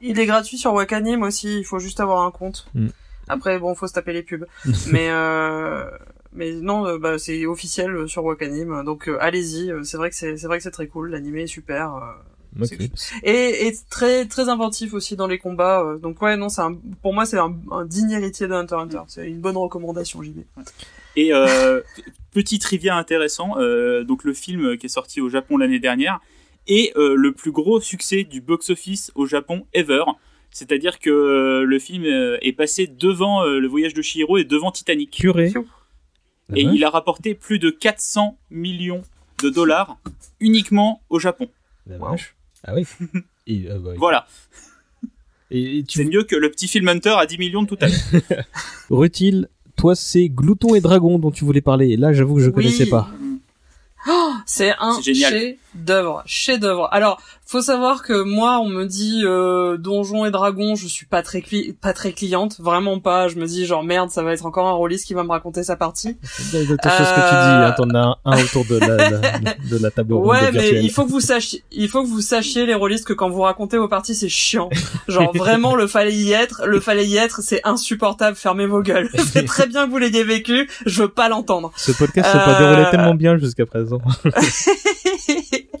[0.00, 2.66] Il est gratuit sur Wakanim aussi, il faut juste avoir un compte.
[2.74, 2.86] Mm.
[3.28, 4.46] Après, bon, faut se taper les pubs.
[4.90, 5.84] mais euh,
[6.32, 9.72] mais non, euh, bah, c'est officiel euh, sur Wakanim, donc euh, allez-y.
[9.84, 11.10] C'est vrai que c'est c'est vrai que c'est très cool.
[11.10, 11.94] L'animé est super.
[11.94, 12.12] euh,
[13.22, 15.96] et, et très très inventif aussi dans les combats.
[16.02, 16.62] donc ouais, non, c'est
[17.02, 19.02] pour moi c'est un, un digne héritier de Hunter x Hunter.
[19.08, 20.40] C'est une bonne recommandation, JB.
[21.16, 21.80] Et euh,
[22.32, 26.18] petit trivia intéressant, euh, donc le film qui est sorti au Japon l'année dernière
[26.66, 30.02] est euh, le plus gros succès du box-office au Japon ever.
[30.52, 35.10] C'est-à-dire que le film est passé devant euh, le voyage de Chihiro et devant Titanic.
[35.12, 35.52] Curé.
[36.56, 39.02] Et il a rapporté plus de 400 millions
[39.42, 39.98] de dollars
[40.40, 41.48] uniquement au Japon.
[41.86, 42.34] La vache.
[42.64, 42.86] Ah oui.
[43.46, 44.26] Et, euh, bah, Voilà,
[45.50, 47.78] et, et tu c'est mieux que le petit film Hunter à 10 millions de tout
[47.80, 48.44] à l'heure.
[48.90, 51.88] Rutil, toi, c'est Glouton et Dragon dont tu voulais parler.
[51.90, 52.54] Et là, j'avoue que je Oui.
[52.54, 53.08] connaissais pas.
[54.08, 55.56] Oh, C'est un génial.
[55.72, 56.88] Chef-d'œuvre, chef-d'œuvre.
[56.92, 61.22] Alors, faut savoir que moi, on me dit euh, Donjons et Dragons, je suis pas
[61.22, 63.26] très cli- pas très cliente, vraiment pas.
[63.28, 65.64] Je me dis genre merde, ça va être encore un rôliste qui va me raconter
[65.64, 66.16] sa partie.
[66.22, 67.34] C'est exactement ce que tu dis.
[67.34, 69.20] hein, T'en as un, autour de la, la-
[69.68, 72.20] de la table ronde Ouais, mais il faut que vous sachiez, il faut que vous
[72.20, 74.70] sachiez les rôlistes que quand vous racontez vos parties, c'est chiant.
[75.08, 78.36] Genre vraiment, le fallait y être, le fallait y être, c'est insupportable.
[78.36, 79.08] Fermez vos gueules.
[79.32, 80.68] c'est très bien que vous l'ayez vécu.
[80.86, 81.72] Je veux pas l'entendre.
[81.76, 83.98] Ce podcast s'est Euh, pas déroulé tellement bien jusqu'à présent.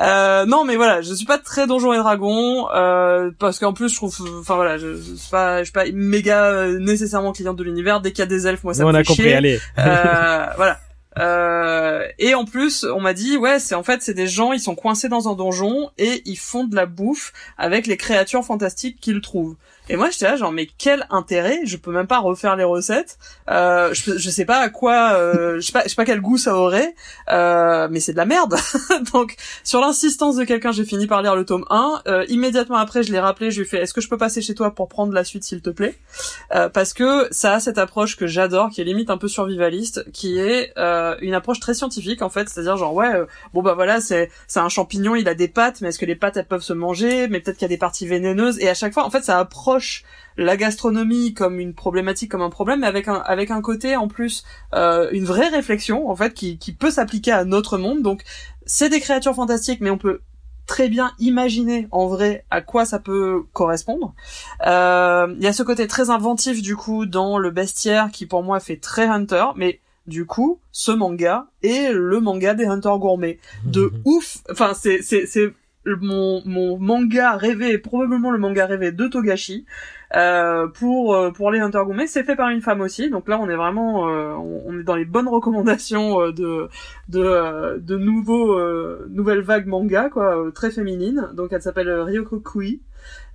[0.00, 3.90] Euh, non, mais voilà, je suis pas très Donjons et Dragons euh, parce qu'en plus,
[3.90, 7.56] je trouve, enfin voilà, je, je suis pas, je suis pas méga euh, nécessairement cliente
[7.56, 8.00] de l'univers.
[8.00, 9.34] Dès qu'il y a des elfes, moi ça on me a fait compris, chier.
[9.34, 9.60] allez.
[9.78, 10.78] Euh, voilà.
[11.18, 14.60] Euh, et en plus, on m'a dit, ouais, c'est en fait, c'est des gens, ils
[14.60, 18.98] sont coincés dans un donjon et ils font de la bouffe avec les créatures fantastiques
[19.00, 19.56] qu'ils trouvent.
[19.88, 21.60] Et moi, j'étais là, genre, mais quel intérêt?
[21.64, 23.18] Je peux même pas refaire les recettes.
[23.50, 26.20] Euh, je, je sais pas à quoi, euh, je sais pas, je sais pas quel
[26.20, 26.94] goût ça aurait,
[27.30, 28.56] euh, mais c'est de la merde.
[29.12, 29.34] Donc,
[29.64, 32.02] sur l'insistance de quelqu'un, j'ai fini par lire le tome 1.
[32.06, 34.40] Euh, immédiatement après, je l'ai rappelé, je lui ai fait, est-ce que je peux passer
[34.40, 35.96] chez toi pour prendre la suite, s'il te plaît?
[36.54, 40.10] Euh, Parce que ça a cette approche que j'adore, qui est limite un peu survivaliste,
[40.12, 43.12] qui est euh, une approche très scientifique en fait, c'est-à-dire genre ouais,
[43.52, 46.16] bon bah voilà, c'est c'est un champignon, il a des pattes, mais est-ce que les
[46.16, 47.26] pattes elles peuvent se manger?
[47.28, 48.58] Mais peut-être qu'il y a des parties vénéneuses.
[48.60, 49.81] Et à chaque fois, en fait, ça approche
[50.36, 54.08] la gastronomie comme une problématique, comme un problème, mais avec un avec un côté en
[54.08, 54.44] plus
[54.74, 58.02] euh, une vraie réflexion en fait qui qui peut s'appliquer à notre monde.
[58.02, 58.22] Donc
[58.64, 60.20] c'est des créatures fantastiques, mais on peut
[60.66, 64.14] très bien imaginer en vrai à quoi ça peut correspondre.
[64.66, 68.42] Euh, Il y a ce côté très inventif du coup dans le bestiaire qui pour
[68.42, 73.38] moi fait très Hunter, mais du coup ce manga est le manga des Hunters gourmets
[73.66, 74.38] de ouf.
[74.50, 75.54] Enfin c'est c'est c'est le-
[75.86, 79.66] mon mon manga rêvé, probablement le manga rêvé de Togashi.
[80.14, 83.08] Euh, pour euh, pour les Hunter gourmets, c'est fait par une femme aussi.
[83.08, 86.68] Donc là, on est vraiment euh, on, est dans les bonnes recommandations euh, de
[87.08, 91.30] de euh, de nouveaux euh, nouvelles vagues manga quoi, euh, très féminines.
[91.34, 92.82] Donc elle s'appelle euh, Ryoko Kui.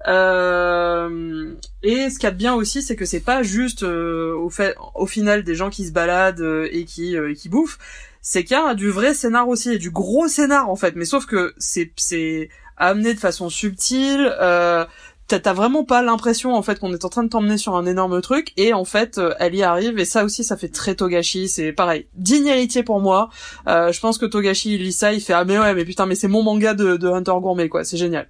[0.07, 1.53] Euh,
[1.83, 4.49] et ce qu'il y a de bien aussi, c'est que c'est pas juste euh, au
[4.49, 7.79] fait, au final des gens qui se baladent euh, et qui euh, qui bouffent.
[8.21, 10.95] C'est qu'il y a du vrai scénar aussi et du gros scénar en fait.
[10.95, 14.33] Mais sauf que c'est c'est amené de façon subtile.
[14.39, 14.85] Euh,
[15.27, 18.21] T'as vraiment pas l'impression en fait qu'on est en train de t'emmener sur un énorme
[18.21, 21.49] truc et en fait euh, elle y arrive et ça aussi ça fait très Togashi
[21.49, 23.29] c'est pareil digne héritier pour moi
[23.67, 26.05] euh, je pense que Togashi il lit ça il fait ah mais ouais mais putain
[26.05, 28.29] mais c'est mon manga de, de Hunter Gourmet quoi c'est génial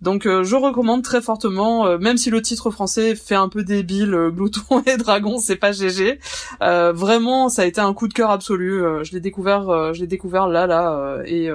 [0.00, 3.64] donc euh, je recommande très fortement, euh, même si le titre français fait un peu
[3.64, 6.20] débile, euh, Glouton et Dragon, c'est pas GG.
[6.62, 8.82] Euh, vraiment, ça a été un coup de cœur absolu.
[9.02, 11.50] Je l'ai découvert, je l'ai découvert là, là, et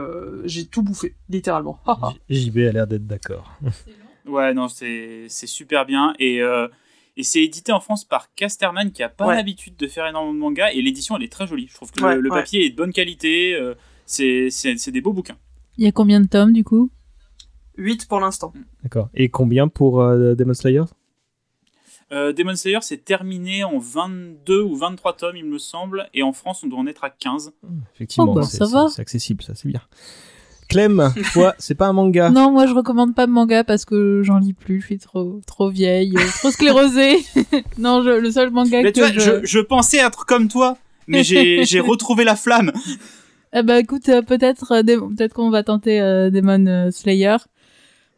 [0.45, 1.80] j'ai tout bouffé, littéralement.
[2.30, 3.53] JB a l'air d'être d'accord.
[4.25, 6.13] Ouais, non, c'est c'est super bien.
[6.19, 6.67] Et, euh,
[7.17, 9.35] et c'est édité en France par Casterman qui a pas Ouais.
[9.35, 10.71] l'habitude de faire énormément de mangas.
[10.73, 11.67] Et l'édition, elle est très jolie.
[11.69, 12.39] Je trouve que Ouais, le, le ouais.
[12.39, 13.53] papier est de bonne qualité.
[13.53, 13.75] euh,
[14.05, 15.37] c'est c'est- c'est des beaux bouquins.
[15.77, 16.89] Il y a combien de tomes du coup?
[17.77, 18.53] 8 pour l'instant.
[18.83, 19.09] D'accord.
[19.13, 20.83] Et combien pour euh, Demon Slayer?
[22.11, 26.07] Euh, Demon Slayer, c'est terminé en 22 ou 23 tomes, il me semble.
[26.13, 27.53] Et en France, on doit en être à 15.
[27.95, 29.81] Effectivement, Oh, bah, c'est accessible, ça, c'est bien.
[30.73, 32.29] Clem, toi, c'est pas un manga.
[32.29, 35.39] Non, moi je recommande pas de manga parce que j'en lis plus, je suis trop
[35.47, 37.17] trop vieille, euh, trop sclérosée.
[37.77, 39.19] non, je- le seul manga Mais que tu vois, je...
[39.19, 40.77] je, je pensais être comme toi.
[41.07, 42.71] Mais j'ai j'ai retrouvé la flamme.
[43.53, 47.37] Eh ben écoute, euh, peut-être euh, peut-être qu'on va tenter euh, Demon Slayer.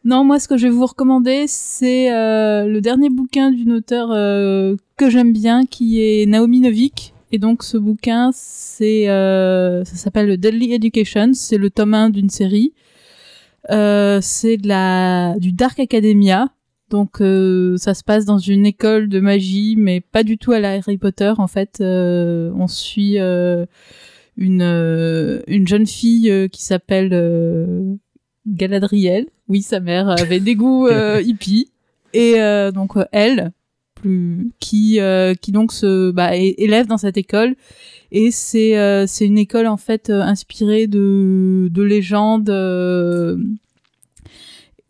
[0.04, 4.10] Non, moi ce que je vais vous recommander, c'est euh, le dernier bouquin d'une auteure
[4.12, 7.12] euh, que j'aime bien, qui est Naomi Novik.
[7.36, 11.34] Et donc ce bouquin, c'est euh, ça s'appelle Deadly Education.
[11.34, 12.72] C'est le tome 1 d'une série.
[13.70, 16.48] Euh, c'est de la du Dark Academia.
[16.88, 20.60] Donc euh, ça se passe dans une école de magie, mais pas du tout à
[20.60, 21.34] la Harry Potter.
[21.36, 24.62] En fait, on suit une
[25.46, 27.98] une jeune fille qui s'appelle
[28.46, 29.26] Galadriel.
[29.48, 30.88] Oui, sa mère avait des goûts
[31.20, 31.70] hippies.
[32.14, 32.36] Et
[32.72, 33.52] donc elle,
[33.96, 37.56] plus qui euh, qui donc se bah, élève dans cette école.
[38.12, 43.36] Et c'est euh, c'est une école en fait euh, inspirée de de légendes euh,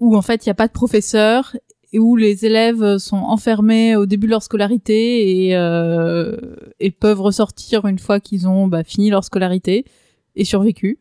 [0.00, 1.56] où en fait il n'y a pas de professeur
[1.92, 6.36] et où les élèves sont enfermés au début de leur scolarité et, euh,
[6.80, 9.84] et peuvent ressortir une fois qu'ils ont bah, fini leur scolarité
[10.34, 10.98] et survécu.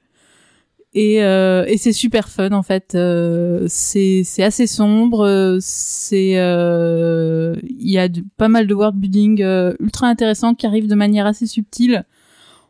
[0.97, 2.95] Et, euh, et c'est super fun en fait.
[2.95, 5.25] Euh, c'est assez sombre.
[5.25, 8.07] euh, C'est euh, il y a
[8.37, 12.05] pas mal de world building euh, ultra intéressant qui arrive de manière assez subtile.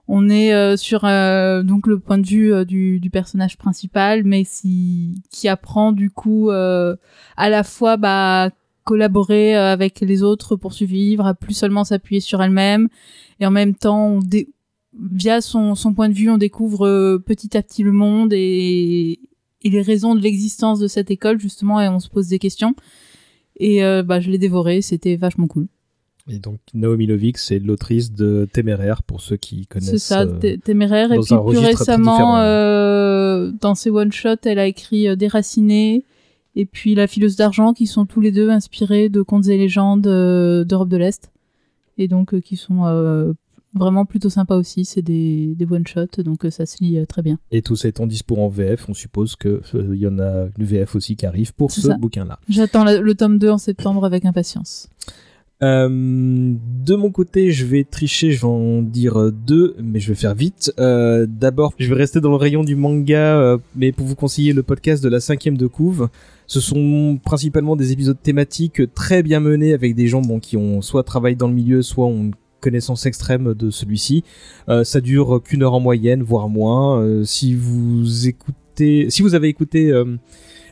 [0.07, 5.47] On est sur donc le point de vue du, du personnage principal, mais si, qui
[5.47, 6.95] apprend du coup à
[7.49, 8.51] la fois bah,
[8.83, 12.87] collaborer avec les autres pour survivre, à plus seulement s'appuyer sur elle-même,
[13.39, 14.49] et en même temps on, dé-
[14.99, 19.19] via son, son point de vue, on découvre euh, petit à petit le monde et,
[19.63, 22.75] et les raisons de l'existence de cette école justement, et on se pose des questions.
[23.57, 25.67] Et euh, bah, je l'ai dévoré, c'était vachement cool.
[26.27, 29.91] Et donc Naomi Novik, c'est l'autrice de Téméraire pour ceux qui connaissent.
[29.91, 31.11] C'est ça, euh, Té- Téméraire.
[31.11, 36.03] Et puis plus récemment, euh, dans ses one-shots, elle a écrit Déraciné
[36.55, 40.01] et puis La fileuse d'argent, qui sont tous les deux inspirés de contes et légendes
[40.01, 41.31] d'Europe de l'Est.
[41.97, 43.35] Et donc, qui sont
[43.75, 44.85] vraiment plutôt sympas aussi.
[44.85, 47.37] C'est des, des one-shots, donc euh, ça se lit euh, très bien.
[47.51, 50.95] Et tous étant dispo en VF, on suppose euh, il y en a une VF
[50.95, 51.97] aussi qui arrive pour ce ça.
[51.97, 52.39] bouquin-là.
[52.49, 54.89] J'attends le tome 2 en septembre avec impatience.
[55.63, 60.09] Euh, de mon côté, je vais tricher, je vais en dire euh, deux, mais je
[60.09, 60.73] vais faire vite.
[60.79, 64.51] Euh, D'abord, je vais rester dans le rayon du manga, euh, mais pour vous conseiller
[64.51, 66.09] le podcast de la cinquième de couve.
[66.47, 70.81] Ce sont principalement des épisodes thématiques très bien menés avec des gens bon, qui ont
[70.81, 74.23] soit travaillé dans le milieu, soit ont une connaissance extrême de celui-ci.
[74.69, 77.01] Euh, ça dure qu'une heure en moyenne, voire moins.
[77.01, 80.17] Euh, si vous écoutez, si vous avez écouté euh,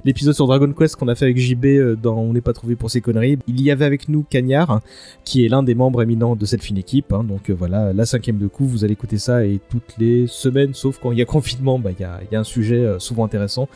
[0.06, 2.76] l'épisode sur Dragon Quest qu'on a fait avec JB euh, dans On n'est pas trouvé
[2.76, 4.82] pour ses conneries, il y avait avec nous Cagnard,
[5.24, 7.14] qui est l'un des membres éminents de cette fine équipe.
[7.14, 7.24] hein.
[7.24, 10.74] donc euh, voilà, la cinquième de coup, vous allez écouter ça et toutes les semaines,
[10.74, 13.00] sauf quand il y a confinement, bah, il y, a, y a un sujet euh,
[13.00, 13.68] souvent intéressant.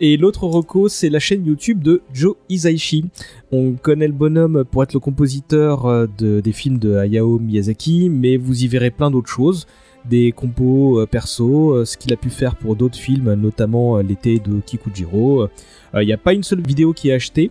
[0.00, 3.06] Et l'autre reco, c'est la chaîne YouTube de Joe Hisaishi.
[3.52, 8.36] On connaît le bonhomme pour être le compositeur de, des films de Hayao Miyazaki, mais
[8.36, 9.66] vous y verrez plein d'autres choses
[10.04, 14.02] des compos euh, perso, euh, ce qu'il a pu faire pour d'autres films, notamment euh,
[14.02, 15.48] l'été de Kikujiro.
[15.94, 17.50] Il n'y a pas une seule vidéo qui est achetée,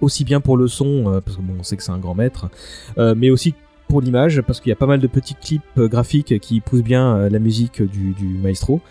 [0.00, 2.50] aussi bien pour le son, parce que sait que c'est un grand maître,
[2.98, 3.54] mais aussi
[3.88, 7.30] pour l'image, parce qu'il y a pas mal de petits clips graphiques qui poussent bien
[7.30, 8.82] la musique du, maestro.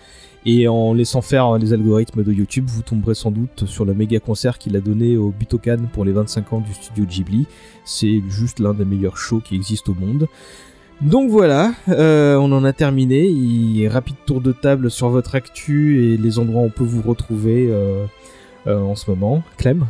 [0.48, 4.20] Et en laissant faire les algorithmes de YouTube, vous tomberez sans doute sur le méga
[4.20, 7.46] concert qu'il a donné au Butokan pour les 25 ans du studio Ghibli.
[7.84, 10.28] C'est juste l'un des meilleurs shows qui existent au monde.
[11.02, 13.30] Donc voilà, euh, on en a terminé.
[13.30, 17.02] Et rapide tour de table sur votre actu et les endroits où on peut vous
[17.02, 18.06] retrouver euh,
[18.68, 19.44] euh, en ce moment.
[19.58, 19.86] Clem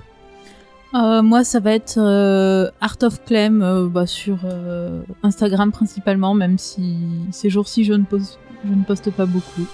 [0.94, 6.34] Euh, moi, ça va être euh, Art of Clem euh, bah, sur euh, Instagram principalement,
[6.34, 6.98] même si
[7.32, 9.66] ces jours-ci je ne poste, je ne poste pas beaucoup.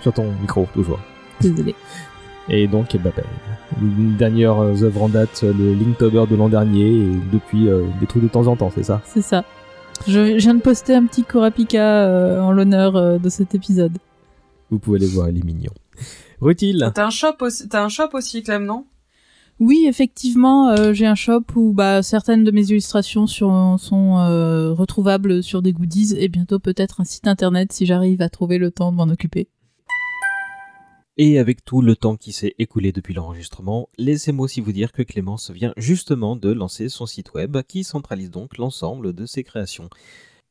[0.00, 1.00] Sur ton micro, toujours.
[1.40, 1.74] Désolée.
[2.50, 3.24] Et donc, eh ben, ben,
[3.82, 8.22] une dernière œuvre en date, le Linktober de l'an dernier, et depuis euh, des trucs
[8.22, 9.02] de temps en temps, c'est ça?
[9.04, 9.44] C'est ça.
[10.06, 13.98] Je, je viens de poster un petit Korapika euh, en l'honneur euh, de cet épisode.
[14.70, 15.72] Vous pouvez aller voir, il est mignon.
[16.40, 18.84] Rutil T'as un shop aussi, t'as un shop aussi, Clem, non?
[19.60, 24.72] Oui, effectivement, euh, j'ai un shop où bah, certaines de mes illustrations sur- sont euh,
[24.72, 28.70] retrouvables sur des goodies et bientôt peut-être un site internet si j'arrive à trouver le
[28.70, 29.48] temps de m'en occuper.
[31.20, 35.02] Et avec tout le temps qui s'est écoulé depuis l'enregistrement, laissez-moi aussi vous dire que
[35.02, 39.90] Clémence vient justement de lancer son site web qui centralise donc l'ensemble de ses créations.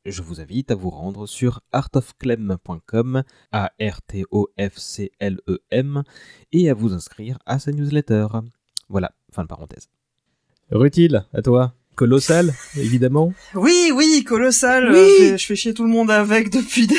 [0.05, 3.23] Je vous invite à vous rendre sur artofclem.com,
[3.53, 6.03] A-R-T-O-F-C-L-E-M,
[6.51, 8.27] et à vous inscrire à sa newsletter.
[8.89, 9.87] Voilà, fin de parenthèse.
[10.69, 11.76] Rutil, à toi.
[11.97, 13.33] Colossal, évidemment.
[13.55, 14.91] Oui, oui, colossal.
[14.91, 14.97] Oui.
[14.99, 16.95] euh, je, fais, je fais chier tout le monde avec depuis des,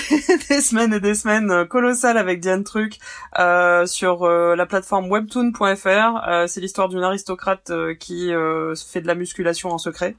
[0.51, 1.53] des semaines et des semaines.
[1.53, 2.99] euh, Colossal avec Diane Truc
[3.39, 6.29] euh, sur euh, la plateforme webtoon.fr.
[6.29, 7.71] Euh, c'est l'histoire d'une aristocrate
[8.01, 10.17] qui euh, fait de la musculation en secret.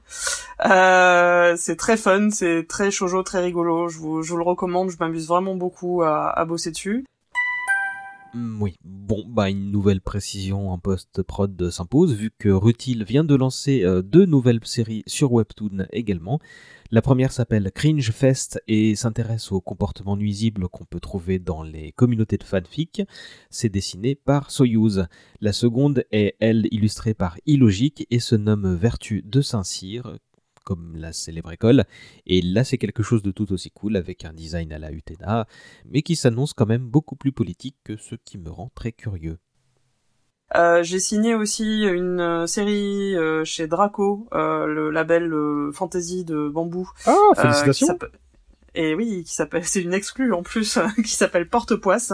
[0.64, 3.88] Euh, c'est très fun, c'est très shoujo, très rigolo.
[3.90, 4.90] Je vous, je vous le recommande.
[4.90, 7.04] Je m'amuse vraiment beaucoup à, à bosser dessus.
[8.32, 13.34] Hmm, Oui, bon, bah une nouvelle précision en post-prod s'impose, vu que Rutil vient de
[13.34, 16.38] lancer euh, deux nouvelles séries sur Webtoon également.
[16.92, 21.90] La première s'appelle Cringe Fest et s'intéresse aux comportements nuisibles qu'on peut trouver dans les
[21.92, 23.02] communautés de fanfic.
[23.48, 25.06] C'est dessiné par Soyuz.
[25.40, 30.18] La seconde est, elle, illustrée par Illogique et se nomme Vertu de Saint-Cyr,
[30.70, 31.82] comme la célèbre école.
[32.26, 35.48] Et là, c'est quelque chose de tout aussi cool avec un design à la Utena,
[35.84, 39.38] mais qui s'annonce quand même beaucoup plus politique que ce qui me rend très curieux.
[40.54, 46.24] Euh, j'ai signé aussi une euh, série euh, chez Draco, euh, le label euh, fantasy
[46.24, 46.88] de bambou.
[47.06, 47.98] Ah, qui félicitations
[48.74, 52.12] et oui, qui s'appelle, c'est une exclue en plus, qui s'appelle Porte-Poisse.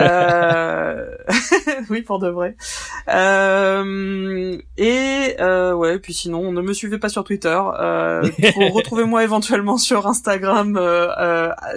[0.00, 1.16] Euh...
[1.90, 2.56] oui, pour de vrai.
[3.08, 4.58] Euh...
[4.76, 7.48] Et euh, ouais, puis sinon, ne me suivez pas sur Twitter.
[8.72, 10.78] Retrouvez-moi éventuellement sur Instagram,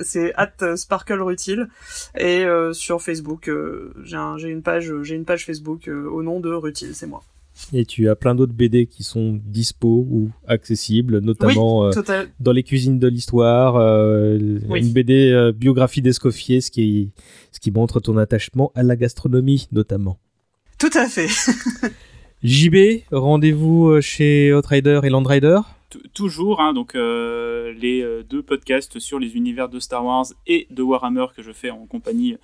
[0.03, 0.33] c'est
[0.75, 1.69] @sparklerutile
[2.17, 3.49] et sur Facebook,
[4.03, 7.23] j'ai un, j'ai une page, j'ai une page Facebook au nom de Rutile, c'est moi.
[7.73, 11.91] Et tu as plein d'autres BD qui sont dispo ou accessibles, notamment euh,
[12.39, 14.79] dans les cuisines de l'histoire, euh, Oui.
[14.81, 17.11] une BD euh, biographie d'Escoffier, ce qui,
[17.51, 20.17] ce qui montre ton attachement à la gastronomie notamment.
[20.79, 21.27] Tout à fait.
[22.43, 25.59] JB, rendez-vous chez Outrider et Landrider?
[26.13, 30.81] Toujours, hein, donc euh, les deux podcasts sur les univers de Star Wars et de
[30.81, 32.37] Warhammer que je fais en compagnie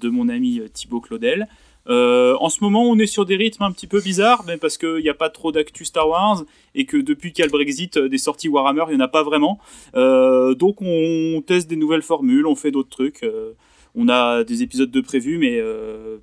[0.00, 1.48] de mon ami Thibaut Claudel.
[1.88, 4.78] Euh, en ce moment, on est sur des rythmes un petit peu bizarres, mais parce
[4.78, 6.44] qu'il n'y a pas trop d'actu Star Wars
[6.74, 9.04] et que depuis qu'il y a le Brexit, euh, des sorties Warhammer, il n'y en
[9.04, 9.58] a pas vraiment.
[9.94, 13.24] Euh, donc on teste des nouvelles formules, on fait d'autres trucs.
[13.94, 15.60] on a des épisodes de prévus, mais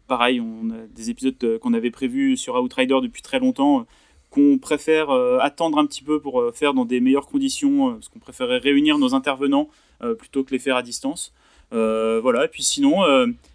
[0.07, 3.86] pareil, on a des épisodes qu'on avait prévus sur Outrider depuis très longtemps,
[4.31, 5.11] qu'on préfère
[5.41, 9.14] attendre un petit peu pour faire dans des meilleures conditions, parce qu'on préférait réunir nos
[9.14, 9.69] intervenants
[10.18, 11.31] plutôt que les faire à distance.
[11.72, 13.03] Voilà, et puis sinon,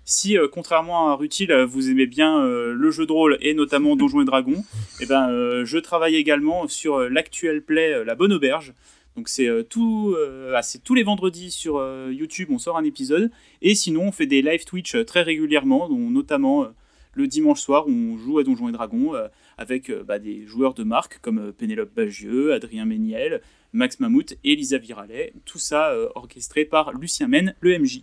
[0.04, 3.54] si euh, contrairement à Rutil, euh, vous aimez bien euh, le jeu de rôle et
[3.54, 4.62] notamment Donjons et Dragons,
[5.00, 8.74] eh ben, je travaille également sur l'actuel play La Bonne Auberge.
[9.16, 13.30] Donc c'est ah, tous les vendredis sur YouTube, on sort un épisode.
[13.62, 16.66] Et sinon, on fait des live Twitch très régulièrement, dont notamment
[17.12, 19.12] le dimanche soir où on joue à Donjons et Dragons
[19.56, 23.40] avec bah, des joueurs de marque comme Pénélope Bagieux, Adrien Méniel,
[23.72, 25.32] Max Mammouth et Lisa Viralet.
[25.44, 28.02] Tout ça orchestré par Lucien Men, le MJ.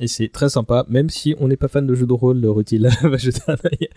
[0.00, 2.50] Et c'est très sympa, même si on n'est pas fan de jeux de rôle, le
[2.50, 3.88] Rutil va jeter un œil.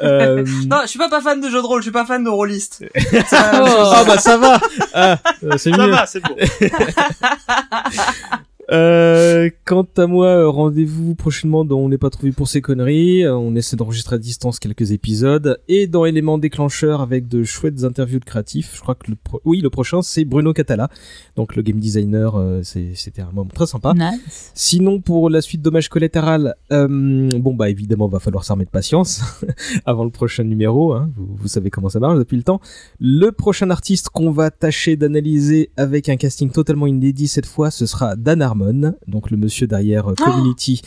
[0.00, 2.22] Euh, Non, je suis pas pas fan de jeux de rôle, je suis pas fan
[2.22, 2.84] de rôliste.
[3.32, 4.60] Ah bah ça va
[4.94, 6.36] ah, euh, C'est Ça mieux va, c'est bon.
[8.72, 13.24] Euh, quant à moi, euh, rendez-vous prochainement dans On n'est pas trouvé pour ces conneries.
[13.24, 15.58] Euh, On essaie d'enregistrer à distance quelques épisodes.
[15.68, 18.72] Et dans Éléments déclencheurs avec de chouettes interviews de créatifs.
[18.76, 20.88] Je crois que le pro- oui, le prochain c'est Bruno Catala.
[21.36, 23.92] Donc le game designer, euh, c'était un moment très sympa.
[23.94, 24.52] Nice.
[24.54, 29.22] Sinon, pour la suite Dommage collatéral, euh, bon bah évidemment, va falloir s'armer de patience
[29.84, 30.92] avant le prochain numéro.
[30.92, 31.10] Hein.
[31.16, 32.60] Vous, vous savez comment ça marche depuis le temps.
[33.00, 37.86] Le prochain artiste qu'on va tâcher d'analyser avec un casting totalement inédit cette fois, ce
[37.86, 40.82] sera Dan Harmon, donc le monsieur derrière euh, Community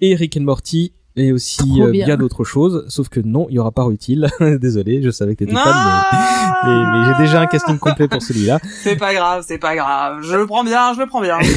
[0.00, 0.92] et Rick and Morty.
[1.14, 2.06] Et aussi euh, bien.
[2.06, 4.28] bien, d'autres choses, sauf que non, il y aura pas utile.
[4.60, 8.08] Désolé, je savais que t'étais fan, mais, Ah mais, mais j'ai déjà un casting complet
[8.08, 8.58] pour celui-là.
[8.82, 10.22] C'est pas grave, c'est pas grave.
[10.22, 11.38] Je le prends bien, je le prends bien.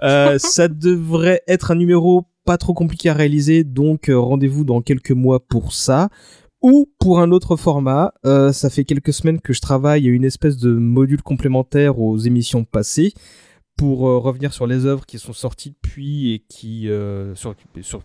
[0.00, 4.80] Euh, ça devrait être un numéro pas trop compliqué à réaliser, donc euh, rendez-vous dans
[4.80, 6.08] quelques mois pour ça.
[6.62, 10.56] Ou pour un autre format, ça fait quelques semaines que je travaille à une espèce
[10.56, 13.12] de module complémentaire aux émissions passées
[13.78, 18.02] pour euh, revenir sur les œuvres qui sont sorties depuis et qui euh, sur, sur,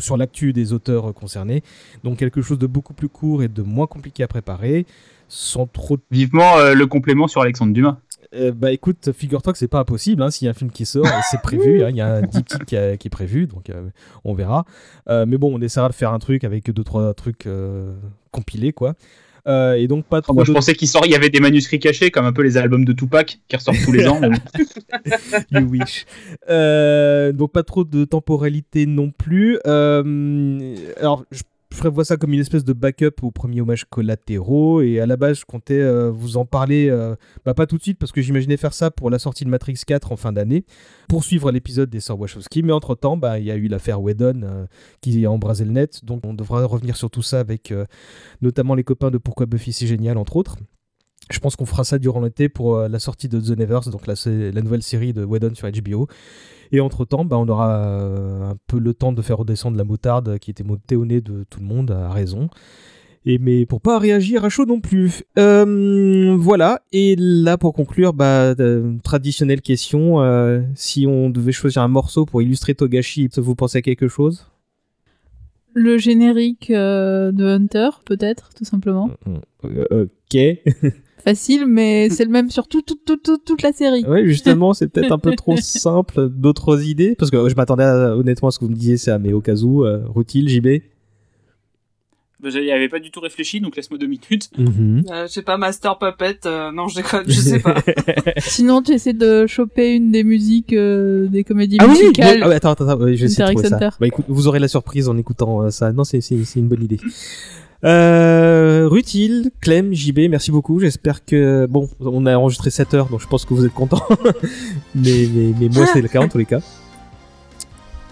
[0.00, 1.62] sur l'actu des auteurs euh, concernés.
[2.04, 4.86] Donc quelque chose de beaucoup plus court et de moins compliqué à préparer,
[5.28, 7.98] sans trop Vivement euh, le complément sur Alexandre Dumas.
[8.34, 10.22] euh, bah écoute, figure-toi que c'est pas impossible.
[10.22, 11.82] Hein, S'il y a un film qui sort, c'est prévu.
[11.84, 13.88] hein, Il y a un diptyque qui, a- qui est prévu, donc euh,
[14.24, 14.64] on verra.
[15.08, 17.48] Mais bon, on essaiera de faire un truc avec deux trois trucs
[18.30, 18.94] compilés, quoi.
[19.48, 20.34] Euh, et donc pas trop.
[20.34, 22.56] Moi, je pensais qu'il sort, il y avait des manuscrits cachés, comme un peu les
[22.56, 24.20] albums de Tupac qui ressortent tous les ans.
[25.50, 26.06] You wish.
[26.48, 29.58] Euh, donc pas trop de temporalité non plus.
[29.66, 34.82] Euh, alors je je prévois ça comme une espèce de backup au premier hommage collatéraux
[34.82, 37.82] et à la base je comptais euh, vous en parler euh, bah, pas tout de
[37.82, 40.64] suite parce que j'imaginais faire ça pour la sortie de Matrix 4 en fin d'année
[41.08, 44.42] poursuivre l'épisode des sœurs Wachowski mais entre temps bah il y a eu l'affaire Whedon
[44.44, 44.66] euh,
[45.00, 47.72] qui a embrasé le net donc on devra revenir sur tout ça avec
[48.42, 50.56] notamment les copains de Pourquoi Buffy c'est génial entre autres
[51.30, 54.14] je pense qu'on fera ça durant l'été pour la sortie de The Nevers, donc la,
[54.26, 56.08] la nouvelle série de Whedon sur HBO.
[56.72, 60.38] Et entre-temps, bah, on aura euh, un peu le temps de faire redescendre la moutarde
[60.38, 62.48] qui était montée au nez de tout le monde, à raison.
[63.24, 65.22] Et mais pour pas réagir à chaud non plus.
[65.38, 66.80] Euh, voilà.
[66.92, 70.20] Et là, pour conclure, bah, euh, traditionnelle question.
[70.22, 74.46] euh, si on devait choisir un morceau pour illustrer Togashi, vous pensez à quelque chose?
[75.74, 79.10] Le générique de Hunter, peut-être, tout simplement.
[79.64, 80.38] Euh, Ok.
[81.24, 84.04] Facile, mais c'est le même sur tout, tout, tout, tout- toute la série.
[84.04, 86.28] Ouais, justement, c'est peut-être un peu trop simple.
[86.28, 89.18] D'autres idées Parce que je m'attendais à- honnêtement à ce que vous me disiez ça,
[89.18, 90.82] mais au cas où, euh, Rutil, JB
[92.42, 94.50] Bah, J'y avais pas du tout réfléchi, donc laisse-moi deux minutes.
[94.58, 97.76] Euh, je sais pas, Master Puppet, euh, non, je déconne, je sais pas.
[98.38, 102.36] Sinon, tu essaies de choper une des musiques euh, des comédies Ah oui, musicales.
[102.38, 103.90] oui, ah ouais, attends, attends, attends, ouais, je vais essayer de trouver ça.
[104.00, 105.92] Bah écoute, vous aurez la surprise en écoutant euh, ça.
[105.92, 106.98] Non, c'est c'est c'est une bonne idée.
[107.84, 110.78] Euh, Rutil, Clem, JB, merci beaucoup.
[110.78, 114.06] J'espère que bon, on a enregistré 7 heures, donc je pense que vous êtes contents.
[114.94, 116.60] mais, mais mais moi c'est le cas en tous les cas.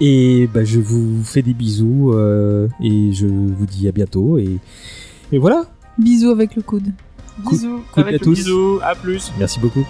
[0.00, 4.58] Et bah je vous fais des bisous euh, et je vous dis à bientôt et
[5.30, 5.66] et voilà.
[5.98, 6.92] Bisous avec le coude.
[7.38, 7.82] Bisous.
[7.92, 8.34] Coude avec à le tous.
[8.34, 9.30] Bisous, à plus.
[9.38, 9.86] Merci beaucoup.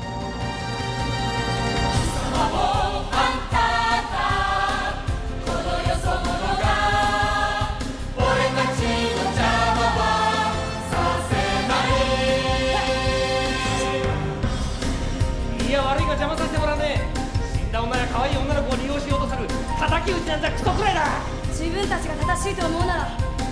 [21.90, 23.08] たちが正しいと思うなら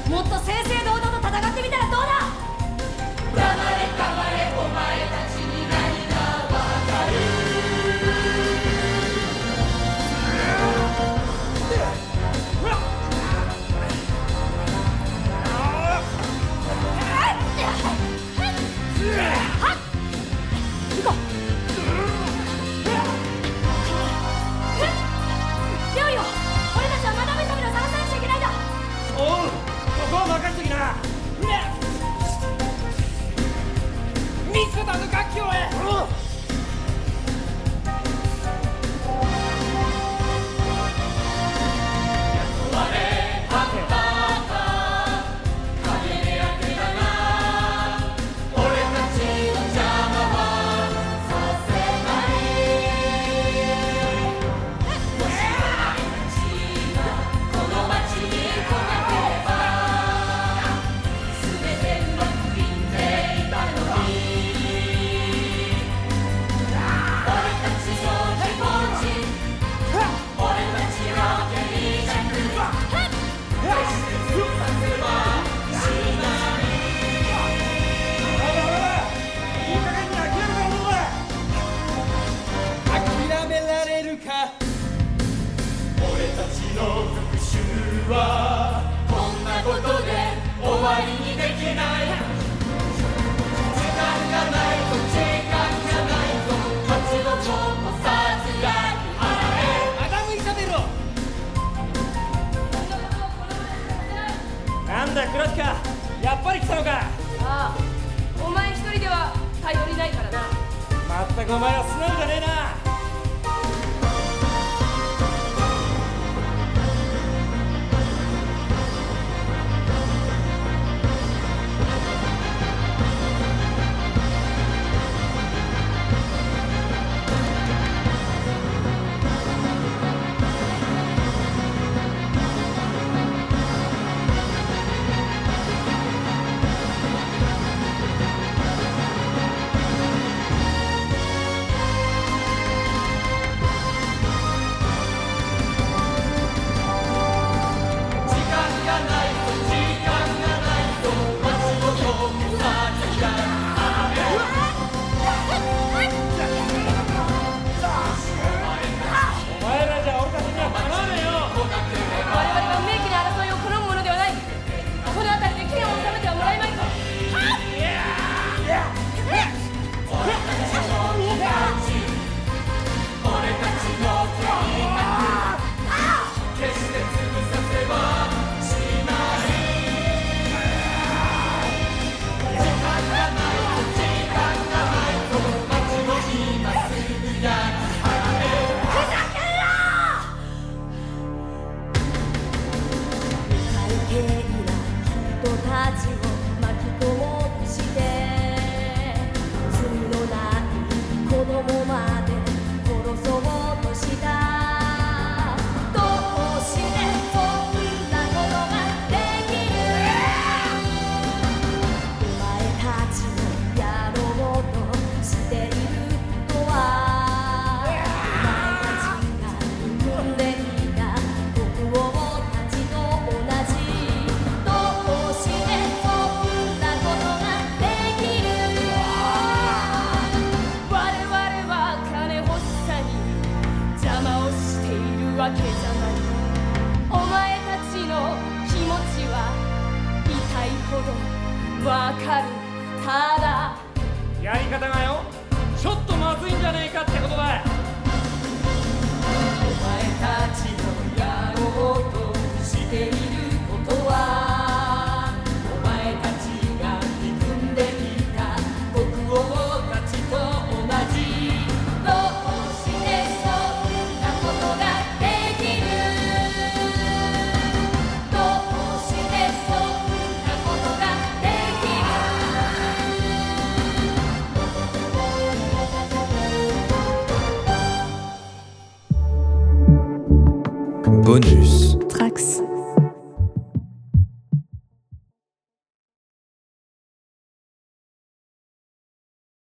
[0.08, 2.00] もっと正々堂々と戦ってみたらどう
[3.34, 3.77] だ？